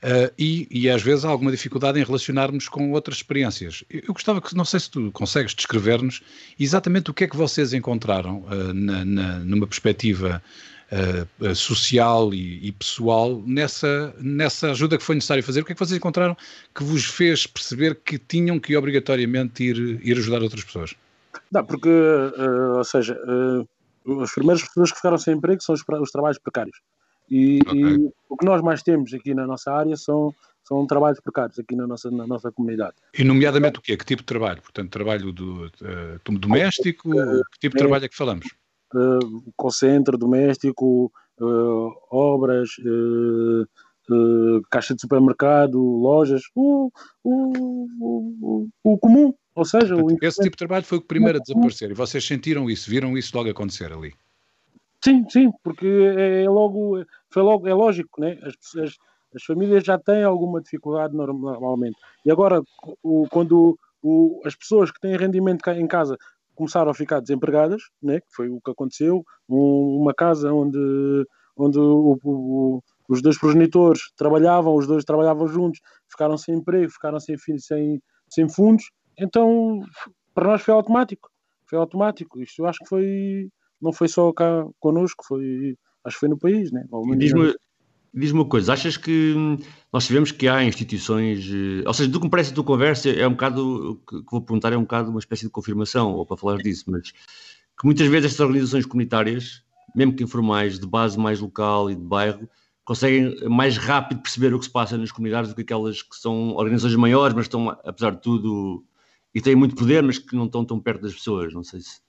Uh, 0.02 0.32
e, 0.38 0.66
e, 0.70 0.88
às 0.88 1.02
vezes 1.02 1.26
há 1.26 1.28
alguma 1.28 1.50
dificuldade 1.50 2.00
em 2.00 2.04
relacionarmos 2.04 2.68
com 2.70 2.90
outras 2.92 3.18
experiências. 3.18 3.84
Eu, 3.90 4.00
eu 4.08 4.14
gostava 4.14 4.40
que, 4.40 4.56
não 4.56 4.64
sei 4.64 4.80
se 4.80 4.90
tu 4.90 5.10
consegues 5.12 5.54
descrever-nos 5.54 6.22
exatamente 6.58 7.10
o 7.10 7.14
que 7.14 7.24
é 7.24 7.26
que 7.28 7.36
vocês 7.36 7.74
encontraram 7.74 8.38
uh, 8.44 8.72
na, 8.72 9.04
na, 9.04 9.38
numa 9.40 9.66
perspectiva 9.66 10.42
uh, 10.90 11.54
social 11.54 12.32
e, 12.32 12.66
e, 12.66 12.72
pessoal 12.72 13.42
nessa, 13.44 14.14
nessa 14.20 14.70
ajuda 14.70 14.96
que 14.96 15.04
foi 15.04 15.16
necessário 15.16 15.42
fazer. 15.42 15.60
O 15.60 15.64
que 15.66 15.72
é 15.72 15.74
que 15.74 15.80
vocês 15.80 15.98
encontraram 15.98 16.34
que 16.74 16.82
vos 16.82 17.04
fez 17.04 17.46
perceber 17.46 17.96
que 17.96 18.16
tinham 18.16 18.58
que 18.58 18.74
obrigatoriamente 18.74 19.64
ir, 19.64 20.00
ir 20.02 20.16
ajudar 20.16 20.42
outras 20.42 20.64
pessoas? 20.64 20.94
Não, 21.52 21.62
porque, 21.62 21.90
ou 22.76 22.84
seja, 22.84 23.18
as 24.22 24.32
primeiras 24.32 24.62
pessoas 24.62 24.90
que 24.90 24.96
ficaram 24.96 25.18
sem 25.18 25.34
emprego 25.34 25.62
são 25.62 25.74
os, 25.74 25.82
os 26.00 26.10
trabalhos 26.10 26.38
precários. 26.38 26.76
E, 27.30 27.60
okay. 27.62 27.80
e, 27.80 28.12
o 28.28 28.36
que 28.36 28.44
nós 28.44 28.60
mais 28.60 28.82
temos 28.82 29.14
aqui 29.14 29.34
na 29.34 29.46
nossa 29.46 29.72
área 29.72 29.96
são, 29.96 30.34
são 30.64 30.84
trabalhos 30.86 31.20
precários 31.20 31.58
aqui 31.58 31.76
na 31.76 31.86
nossa, 31.86 32.10
na 32.10 32.26
nossa 32.26 32.50
comunidade. 32.50 32.96
E 33.16 33.22
nomeadamente 33.22 33.78
o 33.78 33.82
quê? 33.82 33.96
Que 33.96 34.04
tipo 34.04 34.22
de 34.22 34.26
trabalho? 34.26 34.60
Portanto, 34.60 34.90
trabalho 34.90 35.32
do, 35.32 35.66
uh, 35.66 36.38
doméstico? 36.38 37.08
Uh, 37.10 37.42
que 37.52 37.60
tipo 37.60 37.76
de 37.76 37.82
trabalho 37.82 38.04
é 38.04 38.08
que 38.08 38.16
falamos? 38.16 38.46
Uh, 38.92 39.52
call 39.56 39.70
center, 39.70 40.16
doméstico, 40.16 41.12
uh, 41.40 41.92
obras, 42.10 42.70
caixa 44.70 44.92
de 44.94 45.00
supermercado, 45.00 45.80
lojas, 45.80 46.42
o, 46.56 46.90
o, 47.22 47.86
o, 48.00 48.68
o 48.82 48.98
comum. 48.98 49.32
Ou 49.54 49.64
seja, 49.64 49.96
Portanto, 49.96 50.22
esse 50.22 50.42
tipo 50.42 50.52
de 50.52 50.58
trabalho 50.58 50.84
foi 50.84 50.98
o 50.98 51.02
primeiro 51.02 51.38
a 51.38 51.40
desaparecer 51.40 51.90
e 51.90 51.94
vocês 51.94 52.24
sentiram 52.24 52.70
isso, 52.70 52.88
viram 52.88 53.16
isso 53.18 53.36
logo 53.36 53.50
acontecer 53.50 53.92
ali? 53.92 54.14
Sim, 55.02 55.24
sim, 55.28 55.50
porque 55.62 55.86
é, 55.86 56.44
é 56.44 56.48
logo, 56.48 57.04
foi 57.30 57.42
logo, 57.42 57.66
é 57.66 57.74
lógico, 57.74 58.20
né? 58.20 58.38
As, 58.42 58.54
as, 58.82 58.96
as 59.34 59.42
famílias 59.44 59.82
já 59.82 59.98
têm 59.98 60.22
alguma 60.22 60.60
dificuldade 60.60 61.16
normalmente. 61.16 61.96
E 62.24 62.30
agora, 62.30 62.62
o, 63.02 63.26
quando 63.30 63.78
o, 64.02 64.40
as 64.44 64.54
pessoas 64.54 64.90
que 64.90 65.00
têm 65.00 65.16
rendimento 65.16 65.68
em 65.70 65.86
casa 65.86 66.16
começaram 66.54 66.90
a 66.90 66.94
ficar 66.94 67.20
desempregadas, 67.20 67.82
né? 68.02 68.20
Que 68.20 68.26
foi 68.30 68.48
o 68.50 68.60
que 68.60 68.70
aconteceu, 68.70 69.24
um, 69.48 69.98
uma 70.00 70.12
casa 70.12 70.52
onde, 70.52 70.78
onde 71.56 71.78
o, 71.78 72.18
o, 72.22 72.82
os 73.08 73.22
dois 73.22 73.38
progenitores 73.38 74.12
trabalhavam, 74.16 74.74
os 74.74 74.86
dois 74.86 75.04
trabalhavam 75.04 75.48
juntos, 75.48 75.80
ficaram 76.08 76.36
sem 76.36 76.56
emprego, 76.56 76.92
ficaram 76.92 77.18
sem 77.18 77.36
sem, 77.38 78.02
sem 78.28 78.48
fundos, 78.48 78.84
então 79.20 79.82
para 80.34 80.48
nós 80.48 80.62
foi 80.62 80.74
automático. 80.74 81.30
Foi 81.66 81.78
automático. 81.78 82.40
Isto 82.42 82.62
eu 82.62 82.66
acho 82.66 82.78
que 82.80 82.88
foi 82.88 83.48
não 83.80 83.92
foi 83.92 84.08
só 84.08 84.32
cá 84.32 84.66
connosco, 84.78 85.24
foi, 85.26 85.76
acho 86.04 86.16
que 86.16 86.20
foi 86.20 86.28
no 86.28 86.38
país, 86.38 86.70
né? 86.70 86.84
Diz-me 87.16 87.54
diz 88.12 88.32
uma 88.32 88.44
coisa, 88.44 88.72
achas 88.72 88.96
que 88.96 89.34
nós 89.92 90.04
sabemos 90.04 90.32
que 90.32 90.48
há 90.48 90.64
instituições, 90.64 91.46
eh, 91.48 91.86
ou 91.86 91.94
seja, 91.94 92.10
do 92.10 92.18
que 92.18 92.26
me 92.26 92.30
parece 92.30 92.52
tua 92.52 92.64
conversa, 92.64 93.08
é 93.08 93.26
um 93.26 93.32
bocado, 93.32 94.00
que 94.06 94.16
vou 94.30 94.42
perguntar, 94.42 94.72
é 94.72 94.76
um 94.76 94.82
bocado 94.82 95.10
uma 95.10 95.20
espécie 95.20 95.44
de 95.44 95.50
confirmação, 95.50 96.12
ou 96.14 96.26
para 96.26 96.36
falar 96.36 96.58
disso, 96.58 96.84
mas 96.88 97.12
que 97.12 97.84
muitas 97.84 98.08
vezes 98.08 98.32
estas 98.32 98.40
organizações 98.40 98.84
comunitárias, 98.84 99.62
mesmo 99.94 100.14
que 100.14 100.24
informais, 100.24 100.78
de 100.78 100.86
base 100.86 101.18
mais 101.18 101.40
local 101.40 101.90
e 101.90 101.94
de 101.94 102.02
bairro, 102.02 102.48
conseguem 102.84 103.48
mais 103.48 103.76
rápido 103.76 104.22
perceber 104.22 104.52
o 104.52 104.58
que 104.58 104.64
se 104.64 104.70
passa 104.70 104.98
nas 104.98 105.12
comunidades 105.12 105.50
do 105.50 105.54
que 105.54 105.62
aquelas 105.62 106.02
que 106.02 106.16
são 106.16 106.50
organizações 106.54 106.96
maiores, 106.96 107.34
mas 107.34 107.44
estão, 107.44 107.70
apesar 107.84 108.10
de 108.10 108.20
tudo, 108.20 108.84
e 109.34 109.40
têm 109.40 109.54
muito 109.54 109.76
poder, 109.76 110.02
mas 110.02 110.18
que 110.18 110.34
não 110.34 110.46
estão 110.46 110.64
tão 110.64 110.80
perto 110.80 111.02
das 111.02 111.14
pessoas, 111.14 111.52
não 111.54 111.62
sei 111.62 111.80
se 111.80 112.00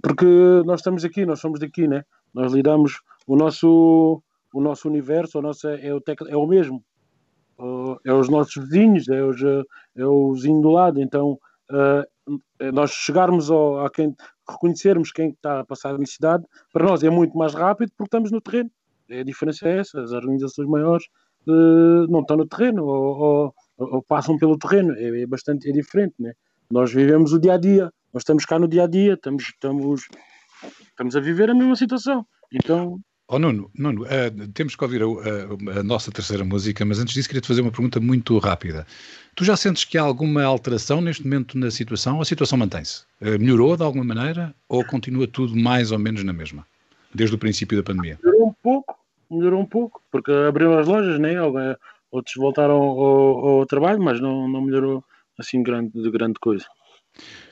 porque 0.00 0.26
nós 0.64 0.80
estamos 0.80 1.04
aqui, 1.04 1.26
nós 1.26 1.40
somos 1.40 1.58
daqui, 1.58 1.86
né? 1.86 2.04
Nós 2.32 2.52
lidamos 2.52 3.00
o 3.26 3.36
nosso 3.36 4.22
o 4.54 4.60
nosso 4.60 4.88
universo, 4.88 5.38
o 5.38 5.42
nosso 5.42 5.66
é, 5.66 5.94
o, 5.94 6.00
tec, 6.00 6.20
é 6.28 6.36
o 6.36 6.46
mesmo, 6.46 6.84
é 8.04 8.12
os 8.12 8.28
nossos 8.28 8.54
vizinhos, 8.54 9.08
é, 9.08 9.22
os, 9.22 9.42
é 9.96 10.04
o 10.04 10.34
vizinho 10.34 10.60
do 10.60 10.68
lado. 10.68 11.00
Então, 11.00 11.38
uh, 11.70 12.70
nós 12.70 12.90
chegarmos 12.90 13.50
ao, 13.50 13.86
a 13.86 13.90
quem 13.90 14.14
reconhecermos 14.46 15.10
quem 15.10 15.30
está 15.30 15.60
a 15.60 15.64
passar 15.64 15.94
a 15.94 15.98
necessidade, 15.98 16.44
para 16.70 16.84
nós 16.84 17.02
é 17.02 17.08
muito 17.08 17.36
mais 17.36 17.54
rápido 17.54 17.92
porque 17.96 18.08
estamos 18.08 18.30
no 18.30 18.42
terreno. 18.42 18.70
A 19.10 19.22
diferença 19.22 19.66
é 19.66 19.78
essa: 19.78 20.02
as 20.02 20.12
organizações 20.12 20.68
maiores 20.68 21.06
não 21.46 22.20
estão 22.20 22.36
no 22.36 22.46
terreno 22.46 22.84
ou, 22.84 23.18
ou, 23.18 23.54
ou 23.76 24.02
passam 24.02 24.38
pelo 24.38 24.58
terreno, 24.58 24.94
é, 24.96 25.22
é, 25.22 25.26
bastante 25.26 25.68
é 25.68 25.72
diferente, 25.72 26.14
né? 26.18 26.32
Nós 26.70 26.92
vivemos 26.92 27.32
o 27.32 27.38
dia 27.38 27.54
a 27.54 27.58
dia 27.58 27.90
nós 28.12 28.22
estamos 28.22 28.44
cá 28.44 28.58
no 28.58 28.68
dia 28.68 28.84
a 28.84 28.86
dia, 28.86 29.14
estamos, 29.14 29.44
estamos, 29.44 30.06
estamos 30.88 31.16
a 31.16 31.20
viver 31.20 31.48
a 31.48 31.54
mesma 31.54 31.74
situação. 31.74 32.26
Então. 32.52 33.00
Oh, 33.26 33.38
Nuno, 33.38 33.70
Nuno 33.74 34.02
uh, 34.02 34.48
temos 34.52 34.76
que 34.76 34.84
ouvir 34.84 35.02
a, 35.02 35.06
a, 35.06 35.78
a, 35.78 35.82
nossa 35.82 36.12
terceira 36.12 36.44
música, 36.44 36.84
mas 36.84 36.98
antes 36.98 37.14
disso 37.14 37.28
queria-te 37.28 37.48
fazer 37.48 37.62
uma 37.62 37.70
pergunta 37.70 37.98
muito 37.98 38.36
rápida. 38.38 38.86
Tu 39.34 39.44
já 39.44 39.56
sentes 39.56 39.86
que 39.86 39.96
há 39.96 40.02
alguma 40.02 40.44
alteração 40.44 41.00
neste 41.00 41.24
momento 41.24 41.56
na 41.56 41.70
situação? 41.70 42.20
A 42.20 42.24
situação 42.26 42.58
mantém-se? 42.58 43.04
Uh, 43.22 43.38
melhorou 43.38 43.74
de 43.76 43.82
alguma 43.82 44.04
maneira 44.04 44.54
ou 44.68 44.84
continua 44.84 45.26
tudo 45.26 45.56
mais 45.56 45.90
ou 45.90 45.98
menos 45.98 46.22
na 46.22 46.34
mesma? 46.34 46.66
Desde 47.14 47.34
o 47.34 47.38
princípio 47.38 47.78
da 47.78 47.82
pandemia? 47.82 48.18
Melhorou 48.22 48.48
um 48.48 48.54
pouco, 48.62 48.98
melhorou 49.30 49.60
um 49.62 49.66
pouco, 49.66 50.02
porque 50.10 50.30
abriram 50.30 50.78
as 50.78 50.86
lojas, 50.86 51.18
né? 51.18 51.32
Outros 52.12 52.34
voltaram 52.36 52.74
ao, 52.74 53.60
ao 53.60 53.66
trabalho, 53.66 54.00
mas 54.00 54.20
não, 54.20 54.46
não 54.46 54.60
melhorou 54.60 55.02
assim 55.38 55.62
grande, 55.62 55.90
de 55.90 56.10
grande 56.10 56.38
coisa. 56.38 56.66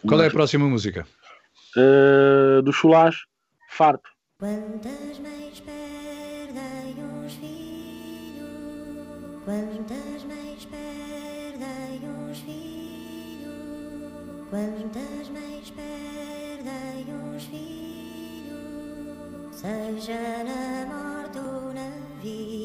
Qual 0.06 0.22
é 0.22 0.28
a 0.28 0.30
próxima 0.30 0.68
música? 0.68 1.06
Uh, 1.76 2.62
do 2.62 2.72
Chulás, 2.72 3.16
Farto. 3.70 4.10
Quantas 4.38 5.18
mães 5.18 5.60
perdem 5.60 6.96
os 7.24 7.34
filhos? 7.34 8.50
Quantas 9.44 10.24
mães 10.24 10.64
perdem 10.66 12.08
os 12.30 12.38
filhos? 12.38 13.44
Quantas 14.50 15.28
mães 15.28 15.70
perdem 15.70 17.04
os 17.36 17.44
filhos? 17.44 17.70
Seja 19.52 20.44
na 20.44 20.86
morte 20.86 21.38
ou 21.38 21.72
na 21.74 21.90
vida. 22.22 22.59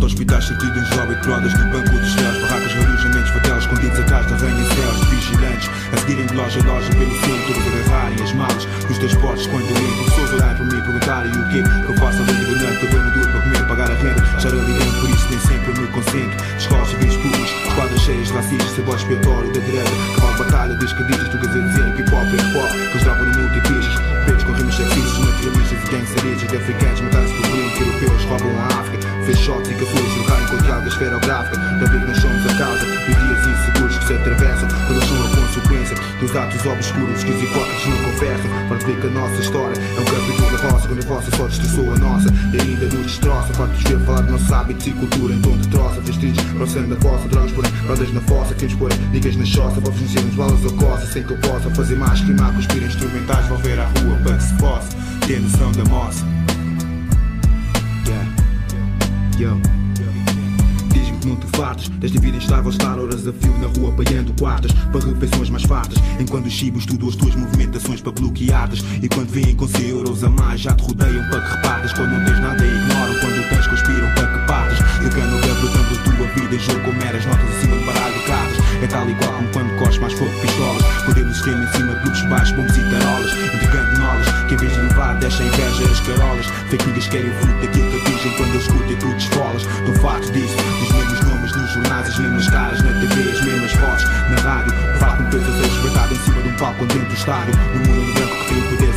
Faz 0.00 0.46
sentido 0.46 0.78
em 0.78 0.84
jovem 0.96 1.16
brothers 1.18 1.52
no 1.54 1.70
banco 1.70 1.90
dos 1.90 2.14
réus 2.14 2.38
Barracas, 2.40 2.72
relojamentos, 2.72 3.30
fatelas 3.30 3.64
escondidos 3.64 4.00
atrás 4.00 4.26
de 4.26 4.32
arranha-céus 4.32 5.04
Vigilantes, 5.10 5.70
a 5.92 5.96
seguirem 5.98 6.26
de 6.26 6.34
loja 6.34 6.58
em 6.58 6.62
loja 6.62 6.88
pelo 6.90 7.20
centro 7.20 7.90
agarrarem 7.90 8.22
as 8.22 8.32
malas 8.32 8.68
nos 8.88 8.98
transportes 8.98 9.46
quando 9.48 9.68
entro 9.68 10.04
Pessoas 10.04 10.32
olharem 10.32 10.56
para 10.56 10.64
mim 10.64 10.78
e 10.78 10.82
perguntarem 10.82 11.32
o 11.32 11.48
quê? 11.50 11.62
Que 11.62 11.92
eu 11.92 11.94
faço 11.98 12.22
além 12.22 12.34
de 12.34 12.46
bonito 12.46 12.84
Eu 12.84 12.90
dou 12.90 13.10
duro 13.10 13.28
para 13.28 13.40
comer, 13.42 13.68
pagar 13.68 13.90
a 13.90 13.94
renda 13.94 14.24
Já 14.38 14.48
era 14.48 14.56
ligando, 14.56 15.00
por 15.00 15.10
isso 15.10 15.26
nem 15.28 15.40
sempre 15.40 15.80
me 15.80 15.86
concentro. 15.88 16.46
Escolas, 16.56 16.88
civis 16.88 17.16
públicos, 17.16 17.50
esquadras 17.68 18.00
cheias 18.00 18.28
de 18.28 18.32
racistas 18.32 18.70
Sabor 18.70 18.96
expiatório 18.96 19.52
da 19.52 19.60
direita, 19.60 19.90
cavalo 20.14 20.38
batalha 20.38 20.74
dos 20.74 20.92
cadistas 20.94 21.28
Do 21.28 21.38
gazete 21.38 21.68
dizendo 21.68 21.96
que 21.96 22.02
hip-hop 22.02 22.24
é 22.24 22.36
hip-hop 22.36 22.70
Que 22.70 22.90
eles 22.90 23.02
gravam 23.04 23.24
no 23.26 23.38
multipistas 23.38 24.09
Com 24.50 24.52
rimas 24.52 24.74
sexistas, 24.74 25.18
materialistas 25.18 25.78
e 25.82 25.90
gangsteristas 25.90 26.48
De 26.50 26.56
africanos 26.56 27.00
matados 27.00 27.32
por 27.32 27.48
brincos 27.48 27.80
europeus 27.80 28.24
Roubam 28.24 28.58
a 28.58 28.66
África, 28.80 29.08
fez 29.24 29.38
shots 29.38 29.70
e 29.70 29.74
cafuros 29.74 30.14
Jogarem 30.14 30.46
com 30.46 30.56
diálogo 30.58 30.88
esferográfica 30.88 31.56
Da 31.56 31.86
briga 31.86 32.06
nós 32.06 32.16
somos 32.18 32.46
a 32.46 32.54
causa 32.58 32.84
Dos 32.84 33.16
dias 33.16 33.46
inseguros 33.46 33.98
que 33.98 34.04
se 34.06 34.14
atravessam 34.14 34.68
Quando 34.86 35.06
são 35.06 35.24
a 35.24 35.36
consequência 35.36 35.96
dos 36.20 36.36
atos 36.36 36.66
obscuros 36.66 37.24
Que 37.24 37.30
os 37.30 37.42
hipócritas 37.42 37.86
não 37.86 38.00
ver 38.90 39.00
que 39.00 39.06
a 39.06 39.10
nossa 39.10 39.40
história 39.40 39.74
é 39.74 40.00
um 40.00 40.04
capítulo 40.04 40.50
da 40.50 40.70
roça 40.70 40.88
Quando 40.88 41.04
a 41.04 41.06
vossa 41.06 41.36
só 41.36 41.46
destroçou 41.46 41.92
a 41.92 41.98
nossa 41.98 42.28
E 42.52 42.60
ainda 42.60 42.86
nos 42.86 43.06
destroça. 43.06 43.52
Para 43.52 43.66
nos 43.66 43.82
ver 43.82 43.98
falar 44.00 44.22
de 44.22 44.32
nossos 44.32 44.52
hábitos 44.52 44.86
e 44.86 44.90
cultura 44.92 45.34
Em 45.34 45.40
tom 45.40 45.56
de 45.56 45.68
troça, 45.68 46.00
vestígios 46.00 46.46
para 46.46 46.64
o 46.64 46.66
sangue 46.66 46.94
da 46.94 46.96
vossa 46.96 47.28
Drogas 47.28 47.52
porém, 47.52 47.72
rodas 47.86 48.12
na 48.12 48.20
fossa 48.22 48.54
Queremos 48.54 48.74
pôr 48.74 48.92
ligas 49.12 49.36
na 49.36 49.44
choça 49.44 49.80
Para 49.80 49.92
nos 49.92 50.34
balas 50.34 50.64
ou 50.64 50.72
coça 50.72 51.06
Sem 51.06 51.22
que 51.22 51.32
eu 51.32 51.38
possa 51.38 51.70
fazer 51.70 51.96
mais 51.96 52.20
rimar 52.20 52.52
Cuspir 52.54 52.82
instrumentais 52.82 53.46
Vou 53.46 53.58
ver 53.58 53.78
à 53.78 53.84
rua 53.84 54.09
para 54.16 54.36
que 54.36 54.42
se 54.42 54.54
possa 54.54 54.96
Ter 55.26 55.40
noção 55.40 55.72
da 55.72 55.84
moça 55.84 56.24
Yeah. 58.06 58.26
Yo. 59.38 59.79
Não 61.24 61.36
te 61.36 61.46
fartas 61.56 61.88
Desta 61.88 62.18
vida 62.18 62.36
instável 62.36 62.70
estar 62.70 62.98
horas 62.98 63.26
a 63.26 63.32
fio 63.32 63.52
na 63.58 63.68
rua 63.78 63.92
Pagando 63.92 64.32
quartas 64.38 64.72
para 64.72 65.00
refeições 65.00 65.50
mais 65.50 65.64
fartas. 65.64 65.98
Enquanto 66.18 66.46
os 66.46 66.52
chibos 66.52 66.80
estudam 66.82 67.08
as 67.08 67.16
tuas 67.16 67.34
movimentações 67.34 68.00
para 68.00 68.12
bloquear-tas 68.12 68.84
E 69.02 69.08
quando 69.08 69.28
vêm 69.28 69.54
com 69.54 69.68
100 69.68 69.88
euros 69.88 70.24
a 70.24 70.30
mais 70.30 70.60
Já 70.60 70.72
te 70.72 70.82
rodeiam 70.82 71.28
para 71.28 71.40
que 71.40 71.56
repartas. 71.56 71.92
Quando 71.92 72.10
não 72.10 72.24
tens 72.24 72.40
nada 72.40 72.64
ignoram. 72.64 73.14
Quando 73.20 73.48
tens 73.50 73.66
conspiram 73.66 74.14
para 74.14 74.26
que 74.26 74.46
partas. 74.46 74.78
Jogando 75.02 75.36
a 75.36 75.40
representando 75.40 75.94
a 75.94 76.16
tua 76.16 76.26
vida 76.34 76.54
em 76.54 76.58
jogo 76.58 76.80
Com 76.80 76.92
meras 76.92 77.26
notas 77.26 77.56
acima 77.56 77.76
de 77.76 77.84
baralho 77.84 78.14
de 78.14 78.24
cartas. 78.24 78.58
É 78.82 78.86
tal 78.86 79.10
e 79.10 79.14
qual 79.14 79.32
como 79.34 79.48
quando 79.52 79.78
corres 79.78 79.98
mais 79.98 80.12
fogo 80.14 80.30
de 80.30 80.40
pistolas. 80.40 80.82
Podemos 81.04 81.36
esquema 81.36 81.64
em 81.64 81.72
cima 81.76 81.94
de 81.94 82.08
luzes 82.08 82.28
baixos, 82.28 82.56
bombos 82.56 82.76
e 82.76 82.90
tarolas. 82.90 83.32
Entregando 83.54 84.00
nolas 84.00 84.28
que 84.48 84.54
em 84.54 84.56
vez 84.56 84.72
de 84.72 84.80
levar 84.80 85.18
deixa 85.18 85.42
inveja 85.42 85.84
as 85.84 86.00
carolas. 86.00 86.46
Fake 86.70 87.08
querem 87.10 87.30
o 87.30 87.34
fruto 87.34 87.60
daquilo 87.60 87.90
que 87.90 88.10
dizem 88.10 88.32
Quando 88.36 88.50
eles 88.50 88.62
escutam 88.62 88.96
tu 88.96 89.14
desfolas. 89.14 89.62
Estou 89.62 89.94
farto 89.96 90.32
disso, 90.32 90.56
dos 90.56 90.92
mesmos 90.92 91.19
nos 91.70 91.74
jornais 91.74 92.08
As 92.08 92.18
mesmas 92.18 92.48
caras 92.48 92.82
na 92.82 92.92
TV, 92.92 93.30
as 93.30 93.40
mesmas 93.42 93.72
vozes 93.74 94.04
na 94.30 94.36
rádio 94.40 94.72
Falo 94.98 95.16
com 95.16 95.30
peso 95.30 95.62
respeitado 95.62 96.14
em 96.14 96.18
cima 96.18 96.42
de 96.42 96.48
um 96.48 96.56
palco 96.56 96.86
dentro 96.86 97.06
do 97.06 97.14
estádio 97.14 97.54
No 97.74 97.94
mundo 97.94 98.14
branco 98.14 98.39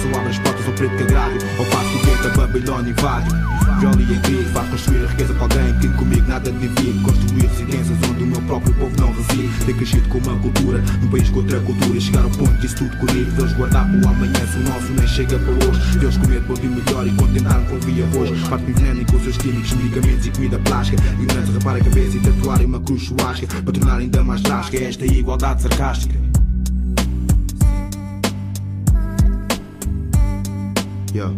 só 0.03 0.19
abre 0.19 0.29
as 0.29 0.39
portas 0.39 0.67
ao 0.67 0.73
preto 0.73 0.97
cagralho 0.97 1.39
Ou 1.57 1.65
faço 1.65 1.95
o 1.95 2.05
gueto 2.05 2.27
a 2.27 2.31
Babilônia 2.31 2.89
e 2.89 3.01
vário 3.01 3.53
Violi 3.79 4.03
em 4.03 4.19
grego, 4.19 4.49
faz 4.51 4.69
construir 4.69 5.03
a 5.03 5.07
riqueza 5.07 5.33
para 5.33 5.43
alguém. 5.43 5.79
Que 5.79 5.89
comigo 5.89 6.27
nada 6.27 6.51
divide, 6.51 6.99
construir 6.99 7.47
residências 7.47 7.97
Onde 8.09 8.23
o 8.23 8.27
meu 8.27 8.41
próprio 8.43 8.73
povo 8.75 8.93
não 8.97 9.13
reside. 9.13 9.65
Ter 9.65 9.73
crescido 9.73 10.09
com 10.09 10.17
uma 10.19 10.39
cultura, 10.39 10.83
num 11.01 11.09
país 11.09 11.29
com 11.29 11.39
outra 11.39 11.59
cultura. 11.59 11.97
E 11.97 12.01
chegar 12.01 12.23
ao 12.23 12.29
ponto 12.29 12.53
disso 12.61 12.75
tudo 12.77 12.97
correr 12.97 13.25
Deus 13.25 13.53
guardar 13.53 13.85
para 13.89 14.07
o 14.07 14.09
amanhã, 14.09 14.47
se 14.47 14.57
o 14.57 14.63
nosso 14.63 14.91
nem 14.93 15.07
chega 15.07 15.39
para 15.39 15.51
hoje. 15.51 15.97
Deus 15.97 16.17
comer 16.17 16.41
pode 16.43 16.67
melhor 16.67 17.07
e 17.07 17.11
contentar 17.11 17.59
com 17.65 17.79
via 17.79 18.05
arroz 18.05 18.47
Parte 18.47 18.71
veneno 18.71 19.05
com 19.05 19.19
seus 19.19 19.37
químicos, 19.37 19.73
medicamentos 19.73 20.25
e 20.27 20.31
comida 20.31 20.59
plástica. 20.59 21.03
Ignorância 21.19 21.53
rapar 21.53 21.75
a 21.75 21.79
cabeça 21.79 22.17
e 22.17 22.19
tatuarem 22.19 22.65
uma 22.65 22.79
cruz 22.79 23.01
churrasca. 23.01 23.47
Para 23.47 23.73
tornar 23.73 23.97
ainda 23.97 24.23
mais 24.23 24.41
drástica 24.41 24.83
esta 24.83 25.05
igualdade 25.05 25.61
sarcástica 25.61 26.22
Yo. 31.13 31.29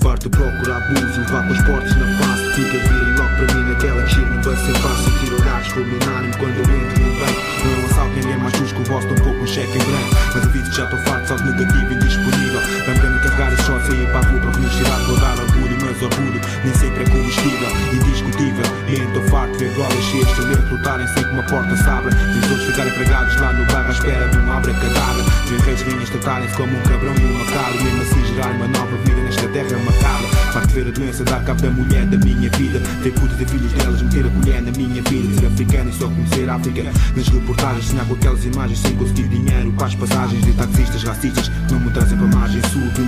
Farto 0.00 0.30
procura 0.30 0.78
abuso, 0.78 1.22
vá 1.28 1.42
para 1.42 1.52
os 1.52 1.62
portos 1.64 1.94
na 1.96 2.06
face. 2.16 2.54
Fica 2.54 2.78
virem 2.78 3.14
logo 3.14 3.28
para 3.36 3.54
mim 3.54 3.68
naquela 3.68 4.02
que 4.04 4.14
chega 4.14 4.26
no 4.30 4.40
bus 4.40 4.58
sem 4.58 4.72
passo 4.72 5.02
Sentir 5.04 5.34
olhares 5.34 5.66
fulminarem 5.66 6.30
quando 6.38 6.56
eu 6.56 6.64
entro 6.64 7.04
no 7.04 7.20
banco. 7.20 7.40
Não 7.62 7.72
é 7.72 7.76
um 7.76 7.84
assalto, 7.84 8.14
ninguém 8.16 8.38
mais 8.38 8.56
justo 8.56 8.74
que 8.74 8.80
o 8.80 8.84
vosso, 8.86 9.08
tampouco 9.08 9.38
um 9.38 9.46
cheque 9.46 9.76
em 9.76 9.84
branco. 9.84 10.16
Mas 10.34 10.46
aviso 10.46 10.70
que 10.70 10.76
já 10.78 10.84
estou 10.84 10.98
farto, 11.00 11.28
salto 11.28 11.44
negativo, 11.44 11.92
indisponível. 11.92 12.60
Dá-me 12.86 13.16
a 13.16 13.20
carregar 13.20 13.52
e 13.52 13.56
só 13.62 13.80
sair 13.80 14.06
para 14.06 14.18
a 14.18 14.30
rua 14.30 14.40
para 14.40 14.50
renunciar 14.50 15.00
Vou 15.00 15.20
dar 15.20 15.38
orgulho, 15.38 15.79
orgulho 16.04 16.40
nem 16.64 16.74
sempre 16.74 17.02
é 17.02 17.06
combustível 17.06 17.68
Indiscutível, 17.92 18.64
e 18.88 18.94
estou 18.94 19.22
farto 19.28 19.52
de 19.52 19.64
ver 19.64 19.74
brolas 19.74 20.04
cheias 20.04 20.28
de 20.28 20.34
talento 20.34 20.70
Lutarem 20.70 21.06
sem 21.08 21.24
que 21.24 21.30
uma 21.30 21.42
porta 21.44 21.76
se 21.76 21.88
abra 21.88 22.10
Ver 22.10 22.48
todos 22.48 22.64
ficarem 22.64 22.92
pregados 22.92 23.40
lá 23.40 23.52
no 23.52 23.64
bar 23.66 23.86
à 23.86 23.90
espera 23.90 24.28
de 24.28 24.36
uma 24.38 24.56
abra 24.56 24.72
cadáver 24.74 25.24
Ver 25.46 25.60
reis 25.60 25.80
linhas 25.82 26.10
tratarem-se 26.10 26.56
como 26.56 26.76
um 26.76 26.82
cabrão 26.82 27.14
e 27.14 27.24
um 27.24 27.38
macabro 27.38 27.84
Mesmo 27.84 28.02
assim 28.02 28.24
gerar 28.26 28.50
uma 28.52 28.68
nova 28.68 28.96
vida 29.04 29.20
nesta 29.22 29.48
terra 29.48 29.78
macabra 29.78 30.40
Farto 30.52 30.66
de 30.66 30.74
ver 30.74 30.88
a 30.88 30.90
doença 30.90 31.24
dar 31.24 31.44
cabo 31.44 31.62
da 31.62 31.70
mulher 31.70 32.06
da 32.06 32.16
minha 32.18 32.50
vida. 32.50 32.80
Ver 33.02 33.12
putas 33.12 33.40
e 33.40 33.44
filhos 33.44 33.72
delas 33.72 34.02
meter 34.02 34.26
a 34.26 34.30
colher 34.30 34.62
na 34.62 34.72
minha 34.72 35.00
vida. 35.02 35.40
Ser 35.40 35.46
africano 35.46 35.90
e 35.90 35.92
só 35.92 36.08
conhecer 36.08 36.50
a 36.50 36.54
África. 36.56 36.82
Nas 37.14 37.28
reportagens 37.28 37.84
sonhar 37.86 38.04
com 38.06 38.14
aquelas 38.14 38.44
imagens 38.44 38.80
sem 38.80 38.96
conseguir 38.96 39.28
dinheiro. 39.28 39.72
Para 39.72 39.86
as 39.86 39.94
passagens 39.94 40.44
de 40.44 40.52
taxistas 40.54 41.04
racistas 41.04 41.48
que 41.48 41.72
não 41.72 41.80
me 41.80 41.90
trazem 41.92 42.18
para 42.18 42.26
margem 42.26 42.62
sul 42.72 42.82
de 42.82 43.00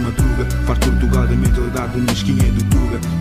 Farto 0.66 0.90
de 0.90 0.96
Portugal 0.98 1.26
da 1.26 1.34
mentalidade 1.34 2.00
mesquinha 2.00 2.52
do 2.52 2.61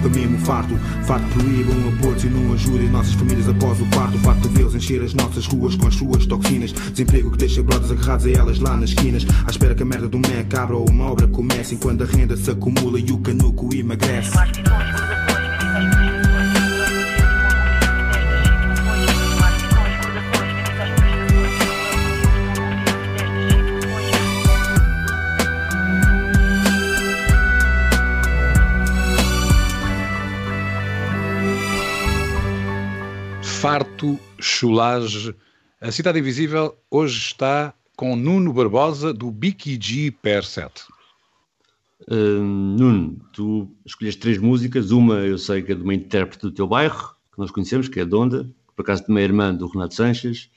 Para 0.02 0.10
mesmo 0.10 0.38
farto, 0.40 0.76
farto 1.04 1.28
proíbam 1.34 1.88
abortos 1.90 2.24
e 2.24 2.28
não 2.28 2.54
ajudem 2.54 2.90
nossas 2.90 3.14
famílias 3.14 3.48
após 3.48 3.80
o 3.80 3.86
parto. 3.88 4.18
Farto 4.20 4.50
de 4.50 4.78
encher 4.78 5.04
as 5.04 5.14
nossas 5.14 5.46
ruas 5.46 5.76
com 5.76 5.88
as 5.88 5.96
suas 5.96 6.26
toxinas. 6.26 6.72
Desemprego 6.72 7.32
que 7.32 7.38
deixa 7.38 7.62
brothers 7.64 7.92
agarrados 7.92 8.26
a 8.26 8.32
elas 8.32 8.60
lá 8.60 8.76
nas 8.76 8.90
esquinas. 8.90 9.26
À 9.46 9.52
espera 9.52 9.76
que 9.76 9.84
a 9.84 9.86
merda 9.86 10.08
do 10.08 10.18
Mac 10.18 10.54
abra 10.56 10.76
ou 10.76 10.90
uma 10.90 11.06
obra 11.06 11.28
comece. 11.28 11.76
Enquanto 11.76 12.04
a 12.04 12.06
renda 12.06 12.36
se 12.36 12.50
acumula 12.50 13.00
e 13.00 13.12
o 13.12 13.18
canuco 13.20 13.74
emagrece 13.74 14.32
Farto, 33.62 34.20
Chulage. 34.39 35.36
A 35.80 35.91
Cidade 35.91 36.18
Invisível 36.18 36.76
hoje 36.89 37.16
está 37.16 37.72
com 37.95 38.16
Nuno 38.16 38.51
Barbosa 38.51 39.14
do 39.14 39.30
BKG 39.30 40.09
Per 40.20 40.43
7. 40.43 40.86
Uh, 42.09 42.41
Nuno, 42.41 43.22
tu 43.32 43.72
escolheste 43.86 44.20
três 44.20 44.39
músicas, 44.39 44.89
uma 44.89 45.20
eu 45.20 45.38
sei 45.38 45.62
que 45.62 45.74
é 45.74 45.76
de 45.76 45.84
uma 45.84 45.93
intérprete 45.93 46.41
do 46.41 46.51
teu 46.51 46.66
bairro, 46.66 47.16
que 47.32 47.38
nós 47.38 47.51
conhecemos, 47.51 47.88
que 47.88 47.99
é 47.99 48.05
Donda, 48.05 48.45
que 48.45 48.76
por 48.76 48.82
acaso 48.82 49.05
também 49.05 49.22
é 49.22 49.28
irmã 49.28 49.53
do 49.53 49.68
Renato 49.68 49.93
Sanches, 49.93 50.49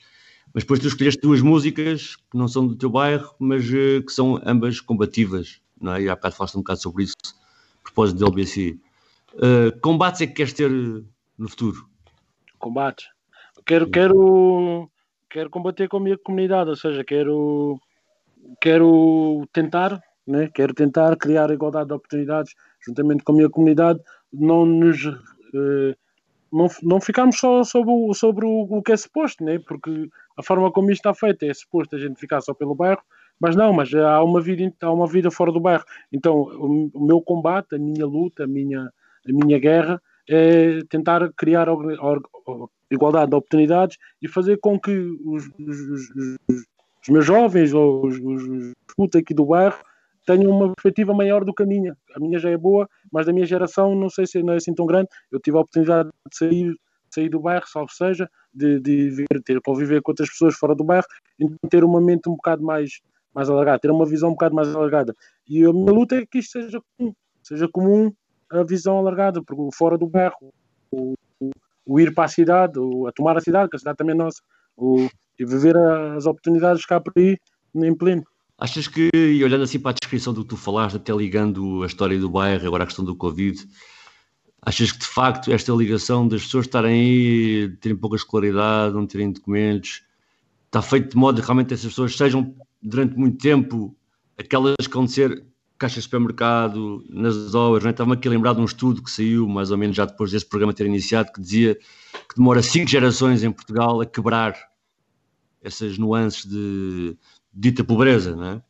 mas 0.51 0.63
depois 0.63 0.79
tu 0.79 0.87
escolheste 0.87 1.21
duas 1.21 1.41
músicas 1.41 2.15
que 2.15 2.35
não 2.35 2.47
são 2.47 2.65
do 2.65 2.75
teu 2.75 2.89
bairro, 2.89 3.35
mas 3.37 3.69
uh, 3.69 4.03
que 4.03 4.11
são 4.11 4.41
ambas 4.43 4.81
combativas, 4.81 5.61
não 5.79 5.93
é? 5.93 6.01
E 6.01 6.09
há 6.09 6.15
bocado 6.15 6.35
falaste 6.37 6.55
um 6.55 6.61
bocado 6.61 6.81
sobre 6.81 7.03
isso, 7.03 7.15
a 7.81 7.83
propósito 7.83 8.17
do 8.17 8.25
LBC. 8.25 8.79
Uh, 9.35 9.79
combates 9.79 10.21
é 10.21 10.25
que 10.25 10.33
queres 10.33 10.53
ter 10.53 10.71
no 11.37 11.47
futuro? 11.47 11.87
Combates. 12.65 13.09
Quero, 13.63 13.87
quero, 13.91 14.89
quero 15.29 15.51
combater 15.51 15.87
com 15.87 15.97
a 15.97 15.99
minha 15.99 16.17
comunidade, 16.17 16.71
ou 16.71 16.75
seja, 16.75 17.03
quero, 17.03 17.79
quero 18.59 19.47
tentar 19.53 20.01
né? 20.25 20.49
quero 20.51 20.73
tentar 20.73 21.15
criar 21.15 21.51
igualdade 21.51 21.89
de 21.89 21.93
oportunidades 21.93 22.55
juntamente 22.83 23.23
com 23.23 23.33
a 23.33 23.35
minha 23.35 23.49
comunidade, 23.51 23.99
não 24.33 24.65
nos 24.65 25.05
eh, 25.05 25.95
não, 26.51 26.67
não 26.81 26.99
ficarmos 26.99 27.37
só 27.37 27.63
sobre, 27.63 27.91
o, 27.91 28.13
sobre 28.15 28.45
o, 28.47 28.61
o 28.61 28.81
que 28.81 28.93
é 28.93 28.97
suposto, 28.97 29.43
né? 29.43 29.59
porque 29.59 30.09
a 30.35 30.41
forma 30.41 30.71
como 30.71 30.89
isto 30.89 31.07
está 31.07 31.13
feito 31.13 31.43
é 31.43 31.53
suposto 31.53 31.95
a 31.95 31.99
gente 31.99 32.19
ficar 32.19 32.41
só 32.41 32.51
pelo 32.51 32.73
bairro, 32.73 33.03
mas 33.39 33.55
não, 33.55 33.71
mas 33.73 33.93
há 33.93 34.23
uma 34.23 34.41
vida, 34.41 34.73
há 34.81 34.91
uma 34.91 35.05
vida 35.05 35.29
fora 35.29 35.51
do 35.51 35.59
bairro. 35.59 35.83
Então, 36.11 36.35
o, 36.35 36.89
o 36.91 37.05
meu 37.05 37.21
combate, 37.21 37.75
a 37.75 37.77
minha 37.77 38.07
luta, 38.07 38.45
a 38.45 38.47
minha, 38.47 38.81
a 38.81 39.31
minha 39.31 39.59
guerra 39.59 40.01
é 40.29 40.79
tentar 40.89 41.31
criar 41.35 41.67
igualdade 42.89 43.29
de 43.29 43.35
oportunidades 43.35 43.97
e 44.21 44.27
fazer 44.27 44.57
com 44.57 44.79
que 44.79 44.91
os, 44.91 45.45
os, 45.59 45.79
os, 46.49 46.65
os 47.03 47.09
meus 47.09 47.25
jovens 47.25 47.73
ou 47.73 48.05
os, 48.05 48.17
os, 48.17 48.73
os 48.97 49.15
aqui 49.15 49.33
do 49.33 49.45
bairro 49.45 49.77
tenho 50.25 50.49
uma 50.49 50.73
perspectiva 50.73 51.13
maior 51.13 51.45
do 51.45 51.53
que 51.53 51.63
a 51.63 51.65
minha. 51.65 51.95
A 52.15 52.19
minha 52.19 52.39
já 52.39 52.49
é 52.49 52.57
boa, 52.57 52.89
mas 53.11 53.27
da 53.27 53.33
minha 53.33 53.45
geração 53.45 53.93
não 53.93 54.09
sei 54.09 54.25
se 54.25 54.41
não 54.41 54.53
é 54.53 54.57
assim 54.57 54.73
tão 54.73 54.85
grande. 54.85 55.07
Eu 55.31 55.39
tive 55.39 55.57
a 55.57 55.61
oportunidade 55.61 56.09
de 56.09 56.37
sair, 56.37 56.75
sair 57.13 57.29
do 57.29 57.39
bairro, 57.39 57.67
salvo 57.67 57.91
seja, 57.91 58.29
de, 58.53 58.79
de 58.79 59.09
vir, 59.11 59.27
ter, 59.43 59.61
conviver 59.61 60.01
com 60.01 60.11
outras 60.11 60.29
pessoas 60.29 60.55
fora 60.55 60.73
do 60.73 60.83
bairro 60.83 61.05
e 61.39 61.47
ter 61.69 61.83
uma 61.83 62.01
mente 62.01 62.27
um 62.27 62.35
bocado 62.35 62.63
mais, 62.63 63.01
mais 63.33 63.49
alargada, 63.49 63.79
ter 63.79 63.91
uma 63.91 64.05
visão 64.05 64.29
um 64.29 64.33
bocado 64.33 64.55
mais 64.55 64.73
alargada. 64.73 65.13
E 65.47 65.63
a 65.63 65.71
minha 65.71 65.91
luta 65.91 66.15
é 66.15 66.25
que 66.25 66.39
isto 66.39 66.59
seja 66.59 66.81
comum, 66.97 67.13
seja 67.43 67.67
comum 67.67 68.11
a 68.57 68.63
visão 68.63 68.97
alargada, 68.97 69.41
porque 69.43 69.75
fora 69.75 69.97
do 69.97 70.07
bairro, 70.07 70.53
o, 70.91 71.13
o, 71.39 71.51
o 71.85 71.99
ir 71.99 72.13
para 72.13 72.25
a 72.25 72.29
cidade, 72.29 72.79
o, 72.79 73.07
a 73.07 73.11
tomar 73.11 73.37
a 73.37 73.41
cidade, 73.41 73.69
que 73.69 73.75
a 73.75 73.79
cidade 73.79 73.97
também 73.97 74.13
é 74.13 74.17
nossa, 74.17 74.41
o, 74.77 75.07
e 75.39 75.45
viver 75.45 75.77
as 75.77 76.25
oportunidades 76.25 76.85
cá 76.85 76.99
por 76.99 77.13
aí 77.15 77.37
em 77.75 77.95
pleno. 77.95 78.23
Achas 78.57 78.87
que, 78.87 79.09
e 79.13 79.43
olhando 79.43 79.63
assim 79.63 79.79
para 79.79 79.91
a 79.91 79.93
descrição 79.93 80.33
do 80.33 80.43
que 80.43 80.49
tu 80.49 80.57
falaste, 80.57 80.95
até 80.95 81.13
ligando 81.13 81.83
a 81.83 81.87
história 81.87 82.17
do 82.17 82.29
bairro, 82.29 82.65
agora 82.65 82.83
a 82.83 82.87
questão 82.87 83.03
do 83.03 83.15
Covid, 83.15 83.67
achas 84.61 84.91
que 84.91 84.99
de 84.99 85.07
facto 85.07 85.51
esta 85.51 85.73
ligação 85.73 86.27
das 86.27 86.43
pessoas 86.43 86.65
estarem 86.65 86.93
aí, 86.93 87.77
terem 87.81 87.97
pouca 87.97 88.15
escolaridade, 88.15 88.95
não 88.95 89.05
terem 89.05 89.31
documentos, 89.31 90.03
está 90.65 90.81
feito 90.81 91.09
de 91.09 91.17
modo 91.17 91.41
que 91.41 91.45
realmente 91.45 91.73
essas 91.73 91.87
pessoas 91.87 92.15
sejam 92.15 92.55
durante 92.81 93.17
muito 93.17 93.37
tempo 93.37 93.95
aquelas 94.37 94.75
que 94.87 94.93
vão 94.93 95.07
ser 95.07 95.45
caixas 95.77 95.97
de 95.97 96.03
supermercado, 96.03 97.03
nas 97.09 97.53
obras, 97.53 97.83
não 97.83 97.89
é? 97.89 97.91
estava-me 97.91 98.15
aqui 98.15 98.27
a 98.27 98.31
lembrar 98.31 98.53
de 98.53 98.61
um 98.61 98.65
estudo 98.65 99.03
que 99.03 99.11
saiu 99.11 99.47
mais 99.47 99.71
ou 99.71 99.77
menos 99.77 99.95
já 99.95 100.05
depois 100.05 100.31
desse 100.31 100.45
programa 100.45 100.73
ter 100.73 100.85
iniciado, 100.85 101.31
que 101.33 101.41
dizia 101.41 101.75
que 101.75 102.35
demora 102.37 102.61
cinco 102.61 102.89
gerações 102.89 103.43
em 103.43 103.51
Portugal 103.51 103.99
a 104.01 104.05
quebrar 104.05 104.55
essas 105.61 105.97
nuances 105.97 106.45
de 106.45 107.17
dita 107.53 107.83
pobreza, 107.83 108.35
não 108.35 108.45
é? 108.45 108.61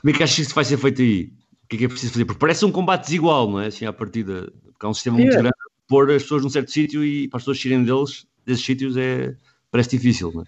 Como 0.00 0.10
é 0.10 0.16
que 0.16 0.22
achas 0.22 0.36
que 0.36 0.42
isso 0.42 0.54
vai 0.54 0.64
ser 0.64 0.78
feito 0.78 1.02
aí? 1.02 1.32
O 1.64 1.68
que 1.68 1.76
é 1.76 1.78
que 1.80 1.84
é 1.84 1.88
preciso 1.88 2.12
fazer? 2.12 2.24
Porque 2.24 2.38
parece 2.38 2.64
um 2.64 2.72
combate 2.72 3.04
desigual, 3.04 3.50
não 3.50 3.60
é? 3.60 3.66
Assim, 3.66 3.84
à 3.84 3.92
partida, 3.92 4.50
porque 4.72 4.86
há 4.86 4.88
um 4.88 4.94
sistema 4.94 5.18
muito 5.18 5.32
grande, 5.32 5.50
pôr 5.88 6.10
as 6.10 6.22
pessoas 6.22 6.42
num 6.42 6.50
certo 6.50 6.70
sítio 6.70 7.04
e 7.04 7.28
para 7.28 7.38
as 7.38 7.42
pessoas 7.42 7.60
saírem 7.60 7.84
deles, 7.84 8.26
desses 8.46 8.64
sítios, 8.64 8.96
é, 8.96 9.36
parece 9.70 9.90
difícil, 9.90 10.32
não 10.32 10.42
é? 10.42 10.44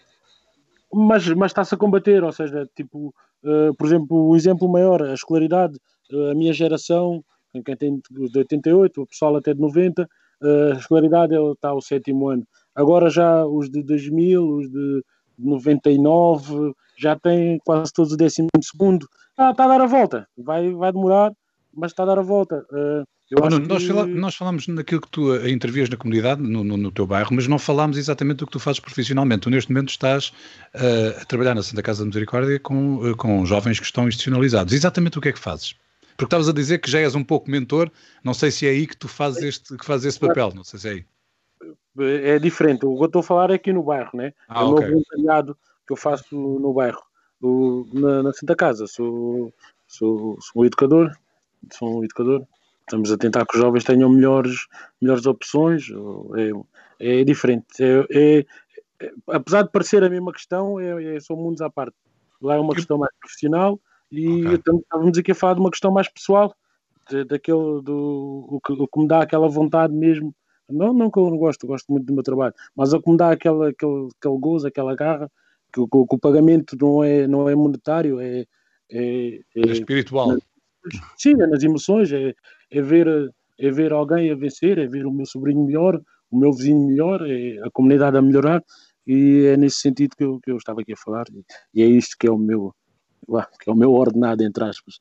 Mas, 0.92 1.28
mas 1.28 1.50
está-se 1.50 1.74
a 1.74 1.78
combater, 1.78 2.24
ou 2.24 2.32
seja, 2.32 2.68
tipo, 2.74 3.14
uh, 3.44 3.74
por 3.76 3.86
exemplo, 3.86 4.28
o 4.28 4.36
exemplo 4.36 4.68
maior, 4.68 5.02
a 5.02 5.14
escolaridade, 5.14 5.78
a 6.30 6.34
minha 6.34 6.52
geração, 6.52 7.24
quem 7.64 7.76
tem 7.76 8.00
de 8.10 8.38
88, 8.38 9.02
o 9.02 9.06
pessoal 9.06 9.36
até 9.36 9.54
de 9.54 9.60
90, 9.60 10.02
uh, 10.02 10.06
eh, 10.42 10.72
a 10.74 10.78
escolaridade 10.78 11.34
está 11.34 11.70
ao 11.70 11.80
sétimo 11.80 12.28
ano. 12.28 12.46
Agora 12.74 13.10
já 13.10 13.44
os 13.44 13.68
de 13.68 13.82
2000, 13.82 14.42
os 14.42 14.70
de 14.70 15.04
99, 15.38 16.72
já 16.96 17.18
têm 17.18 17.58
quase 17.64 17.92
todos 17.92 18.12
o 18.12 18.16
décimo 18.16 18.48
segundo. 18.62 19.08
Ah, 19.36 19.50
está 19.50 19.64
a 19.64 19.68
dar 19.68 19.80
a 19.80 19.86
volta, 19.86 20.28
vai, 20.36 20.70
vai 20.72 20.92
demorar, 20.92 21.32
mas 21.74 21.92
está 21.92 22.02
a 22.02 22.06
dar 22.06 22.18
a 22.18 22.22
volta. 22.22 22.64
Uh, 22.70 23.04
Nuno, 23.32 23.60
nós, 23.60 23.84
fala, 23.84 24.06
nós 24.06 24.34
falamos 24.34 24.66
naquilo 24.66 25.00
que 25.00 25.08
tu 25.08 25.46
intervias 25.46 25.88
na 25.88 25.96
comunidade, 25.96 26.42
no, 26.42 26.64
no, 26.64 26.76
no, 26.76 26.90
teu 26.90 27.06
bairro, 27.06 27.28
mas 27.32 27.46
não 27.46 27.60
falámos 27.60 27.96
exatamente 27.96 28.38
do 28.38 28.46
que 28.46 28.52
tu 28.52 28.58
fazes 28.58 28.80
profissionalmente. 28.80 29.42
Tu 29.42 29.50
neste 29.50 29.70
momento 29.70 29.90
estás 29.90 30.32
uh, 30.74 31.20
a 31.20 31.24
trabalhar 31.24 31.54
na 31.54 31.62
Santa 31.62 31.80
Casa 31.80 32.00
da 32.00 32.06
Misericórdia 32.06 32.58
com, 32.58 32.96
uh, 32.96 33.16
com 33.16 33.46
jovens 33.46 33.78
que 33.78 33.86
estão 33.86 34.08
institucionalizados. 34.08 34.74
Exatamente 34.74 35.16
o 35.18 35.20
que 35.20 35.28
é 35.28 35.32
que 35.32 35.38
fazes? 35.38 35.76
Porque 36.20 36.26
estavas 36.26 36.50
a 36.50 36.52
dizer 36.52 36.78
que 36.80 36.90
já 36.90 37.00
és 37.00 37.14
um 37.14 37.24
pouco 37.24 37.50
mentor, 37.50 37.90
não 38.22 38.34
sei 38.34 38.50
se 38.50 38.66
é 38.66 38.70
aí 38.70 38.86
que 38.86 38.94
tu 38.94 39.08
fazes, 39.08 39.42
este, 39.42 39.74
que 39.74 39.86
fazes 39.86 40.04
esse 40.04 40.20
papel, 40.20 40.52
não 40.54 40.62
sei 40.62 40.78
se 40.78 40.88
é 40.88 40.92
aí. 40.92 41.04
É 41.98 42.38
diferente, 42.38 42.84
o 42.84 42.94
que 42.94 43.02
eu 43.02 43.06
estou 43.06 43.20
a 43.20 43.22
falar 43.22 43.50
é 43.50 43.54
aqui 43.54 43.72
no 43.72 43.82
bairro, 43.82 44.10
né? 44.12 44.34
Ah, 44.46 44.60
é 44.60 44.64
o 44.64 44.72
okay. 44.72 44.84
meu 44.84 44.92
voluntariado 44.96 45.56
que 45.86 45.94
eu 45.94 45.96
faço 45.96 46.36
no 46.36 46.74
bairro, 46.74 47.00
o, 47.40 47.86
na, 47.94 48.22
na, 48.22 48.32
Santa 48.34 48.54
Casa. 48.54 48.86
Sou, 48.86 49.50
sou, 49.86 50.38
sou 50.42 50.62
um 50.62 50.66
educador, 50.66 51.10
sou 51.72 52.00
um 52.00 52.04
educador 52.04 52.46
estamos 52.82 53.10
a 53.12 53.16
tentar 53.16 53.46
que 53.46 53.56
os 53.56 53.62
jovens 53.62 53.84
tenham 53.84 54.10
melhores, 54.10 54.66
melhores 55.00 55.24
opções. 55.24 55.84
É, 56.98 57.20
é 57.20 57.24
diferente. 57.24 57.66
É, 57.80 58.06
é, 58.10 58.46
é, 59.00 59.12
apesar 59.28 59.62
de 59.62 59.70
parecer 59.70 60.04
a 60.04 60.10
mesma 60.10 60.32
questão, 60.32 60.78
é, 60.78 61.16
é, 61.16 61.20
são 61.20 61.36
mundos 61.36 61.62
à 61.62 61.70
parte. 61.70 61.96
Lá 62.42 62.56
é 62.56 62.58
uma 62.58 62.74
questão 62.74 62.98
mais 62.98 63.14
profissional 63.18 63.80
e 64.10 64.46
okay. 64.46 64.74
estávamos 64.78 65.18
aqui 65.18 65.32
a 65.32 65.34
falar 65.34 65.54
de 65.54 65.60
uma 65.60 65.70
questão 65.70 65.92
mais 65.92 66.08
pessoal, 66.08 66.54
de, 67.08 67.24
daquele, 67.24 67.82
do, 67.82 68.46
o 68.48 68.60
que, 68.60 68.72
o 68.72 68.88
que 68.88 69.00
me 69.00 69.08
dá 69.08 69.22
aquela 69.22 69.48
vontade 69.48 69.92
mesmo. 69.94 70.34
Não, 70.68 70.92
não 70.92 71.10
que 71.10 71.18
eu 71.18 71.28
não 71.28 71.36
gosto, 71.36 71.66
gosto 71.66 71.90
muito 71.90 72.06
do 72.06 72.14
meu 72.14 72.22
trabalho, 72.22 72.54
mas 72.76 72.92
o 72.92 73.00
que 73.00 73.10
me 73.10 73.16
dá 73.16 73.32
aquela, 73.32 73.70
aquele, 73.70 74.08
aquele 74.16 74.38
gozo, 74.38 74.66
aquela 74.66 74.94
garra, 74.94 75.30
que, 75.72 75.80
que, 75.80 75.88
que 75.88 76.14
o 76.14 76.18
pagamento 76.18 76.76
não 76.80 77.02
é, 77.02 77.26
não 77.26 77.48
é 77.48 77.54
monetário, 77.54 78.20
é, 78.20 78.46
é, 78.90 79.34
é, 79.34 79.40
é 79.56 79.72
espiritual. 79.72 80.36
Sim, 81.16 81.42
é 81.42 81.46
nas 81.46 81.62
emoções, 81.62 82.12
é, 82.12 82.34
é 82.70 82.82
ver, 82.82 83.32
é 83.58 83.70
ver 83.70 83.92
alguém 83.92 84.30
a 84.30 84.34
vencer, 84.34 84.78
é 84.78 84.86
ver 84.86 85.06
o 85.06 85.12
meu 85.12 85.26
sobrinho 85.26 85.64
melhor, 85.64 86.00
o 86.30 86.38
meu 86.38 86.52
vizinho 86.52 86.86
melhor, 86.86 87.20
é 87.28 87.58
a 87.64 87.70
comunidade 87.70 88.16
a 88.16 88.22
melhorar, 88.22 88.62
e 89.06 89.46
é 89.46 89.56
nesse 89.56 89.80
sentido 89.80 90.14
que 90.16 90.24
eu, 90.24 90.40
que 90.40 90.50
eu 90.50 90.56
estava 90.56 90.80
aqui 90.80 90.92
a 90.92 90.96
falar, 90.96 91.26
e 91.74 91.82
é 91.82 91.86
isto 91.86 92.16
que 92.18 92.26
é 92.26 92.30
o 92.30 92.38
meu, 92.38 92.74
que 93.26 93.68
é 93.68 93.72
o 93.72 93.76
meu 93.76 93.92
ordenado, 93.92 94.42
entre 94.42 94.64
aspas. 94.64 95.00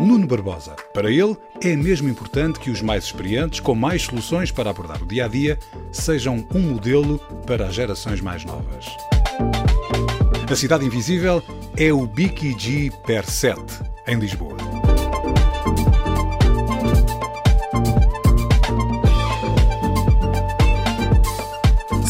Nuno 0.00 0.26
Barbosa. 0.26 0.76
Para 0.94 1.10
ele, 1.10 1.36
é 1.62 1.74
mesmo 1.74 2.08
importante 2.08 2.60
que 2.60 2.70
os 2.70 2.80
mais 2.80 3.04
experientes, 3.04 3.60
com 3.60 3.74
mais 3.74 4.02
soluções 4.02 4.50
para 4.50 4.70
abordar 4.70 5.02
o 5.02 5.06
dia 5.06 5.24
a 5.24 5.28
dia, 5.28 5.58
sejam 5.90 6.46
um 6.54 6.60
modelo 6.60 7.18
para 7.46 7.66
as 7.66 7.74
gerações 7.74 8.20
mais 8.20 8.44
novas. 8.44 8.86
A 10.50 10.54
Cidade 10.54 10.86
Invisível 10.86 11.42
é 11.76 11.92
o 11.92 12.06
BKG 12.06 12.92
Per 13.04 13.28
7, 13.28 13.60
em 14.06 14.16
Lisboa. 14.16 14.75